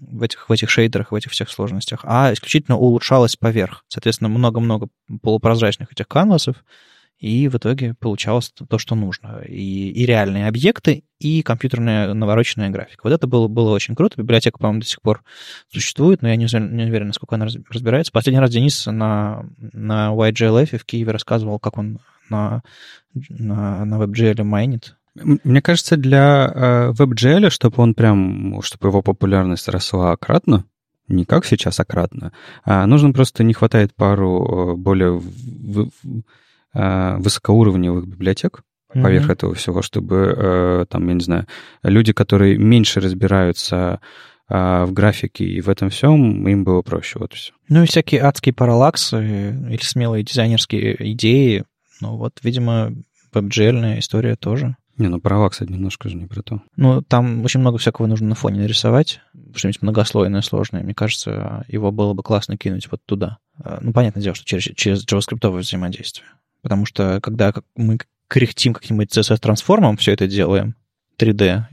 в, 0.00 0.22
этих, 0.22 0.48
в 0.48 0.52
этих 0.52 0.70
шейдерах, 0.70 1.12
в 1.12 1.14
этих 1.14 1.32
всех 1.32 1.50
сложностях, 1.50 2.00
а 2.04 2.32
исключительно 2.32 2.76
улучшалось 2.76 3.36
поверх. 3.36 3.84
Соответственно, 3.88 4.28
много-много 4.28 4.88
полупрозрачных 5.22 5.92
этих 5.92 6.06
канвасов, 6.06 6.56
и 7.18 7.48
в 7.48 7.56
итоге 7.56 7.94
получалось 7.94 8.52
то, 8.68 8.78
что 8.78 8.94
нужно. 8.94 9.42
И, 9.46 9.90
и 9.90 10.06
реальные 10.06 10.46
объекты, 10.46 11.04
и 11.18 11.42
компьютерная 11.42 12.14
навороченная 12.14 12.70
графика. 12.70 13.00
Вот 13.04 13.12
это 13.12 13.26
было, 13.26 13.48
было 13.48 13.70
очень 13.70 13.96
круто. 13.96 14.20
Библиотека, 14.20 14.58
по-моему, 14.58 14.80
до 14.80 14.86
сих 14.86 15.02
пор 15.02 15.24
существует, 15.72 16.22
но 16.22 16.28
я 16.28 16.36
не, 16.36 16.44
не 16.44 16.84
уверен, 16.84 17.08
насколько 17.08 17.34
она 17.34 17.46
разбирается. 17.70 18.12
Последний 18.12 18.40
раз 18.40 18.50
Денис 18.50 18.86
на, 18.86 19.46
на 19.58 20.10
YGLF 20.12 20.78
в 20.78 20.84
Киеве 20.84 21.10
рассказывал, 21.10 21.58
как 21.58 21.78
он 21.78 21.98
на, 22.30 22.62
на, 23.28 23.84
на 23.84 23.94
WebGL 23.96 24.42
майнит. 24.44 24.94
Мне 25.14 25.60
кажется, 25.60 25.96
для 25.96 26.52
э, 26.54 26.92
WebGL, 26.92 27.50
чтобы 27.50 27.82
он 27.82 27.94
прям, 27.94 28.62
чтобы 28.62 28.88
его 28.88 29.02
популярность 29.02 29.68
росла 29.68 30.16
кратно, 30.16 30.64
не 31.08 31.24
как 31.24 31.44
сейчас, 31.44 31.80
а 31.80 31.84
кратно, 31.84 32.32
а 32.64 32.86
нужно 32.86 33.12
просто 33.12 33.42
не 33.42 33.54
хватает 33.54 33.94
пару 33.94 34.74
э, 34.74 34.76
более 34.76 35.20
высокоуровневых 36.74 38.06
библиотек 38.06 38.62
mm-hmm. 38.92 39.02
поверх 39.02 39.30
этого 39.30 39.54
всего, 39.54 39.82
чтобы 39.82 40.34
э, 40.36 40.86
там, 40.88 41.08
я 41.08 41.14
не 41.14 41.20
знаю, 41.20 41.46
люди, 41.82 42.12
которые 42.12 42.58
меньше 42.58 43.00
разбираются 43.00 44.00
э, 44.48 44.84
в 44.84 44.92
графике 44.92 45.44
и 45.44 45.60
в 45.60 45.68
этом 45.68 45.90
всем, 45.90 46.46
им 46.46 46.64
было 46.64 46.82
проще, 46.82 47.18
вот 47.18 47.34
все. 47.34 47.52
Ну 47.68 47.82
и 47.82 47.86
всякие 47.86 48.22
адские 48.22 48.54
параллаксы 48.54 49.16
или 49.18 49.82
смелые 49.82 50.24
дизайнерские 50.24 51.12
идеи, 51.12 51.64
ну 52.00 52.16
вот, 52.16 52.38
видимо, 52.42 52.92
WebGL 53.32 53.98
история 53.98 54.36
тоже. 54.36 54.76
Не, 54.96 55.06
ну 55.06 55.20
параллакс 55.20 55.60
это 55.60 55.72
немножко 55.72 56.08
же 56.08 56.16
не 56.16 56.26
про 56.26 56.42
то. 56.42 56.60
Ну, 56.74 57.02
там 57.02 57.44
очень 57.44 57.60
много 57.60 57.78
всякого 57.78 58.08
нужно 58.08 58.26
на 58.26 58.34
фоне 58.34 58.60
нарисовать, 58.60 59.20
что-нибудь 59.54 59.80
многослойное, 59.80 60.42
сложное. 60.42 60.82
Мне 60.82 60.92
кажется, 60.92 61.64
его 61.68 61.92
было 61.92 62.14
бы 62.14 62.24
классно 62.24 62.56
кинуть 62.56 62.90
вот 62.90 63.00
туда. 63.06 63.38
Ну, 63.80 63.92
понятное 63.92 64.24
дело, 64.24 64.34
что 64.34 64.44
через, 64.44 64.64
через 64.74 65.06
JavaScript 65.06 65.48
взаимодействие. 65.48 66.26
Потому 66.62 66.86
что 66.86 67.20
когда 67.20 67.52
мы 67.76 67.98
корректим 68.28 68.74
каким-нибудь 68.74 69.16
CSS-трансформом, 69.16 69.96
все 69.96 70.12
это 70.12 70.26
делаем, 70.26 70.74
3D, 71.18 71.64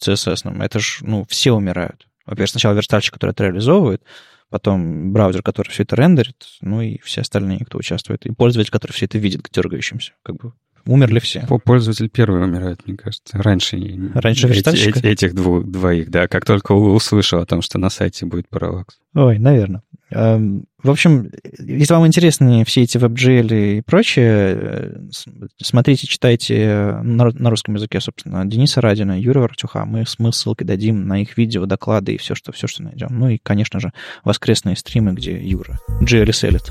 CSS, 0.00 0.62
это 0.62 0.78
же, 0.78 1.04
ну, 1.04 1.24
все 1.28 1.52
умирают. 1.52 2.06
Во-первых, 2.26 2.50
сначала 2.50 2.74
верстальщик, 2.74 3.14
который 3.14 3.30
это 3.30 3.44
реализовывает, 3.44 4.02
потом 4.48 5.12
браузер, 5.12 5.42
который 5.42 5.68
все 5.70 5.82
это 5.82 5.96
рендерит, 5.96 6.46
ну 6.60 6.80
и 6.80 6.98
все 7.00 7.22
остальные, 7.22 7.64
кто 7.64 7.78
участвует, 7.78 8.24
и 8.26 8.32
пользователь, 8.32 8.70
который 8.70 8.92
все 8.92 9.06
это 9.06 9.18
видит 9.18 9.48
дергающимся. 9.52 10.12
Как 10.22 10.36
бы 10.36 10.52
умерли 10.86 11.18
все. 11.18 11.46
Пользователь 11.64 12.08
первый 12.08 12.42
умирает, 12.42 12.86
мне 12.86 12.96
кажется. 12.96 13.38
Раньше, 13.38 13.76
Раньше 14.14 14.48
эти, 14.48 14.88
эти, 14.88 15.06
этих 15.06 15.34
двух, 15.34 15.64
двоих, 15.64 16.10
да, 16.10 16.28
как 16.28 16.44
только 16.44 16.72
услышал 16.72 17.40
о 17.40 17.46
том, 17.46 17.62
что 17.62 17.78
на 17.78 17.90
сайте 17.90 18.26
будет 18.26 18.48
параллакс. 18.48 18.98
Ой, 19.14 19.38
наверное. 19.38 19.82
Эм, 20.10 20.66
в 20.82 20.90
общем, 20.90 21.30
если 21.58 21.94
вам 21.94 22.06
интересны 22.06 22.64
все 22.64 22.82
эти 22.82 22.98
WebGL 22.98 23.78
и 23.78 23.80
прочее, 23.80 24.26
э, 24.26 24.96
смотрите, 25.62 26.06
читайте 26.06 27.00
на 27.02 27.50
русском 27.50 27.74
языке, 27.74 28.00
собственно, 28.00 28.44
Дениса 28.44 28.80
Радина, 28.80 29.18
Юрия 29.18 29.40
Вартюха. 29.40 29.84
Мы, 29.84 30.04
мы 30.18 30.32
ссылки 30.32 30.62
дадим 30.62 31.06
на 31.06 31.22
их 31.22 31.36
видео, 31.36 31.66
доклады 31.66 32.14
и 32.14 32.18
все, 32.18 32.34
что, 32.34 32.52
все, 32.52 32.66
что 32.66 32.82
найдем. 32.82 33.08
Ну 33.10 33.28
и, 33.28 33.38
конечно 33.38 33.80
же, 33.80 33.92
воскресные 34.24 34.76
стримы, 34.76 35.12
где 35.12 35.40
Юра 35.40 35.80
GL 36.02 36.32
селит. 36.32 36.70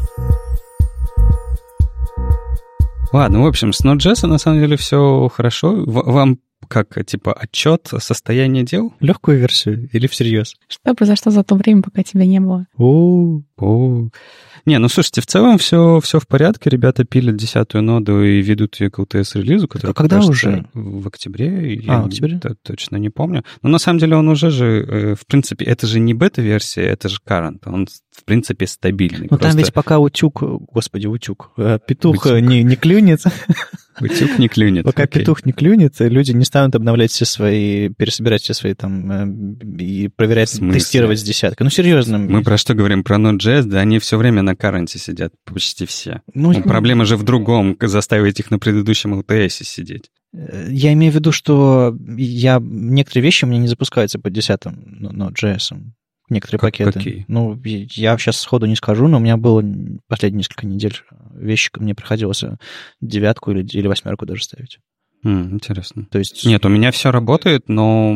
Ладно, 3.14 3.44
в 3.44 3.46
общем, 3.46 3.72
с 3.72 3.86
Node.js 3.86 4.26
на 4.28 4.40
самом 4.40 4.60
деле 4.60 4.76
все 4.76 5.30
хорошо. 5.32 5.84
Вам 5.86 6.40
как, 6.74 7.06
типа, 7.06 7.34
отчет 7.34 7.92
состояния 8.00 8.64
дел? 8.64 8.94
Легкую 9.00 9.38
версию 9.38 9.88
или 9.92 10.08
всерьез? 10.08 10.56
Что 10.68 10.96
произошло 10.96 11.32
за 11.32 11.44
то 11.44 11.54
время, 11.54 11.84
пока 11.84 12.02
тебя 12.02 12.26
не 12.26 12.40
было? 12.40 12.66
О, 12.78 13.42
о. 13.58 14.10
Не, 14.66 14.80
ну 14.80 14.90
слушайте, 14.90 15.22
в 15.22 15.28
целом 15.28 15.60
все, 15.60 16.00
все 16.00 16.20
в 16.20 16.28
порядке. 16.28 16.72
Ребята 16.72 17.04
пилят 17.04 17.36
десятую 17.36 17.84
ноду 17.84 18.24
и 18.24 18.42
ведут 18.42 18.80
ее 18.80 18.90
к 18.90 18.98
LTS-релизу, 18.98 19.68
который, 19.68 19.92
а 19.92 19.94
когда 19.94 20.20
уже? 20.20 20.66
В 20.74 21.08
октябре. 21.08 21.80
А, 21.88 22.02
в 22.02 22.08
октябре? 22.08 22.40
Я 22.44 22.56
точно 22.64 22.96
не 22.96 23.12
помню. 23.12 23.44
Но 23.62 23.70
на 23.70 23.78
самом 23.78 24.00
деле 24.00 24.16
он 24.16 24.28
уже 24.30 24.50
же, 24.50 24.66
э, 24.66 25.16
в 25.16 25.28
принципе, 25.28 25.66
это 25.66 25.86
же 25.86 26.00
не 26.00 26.16
бета-версия, 26.16 26.82
это 26.82 27.08
же 27.08 27.20
current. 27.24 27.60
Он, 27.66 27.88
в 28.12 28.24
принципе, 28.24 28.66
стабильный. 28.66 29.28
Ну 29.30 29.38
там 29.38 29.56
ведь 29.56 29.74
пока 29.74 30.00
утюг, 30.00 30.42
господи, 30.42 31.06
утюг, 31.06 31.52
э, 31.58 31.78
петух 31.86 32.26
утюг. 32.26 32.42
Не, 32.42 32.64
не 32.64 32.78
клюнет. 32.78 33.22
Утюг 34.00 34.40
не 34.40 34.48
клюнет. 34.48 34.86
Пока 34.86 35.04
okay. 35.04 35.20
петух 35.20 35.46
не 35.46 35.54
клюнет, 35.54 35.96
люди 36.00 36.32
не 36.32 36.46
станут 36.46 36.76
обновлять 36.76 37.12
все 37.12 37.26
свои, 37.26 37.90
пересобирать 37.90 38.42
все 38.42 38.54
свои 38.54 38.74
там 38.74 39.12
э, 39.12 39.84
и 39.84 40.08
проверять, 40.08 40.52
тестировать 40.52 41.20
с 41.20 41.24
десяткой. 41.24 41.64
Ну, 41.64 41.70
серьезно. 41.70 42.18
Мы 42.18 42.44
про 42.44 42.58
что 42.58 42.74
говорим? 42.74 43.04
Про 43.04 43.18
Node.js, 43.18 43.64
да, 43.64 43.80
они 43.80 44.00
все 44.00 44.18
время 44.18 44.42
на 44.42 44.56
каранте 44.56 45.00
сидят, 45.00 45.34
почти 45.46 45.86
все. 45.86 46.22
Ну, 46.34 46.52
ну, 46.52 46.62
проблема 46.64 47.06
же 47.06 47.18
в 47.18 47.24
другом, 47.24 47.78
заставить 47.80 48.40
их 48.40 48.52
на 48.52 48.60
предыдущем 48.60 49.20
LTS 49.20 49.64
сидеть. 49.64 50.10
Э, 50.34 50.68
я 50.70 50.94
имею 50.94 51.12
в 51.12 51.16
виду, 51.16 51.32
что 51.32 51.96
я, 52.18 52.60
некоторые 52.62 53.24
вещи 53.24 53.46
у 53.46 53.48
меня 53.48 53.60
не 53.60 53.68
запускаются 53.68 54.20
под 54.20 54.34
десятым 54.34 55.00
Node.js 55.02 55.74
некоторые 56.34 56.60
как, 56.60 56.72
пакеты. 56.72 56.92
Какие? 56.94 57.26
Ну, 57.28 57.60
я 57.64 58.18
сейчас 58.18 58.40
сходу 58.40 58.66
не 58.66 58.76
скажу, 58.76 59.08
но 59.08 59.18
у 59.18 59.20
меня 59.20 59.38
было 59.38 59.64
последние 60.08 60.40
несколько 60.40 60.66
недель 60.66 60.96
вещи, 61.36 61.70
мне 61.78 61.96
приходилось 61.96 62.44
девятку 63.02 63.52
или, 63.52 63.66
или 63.66 63.88
восьмерку 63.88 64.26
даже 64.26 64.44
ставить. 64.44 64.80
Mm, 65.24 65.54
интересно. 65.54 66.06
То 66.12 66.20
есть... 66.20 66.46
Нет, 66.46 66.66
у 66.66 66.70
меня 66.70 66.92
все 66.92 67.12
работает, 67.12 67.70
но 67.70 68.14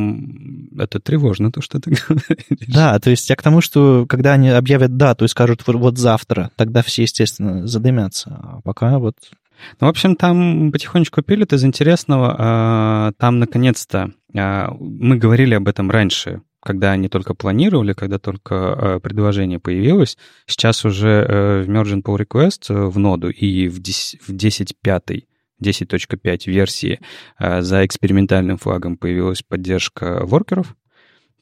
это 0.77 0.99
тревожно, 0.99 1.51
то, 1.51 1.61
что 1.61 1.79
ты 1.79 1.91
говоришь. 2.07 2.67
Да, 2.67 2.99
то 2.99 3.09
есть 3.09 3.29
я 3.29 3.35
к 3.35 3.41
тому, 3.41 3.61
что 3.61 4.05
когда 4.07 4.33
они 4.33 4.49
объявят 4.49 4.97
дату 4.97 5.25
и 5.25 5.29
скажут 5.29 5.65
вот, 5.65 5.77
вот 5.77 5.97
завтра, 5.97 6.51
тогда 6.57 6.81
все, 6.81 7.03
естественно, 7.03 7.65
задымятся. 7.65 8.37
А 8.41 8.61
пока 8.63 8.99
вот... 8.99 9.15
Ну, 9.79 9.87
в 9.87 9.89
общем, 9.89 10.15
там 10.15 10.71
потихонечку 10.71 11.23
пилят 11.23 11.51
из 11.53 11.63
интересного. 11.63 12.35
А, 12.37 13.11
там, 13.17 13.39
наконец-то, 13.39 14.11
а, 14.35 14.71
мы 14.79 15.17
говорили 15.17 15.55
об 15.55 15.67
этом 15.67 15.89
раньше, 15.89 16.41
когда 16.67 16.91
они 16.91 17.07
только 17.07 17.33
планировали, 17.33 17.93
когда 17.93 18.19
только 18.19 18.55
э, 18.55 18.99
предложение 18.99 19.57
появилось. 19.57 20.17
Сейчас 20.47 20.83
уже 20.83 21.07
э, 21.07 21.61
в 21.61 21.69
Merging 21.69 22.03
Pull 22.03 22.27
Request 22.27 22.65
э, 22.67 22.87
в 22.87 22.99
ноду 22.99 23.29
и 23.29 23.69
в 23.69 23.79
10.5 23.79 25.23
10.5 25.63 26.51
версии 26.51 26.99
за 27.39 27.83
экспериментальным 27.83 28.57
флагом 28.57 28.95
появилась 28.97 29.41
поддержка 29.41 30.23
воркеров. 30.23 30.75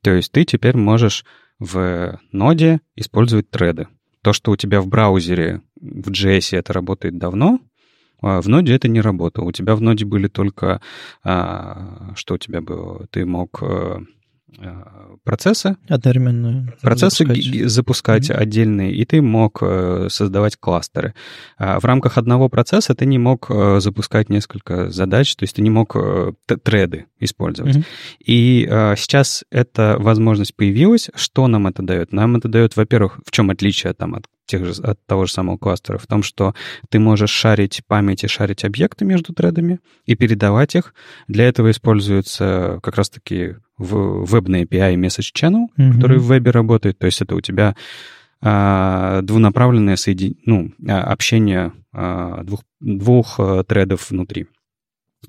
То 0.01 0.11
есть 0.11 0.31
ты 0.31 0.45
теперь 0.45 0.77
можешь 0.77 1.25
в 1.59 2.19
ноде 2.31 2.79
использовать 2.95 3.49
треды. 3.49 3.87
То, 4.21 4.31
что 4.31 4.51
у 4.51 4.55
тебя 4.55 4.79
в 4.79 4.87
браузере 4.87 5.61
в 5.81 6.11
JS 6.11 6.55
это 6.55 6.71
работает 6.71 7.17
давно, 7.17 7.59
а 8.21 8.41
в 8.41 8.47
ноде 8.47 8.73
это 8.73 8.87
не 8.87 9.01
работало. 9.01 9.45
У 9.45 9.51
тебя 9.51 9.75
в 9.75 9.81
ноде 9.81 10.05
были 10.05 10.27
только... 10.27 10.81
А, 11.23 12.13
что 12.15 12.35
у 12.35 12.37
тебя 12.37 12.61
было? 12.61 13.07
Ты 13.07 13.25
мог 13.25 13.61
процессы. 15.23 15.77
Одновременно. 15.87 16.73
Процессы 16.81 17.25
запускать, 17.25 17.69
запускать 17.69 18.29
mm-hmm. 18.29 18.35
отдельные, 18.35 18.93
и 18.93 19.05
ты 19.05 19.21
мог 19.21 19.59
э, 19.61 20.07
создавать 20.09 20.55
кластеры. 20.57 21.13
А 21.57 21.79
в 21.79 21.85
рамках 21.85 22.17
одного 22.17 22.47
процесса 22.47 22.95
ты 22.95 23.05
не 23.05 23.17
мог 23.17 23.47
э, 23.49 23.79
запускать 23.79 24.29
несколько 24.29 24.89
задач, 24.91 25.35
то 25.35 25.43
есть 25.43 25.55
ты 25.55 25.61
не 25.61 25.69
мог 25.69 25.95
треды 26.63 27.05
использовать. 27.19 27.77
Mm-hmm. 27.77 27.85
И 28.25 28.67
сейчас 28.97 29.43
эта 29.51 29.97
возможность 29.99 30.55
появилась. 30.55 31.09
Что 31.15 31.47
нам 31.47 31.67
это 31.67 31.83
дает? 31.83 32.13
Нам 32.13 32.35
это 32.35 32.47
дает, 32.47 32.75
во-первых, 32.75 33.19
в 33.25 33.31
чем 33.31 33.49
отличие 33.49 33.93
там 33.93 34.15
от 34.15 34.25
тех 34.45 34.63
же, 34.63 34.81
от 34.83 35.03
того 35.05 35.25
же 35.25 35.33
самого 35.33 35.57
кластера, 35.57 35.97
в 35.97 36.05
том, 36.05 36.21
что 36.21 36.53
ты 36.89 36.99
можешь 36.99 37.31
шарить 37.31 37.81
память 37.87 38.23
и 38.23 38.27
шарить 38.27 38.63
объекты 38.63 39.03
между 39.03 39.33
тредами 39.33 39.79
и 40.05 40.15
передавать 40.15 40.75
их. 40.75 40.93
Для 41.27 41.47
этого 41.47 41.71
используется 41.71 42.79
как 42.83 42.95
раз-таки 42.95 43.55
в 43.77 44.25
вебный 44.25 44.63
API 44.63 44.95
Message 44.95 45.31
Channel, 45.35 45.67
Мгм. 45.77 45.93
который 45.93 46.17
в 46.19 46.25
вебе 46.27 46.51
работает. 46.51 46.97
То 46.97 47.05
есть 47.05 47.21
это 47.21 47.35
у 47.35 47.41
тебя 47.41 47.75
а, 48.41 49.21
двунаправленное 49.21 49.95
соедин... 49.95 50.35
ну, 50.45 50.71
а, 50.87 51.01
общение 51.03 51.73
а, 51.93 52.43
двух, 52.43 52.61
двух 52.79 53.39
а, 53.39 53.63
тредов 53.63 54.09
внутри. 54.11 54.47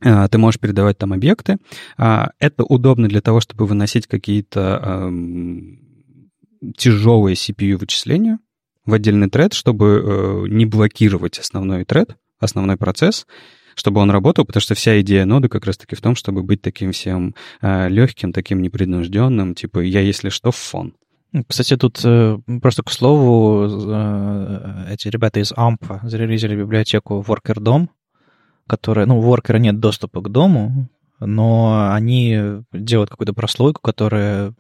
А, 0.03 0.29
Ты 0.29 0.39
можешь 0.39 0.61
передавать 0.61 0.99
там 0.99 1.13
объекты. 1.13 1.57
А, 1.97 2.31
Это 2.39 2.65
удобно 2.65 3.09
для 3.09 3.21
того, 3.21 3.41
чтобы 3.41 3.67
выносить 3.67 4.07
какие-то 4.07 4.81
ам, 4.83 5.79
тяжелые 6.77 7.35
CPU-вычисления 7.35 8.39
в 8.85 8.93
отдельный 8.93 9.29
тред, 9.31 9.53
чтобы 9.53 10.03
э, 10.05 10.49
не 10.49 10.65
блокировать 10.67 11.39
основной 11.39 11.85
тред, 11.85 12.17
основной 12.39 12.77
процесс, 12.77 13.27
чтобы 13.77 14.01
он 14.01 14.11
работал, 14.11 14.45
потому 14.45 14.61
что 14.61 14.75
вся 14.75 15.01
идея 15.01 15.25
ноды 15.25 15.49
как 15.49 15.67
раз-таки 15.67 15.95
в 15.95 16.01
том, 16.01 16.17
чтобы 16.17 16.43
быть 16.43 16.63
таким 16.63 16.91
всем 16.91 17.37
легким, 17.63 18.33
таким 18.33 18.61
непринужденным, 18.61 19.55
типа 19.55 19.81
я, 19.81 20.01
если 20.01 20.31
что, 20.31 20.51
в 20.51 20.57
фон. 20.57 20.95
Кстати, 21.47 21.77
тут 21.77 22.01
э, 22.05 22.39
просто 22.63 22.83
к 22.83 22.91
слову, 22.91 23.69
э, 23.69 24.87
эти 24.93 25.09
ребята 25.09 25.41
из 25.41 25.53
AMP 25.53 26.01
зарелизили 26.05 26.57
библиотеку 26.57 27.25
Worker 27.27 27.59
DOM, 27.59 27.89
которая, 28.67 29.07
ну, 29.07 29.21
у 29.21 29.35
Worker 29.35 29.59
нет 29.59 29.79
доступа 29.79 30.23
к 30.23 30.31
дому, 30.31 30.89
но 31.21 31.91
они 31.93 32.63
делают 32.73 33.11
какую-то 33.11 33.35
прослойку, 33.35 33.81
которая 33.83 34.55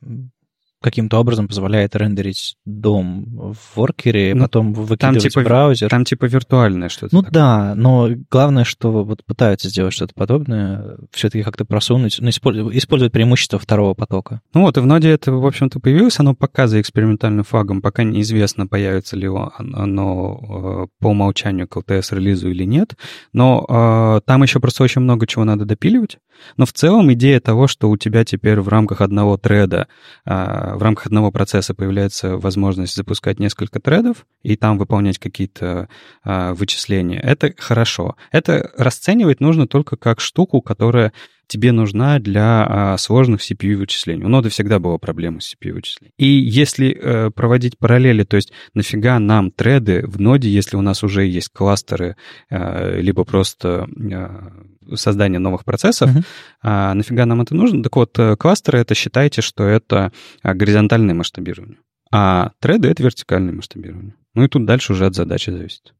каким-то 0.82 1.18
образом 1.18 1.48
позволяет 1.48 1.96
рендерить 1.96 2.56
дом 2.64 3.24
в 3.52 3.76
воркере, 3.76 4.34
Ну, 4.34 4.42
потом 4.42 4.72
выкидывать 4.72 5.22
типа 5.22 5.40
в 5.40 5.44
браузер. 5.44 5.88
Там 5.88 6.04
типа 6.04 6.26
виртуальное 6.26 6.88
что-то. 6.88 7.14
Ну 7.14 7.22
такое. 7.22 7.32
да, 7.32 7.74
но 7.74 8.08
главное, 8.30 8.64
что 8.64 9.04
вот 9.04 9.24
пытаются 9.24 9.68
сделать 9.68 9.94
что-то 9.94 10.14
подобное, 10.14 10.96
все-таки 11.12 11.42
как-то 11.42 11.64
просунуть, 11.64 12.18
ну, 12.20 12.28
использовать, 12.28 12.76
использовать 12.76 13.12
преимущество 13.12 13.58
второго 13.58 13.94
потока. 13.94 14.40
Ну 14.54 14.62
вот, 14.62 14.76
и 14.76 14.80
в 14.80 14.86
ноде 14.86 15.10
это, 15.10 15.32
в 15.32 15.46
общем-то, 15.46 15.80
появилось, 15.80 16.18
оно 16.20 16.34
пока 16.34 16.66
за 16.66 16.80
экспериментальным 16.80 17.44
флагом, 17.44 17.80
пока 17.82 18.04
неизвестно, 18.04 18.66
появится 18.66 19.16
ли 19.16 19.28
оно, 19.28 20.86
э, 20.86 20.86
по 21.00 21.08
умолчанию 21.08 21.68
к 21.68 21.76
LTS-релизу 21.76 22.50
или 22.50 22.64
нет, 22.64 22.94
но 23.32 23.64
э, 23.68 24.20
там 24.26 24.42
еще 24.42 24.60
просто 24.60 24.84
очень 24.84 25.00
много 25.00 25.26
чего 25.26 25.44
надо 25.44 25.64
допиливать. 25.64 26.18
Но 26.56 26.66
в 26.66 26.72
целом 26.72 27.12
идея 27.12 27.40
того, 27.40 27.66
что 27.66 27.88
у 27.90 27.96
тебя 27.96 28.24
теперь 28.24 28.60
в 28.60 28.68
рамках 28.68 29.00
одного 29.00 29.36
треда, 29.36 29.88
э, 30.24 30.65
в 30.74 30.82
рамках 30.82 31.06
одного 31.06 31.30
процесса 31.30 31.74
появляется 31.74 32.36
возможность 32.36 32.96
запускать 32.96 33.38
несколько 33.38 33.78
тредов 33.78 34.26
и 34.42 34.56
там 34.56 34.78
выполнять 34.78 35.18
какие-то 35.18 35.88
э, 36.24 36.52
вычисления, 36.54 37.20
это 37.20 37.54
хорошо. 37.56 38.16
Это 38.32 38.72
расценивать 38.76 39.40
нужно 39.40 39.68
только 39.68 39.96
как 39.96 40.20
штуку, 40.20 40.60
которая 40.62 41.12
тебе 41.46 41.72
нужна 41.72 42.18
для 42.18 42.66
а, 42.68 42.96
сложных 42.98 43.40
CPU-вычислений. 43.40 44.24
У 44.24 44.28
ноды 44.28 44.48
всегда 44.48 44.78
была 44.78 44.98
проблема 44.98 45.40
с 45.40 45.54
CPU-вычислением. 45.54 46.12
И 46.18 46.26
если 46.26 46.90
э, 46.90 47.30
проводить 47.30 47.78
параллели, 47.78 48.24
то 48.24 48.36
есть 48.36 48.52
нафига 48.74 49.18
нам 49.18 49.50
треды 49.50 50.04
в 50.06 50.20
ноде, 50.20 50.48
если 50.48 50.76
у 50.76 50.80
нас 50.80 51.02
уже 51.04 51.24
есть 51.24 51.50
кластеры, 51.50 52.16
э, 52.50 53.00
либо 53.00 53.24
просто 53.24 53.86
э, 53.96 54.96
создание 54.96 55.38
новых 55.38 55.64
процессов, 55.64 56.10
Мгм. 56.10 56.24
а 56.62 56.94
нафига 56.94 57.26
нам 57.26 57.42
это 57.42 57.54
нужно? 57.54 57.82
Так 57.82 57.96
вот, 57.96 58.18
э, 58.18 58.36
кластеры— 58.36 58.78
это 58.80 58.94
считайте, 58.94 59.42
что 59.42 59.64
это 59.64 60.12
а, 60.42 60.54
горизонтальное 60.54 61.14
масштабирование. 61.14 61.78
А 62.12 62.52
треды— 62.60 62.88
это 62.90 63.02
вертикальное 63.02 63.52
масштабирование. 63.52 64.14
Ну 64.34 64.44
и 64.44 64.48
тут 64.48 64.64
дальше 64.64 64.92
уже 64.92 65.06
от 65.06 65.14
задачи 65.14 65.50
зависит. 65.50 65.94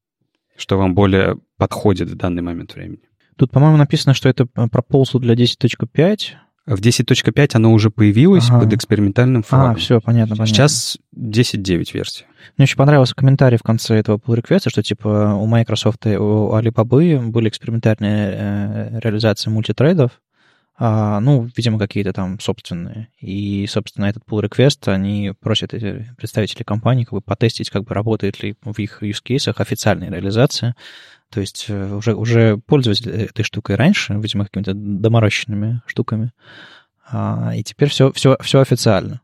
Что 0.57 0.79
вам 0.79 0.95
более 0.95 1.39
подходит 1.57 2.09
в 2.09 2.15
данный 2.17 2.43
момент 2.43 2.75
времени. 2.75 3.03
Тут, 3.37 3.51
по-моему, 3.51 3.77
написано, 3.77 4.15
что 4.15 4.29
это 4.29 4.47
проползу 4.47 5.19
для 5.19 5.35
10.5. 5.35 6.19
В 6.67 6.81
10.5 6.81 7.51
оно 7.55 7.73
уже 7.73 7.91
появилось 7.91 8.49
Ага. 8.51 8.61
под 8.61 8.73
экспериментальным 8.73 9.45
флагом. 9.45 9.73
А, 9.73 9.75
все, 9.77 10.01
понятно, 10.01 10.35
понятно. 10.35 10.53
Сейчас 10.53 10.99
10.9 11.17 11.91
версия. 11.95 12.25
Мне 12.57 12.65
очень 12.65 12.77
понравился 12.77 13.15
комментарий 13.15 13.57
в 13.57 13.63
конце 13.63 13.95
этого 13.97 14.19
pull 14.19 14.41
request, 14.43 14.69
что 14.71 14.83
типа 14.83 15.35
у 15.35 15.47
Microsoft 15.47 16.07
и 16.07 16.17
у 16.17 16.53
Alibaba 16.57 17.21
были 17.31 17.49
экспериментальные 17.49 18.31
э, 18.33 19.01
реализации 19.01 19.49
мультитрейдов, 19.49 20.21
а, 20.79 21.21
ну, 21.21 21.49
видимо, 21.57 21.79
какие-то 21.79 22.13
там 22.13 22.39
собственные. 22.41 23.09
И, 23.21 23.67
собственно, 23.69 24.07
этот 24.07 24.25
pull 24.29 24.43
request 24.43 24.93
они 24.93 25.33
просят 25.41 25.73
эти 25.73 26.13
представители 26.19 26.65
компании 26.65 27.05
как 27.05 27.13
бы 27.15 27.21
потестить, 27.21 27.71
как 27.71 27.85
бы 27.85 27.95
работает 27.95 28.43
ли 28.43 28.57
в 28.63 28.79
их 28.79 29.03
use 29.03 29.21
кейсах 29.23 29.61
официальная 29.61 30.11
реализация. 30.11 30.75
То 31.31 31.41
есть 31.41 31.67
э, 31.69 31.95
уже, 31.95 32.15
уже 32.15 32.59
пользовались 32.59 33.03
этой 33.03 33.43
штукой 33.43 33.77
раньше, 33.77 34.15
видимо, 34.15 34.45
какими-то 34.45 34.73
доморощенными 34.75 35.83
штуками. 35.87 36.33
А, 37.09 37.53
и 37.55 37.63
теперь 37.63 37.89
все, 37.89 38.13
все, 38.13 38.37
все 38.41 38.61
официально. 38.61 39.21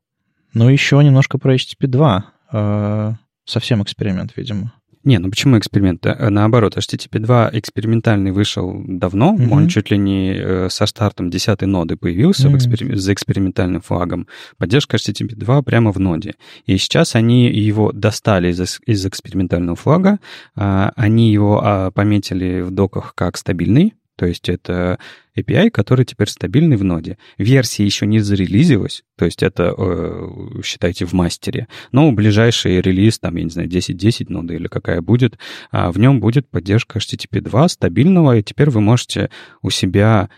Ну, 0.54 0.68
еще 0.68 1.02
немножко 1.02 1.38
про 1.38 1.54
HTTP 1.54 1.86
2. 1.86 2.32
Э, 2.52 3.12
совсем 3.44 3.82
эксперимент, 3.82 4.36
видимо. 4.36 4.72
Не, 5.04 5.18
ну 5.18 5.30
почему 5.30 5.58
эксперимент? 5.58 6.06
Э, 6.06 6.28
Наоборот, 6.28 6.76
HTTP2 6.76 7.50
экспериментальный 7.58 8.30
вышел 8.30 8.82
давно, 8.86 9.32
Мгм. 9.32 9.52
он 9.52 9.68
чуть 9.68 9.90
ли 9.90 9.98
не 9.98 10.34
э, 10.36 10.68
со 10.70 10.86
стартом 10.86 11.28
10 11.30 11.66
ноды 11.66 11.96
появился 11.96 12.48
в 12.48 12.52
Мгм. 12.52 12.58
экспери- 12.58 12.94
за 12.94 13.12
экспериментальным 13.12 13.80
флагом. 13.80 14.26
Поддержка 14.58 14.96
HTTP2 14.96 15.62
прямо 15.62 15.92
в 15.92 15.98
ноде. 15.98 16.34
И 16.66 16.76
сейчас 16.78 17.16
они 17.16 17.48
его 17.50 17.90
достали 17.92 18.50
из, 18.52 18.80
из 18.86 19.04
экспериментального 19.06 19.76
флага, 19.76 20.18
а, 20.54 20.92
они 20.96 21.32
его 21.32 21.60
а, 21.64 21.90
пометили 21.90 22.60
в 22.60 22.70
доках 22.70 23.14
как 23.16 23.36
стабильный, 23.36 23.94
то 24.16 24.26
есть 24.26 24.48
это 24.48 24.98
API, 25.36 25.70
который 25.70 26.04
теперь 26.04 26.28
стабильный 26.28 26.76
в 26.76 26.84
ноде. 26.84 27.18
Версия 27.38 27.84
еще 27.84 28.06
не 28.06 28.20
зарелизилась, 28.20 29.04
то 29.16 29.24
есть 29.24 29.42
это, 29.42 29.74
э, 29.76 30.62
считайте, 30.62 31.06
в 31.06 31.12
мастере. 31.12 31.68
Но 31.90 32.12
ближайший 32.12 32.80
релиз, 32.80 33.18
там, 33.18 33.36
я 33.36 33.44
не 33.44 33.50
знаю, 33.50 33.68
10.10 33.68 34.26
нода 34.28 34.54
или 34.54 34.68
какая 34.68 35.00
будет, 35.00 35.38
а, 35.70 35.90
в 35.90 35.98
нем 35.98 36.20
будет 36.20 36.48
поддержка 36.48 36.98
HTTP 36.98 37.40
2 37.40 37.68
стабильного, 37.68 38.36
и 38.36 38.42
теперь 38.42 38.70
вы 38.70 38.80
можете 38.80 39.30
у 39.62 39.70
себя 39.70 40.28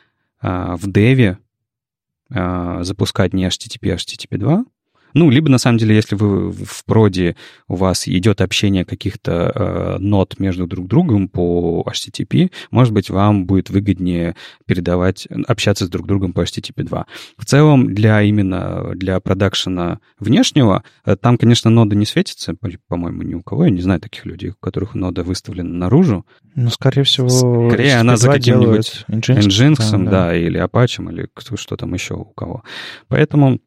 а, 0.41 0.77
в 0.77 0.91
деве 0.91 1.39
а, 2.31 2.83
запускать 2.85 3.35
не 3.35 3.47
HTTP, 3.47 3.91
а 3.91 3.97
HTTP 3.97 4.39
2, 4.39 4.65
ну, 5.15 5.31
либо, 5.31 5.49
на 5.49 5.59
самом 5.59 5.79
деле, 5.79 5.95
если 5.97 6.15
вы 6.17 6.51
в 6.51 6.85
проде, 6.85 7.37
у 7.69 7.77
вас 7.77 8.07
идет 8.07 8.41
общение 8.41 8.85
каких-то 8.85 9.53
э, 9.55 9.97
нот 9.99 10.39
между 10.39 10.67
друг 10.67 10.87
другом 10.89 11.29
по 11.29 11.85
HTTP, 11.91 12.51
может 12.71 12.93
быть, 12.93 13.11
вам 13.11 13.47
будет 13.47 13.71
выгоднее 13.71 14.35
передавать, 14.67 15.27
общаться 15.47 15.87
с 15.87 15.89
друг 15.89 16.07
другом 16.07 16.33
по 16.33 16.43
HTTP 16.43 16.83
2. 16.83 17.07
В 17.39 17.45
целом, 17.47 17.95
для 17.95 18.23
именно 18.23 18.93
для 18.95 19.21
продакшена 19.21 20.01
внешнего, 20.19 20.83
э, 21.07 21.17
там, 21.17 21.39
конечно, 21.39 21.71
нода 21.71 21.97
не 21.97 22.07
светится, 22.07 22.55
по- 22.55 22.71
по-моему, 22.89 23.23
ни 23.23 23.35
у 23.35 23.43
кого. 23.43 23.65
Я 23.65 23.71
не 23.71 23.81
знаю 23.81 24.01
таких 24.01 24.27
людей, 24.27 24.51
у 24.51 24.55
которых 24.55 24.95
нода 24.95 25.23
выставлена 25.23 25.73
наружу. 25.73 26.27
Ну, 26.55 26.71
скорее 26.71 27.05
всего, 27.05 27.29
Скорее 27.29 27.97
она 27.97 28.17
за 28.17 28.29
HTTP2 28.29 28.33
каким-нибудь 28.33 29.05
Nginx, 29.09 29.39
Nginx, 29.39 29.91
там, 29.91 30.05
да, 30.07 30.37
или 30.37 30.63
Apache, 30.63 31.11
или 31.13 31.29
кто, 31.35 31.57
что 31.57 31.77
там 31.77 31.95
еще 31.95 32.15
у 32.15 32.25
кого. 32.25 32.63
Поэтому 33.09 33.61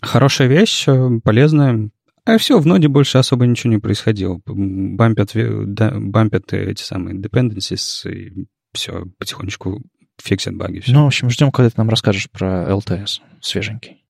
хорошая 0.00 0.48
вещь, 0.48 0.84
э, 0.86 1.20
полезная. 1.22 1.90
А 2.24 2.38
все, 2.38 2.58
в 2.58 2.66
ноде 2.66 2.88
больше 2.88 3.18
особо 3.18 3.46
ничего 3.46 3.72
не 3.72 3.78
происходило. 3.78 4.40
Бампят, 4.46 5.32
да, 5.34 5.92
бампят 5.96 6.52
эти 6.52 6.82
самые 6.82 7.16
dependencies, 7.16 8.08
и 8.08 8.46
все, 8.72 9.06
потихонечку 9.18 9.82
фиксят 10.22 10.54
баги. 10.54 10.80
Все. 10.80 10.92
Ну, 10.92 11.04
в 11.04 11.06
общем, 11.08 11.30
ждем, 11.30 11.50
когда 11.50 11.70
ты 11.70 11.74
нам 11.78 11.88
расскажешь 11.88 12.30
про 12.30 12.70
LTS 12.70 13.20
свеженький. 13.40 14.02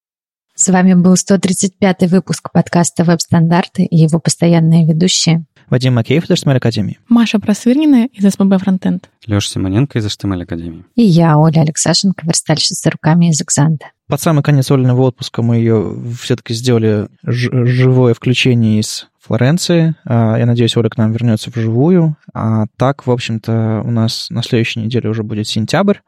С 0.55 0.69
вами 0.69 0.93
был 0.93 1.15
135-й 1.15 2.07
выпуск 2.09 2.51
подкаста 2.53 3.05
«Веб-стандарты» 3.05 3.85
и 3.85 3.97
его 3.97 4.19
постоянные 4.19 4.87
ведущие. 4.87 5.47
Вадим 5.71 5.95
Макеев 5.95 6.29
из 6.29 6.31
HTML 6.31 6.57
Академии. 6.57 6.99
Маша 7.09 7.39
Просвирнина 7.39 8.07
из 8.13 8.31
СПБ 8.31 8.59
Фронтенд. 8.59 9.09
Леша 9.25 9.49
Симоненко 9.49 9.99
из 9.99 10.07
HTML 10.07 10.43
Академии. 10.43 10.85
И 10.95 11.03
я, 11.03 11.39
Оля 11.39 11.61
Алексашенко, 11.61 12.27
верстальщица 12.27 12.91
руками 12.91 13.31
из 13.31 13.41
Экзанта. 13.41 13.87
Под 14.13 14.21
самый 14.21 14.43
конец 14.43 14.71
Олиного 14.71 15.05
отпуска 15.05 15.41
мы 15.41 15.57
ее 15.57 15.97
все-таки 16.21 16.53
сделали 16.53 17.09
живое 17.23 18.13
включение 18.13 18.79
из 18.79 19.09
Флоренции. 19.23 19.95
А, 20.05 20.37
Я 20.37 20.47
надеюсь, 20.47 20.77
Оля 20.77 20.89
к 20.89 20.97
нам 20.99 21.13
вернется 21.13 21.51
вживую. 21.51 22.17
А 22.35 22.65
так, 22.77 23.07
в 23.07 23.11
общем-то, 23.11 23.83
у 23.85 23.91
нас 23.91 24.27
на 24.31 24.43
следующей 24.43 24.81
неделе 24.81 25.09
уже 25.09 25.23
будет 25.23 25.47
сентябрь. 25.47 25.99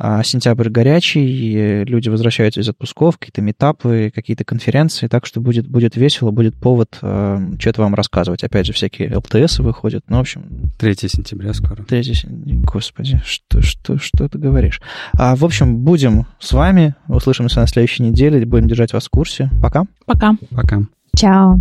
А 0.00 0.22
Сентябрь 0.22 0.68
горячий, 0.68 1.26
и 1.26 1.84
люди 1.84 2.08
возвращаются 2.08 2.60
из 2.60 2.68
отпусков, 2.68 3.18
какие-то 3.18 3.42
метапы, 3.42 4.12
какие-то 4.14 4.44
конференции, 4.44 5.08
так 5.08 5.26
что 5.26 5.40
будет, 5.40 5.66
будет 5.66 5.96
весело, 5.96 6.30
будет 6.30 6.54
повод 6.54 6.98
э, 7.02 7.38
что-то 7.58 7.82
вам 7.82 7.96
рассказывать. 7.96 8.44
Опять 8.44 8.66
же, 8.66 8.72
всякие 8.72 9.16
ЛТС 9.16 9.58
выходят. 9.58 10.04
Ну, 10.08 10.18
в 10.18 10.20
общем, 10.20 10.70
3 10.78 10.94
сентября 11.08 11.52
скоро. 11.52 11.82
Третий, 11.82 12.14
сен- 12.14 12.62
господи, 12.62 13.20
что, 13.24 13.60
что, 13.60 13.98
что 13.98 14.28
ты 14.28 14.38
говоришь? 14.38 14.80
А, 15.14 15.34
в 15.34 15.44
общем, 15.44 15.78
будем 15.78 16.26
с 16.38 16.52
вами, 16.52 16.94
услышимся 17.08 17.58
на 17.60 17.66
следующей 17.66 18.04
неделе, 18.04 18.46
будем 18.46 18.68
держать 18.68 18.92
вас 18.92 19.06
в 19.06 19.10
курсе. 19.10 19.50
Пока. 19.60 19.84
Пока. 20.06 20.36
Пока. 20.50 20.82
Чао! 21.16 21.58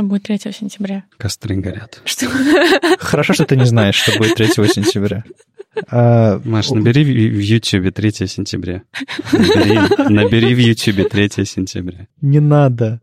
Что 0.00 0.08
будет 0.08 0.22
3 0.22 0.38
сентября? 0.52 1.04
Костры 1.18 1.56
горят. 1.56 2.00
Что? 2.06 2.26
Хорошо, 2.98 3.34
что 3.34 3.44
ты 3.44 3.54
не 3.54 3.66
знаешь, 3.66 3.96
что 3.96 4.16
будет 4.16 4.34
3 4.34 4.46
сентября. 4.46 5.24
А, 5.90 6.40
Маш, 6.42 6.70
набери 6.70 7.04
в 7.04 7.38
Ютубе 7.38 7.90
3 7.90 8.26
сентября. 8.26 8.82
Набери, 9.30 9.78
набери 10.08 10.54
в 10.54 10.58
Ютубе 10.58 11.04
3 11.04 11.44
сентября. 11.44 12.06
Не 12.22 12.40
надо. 12.40 13.02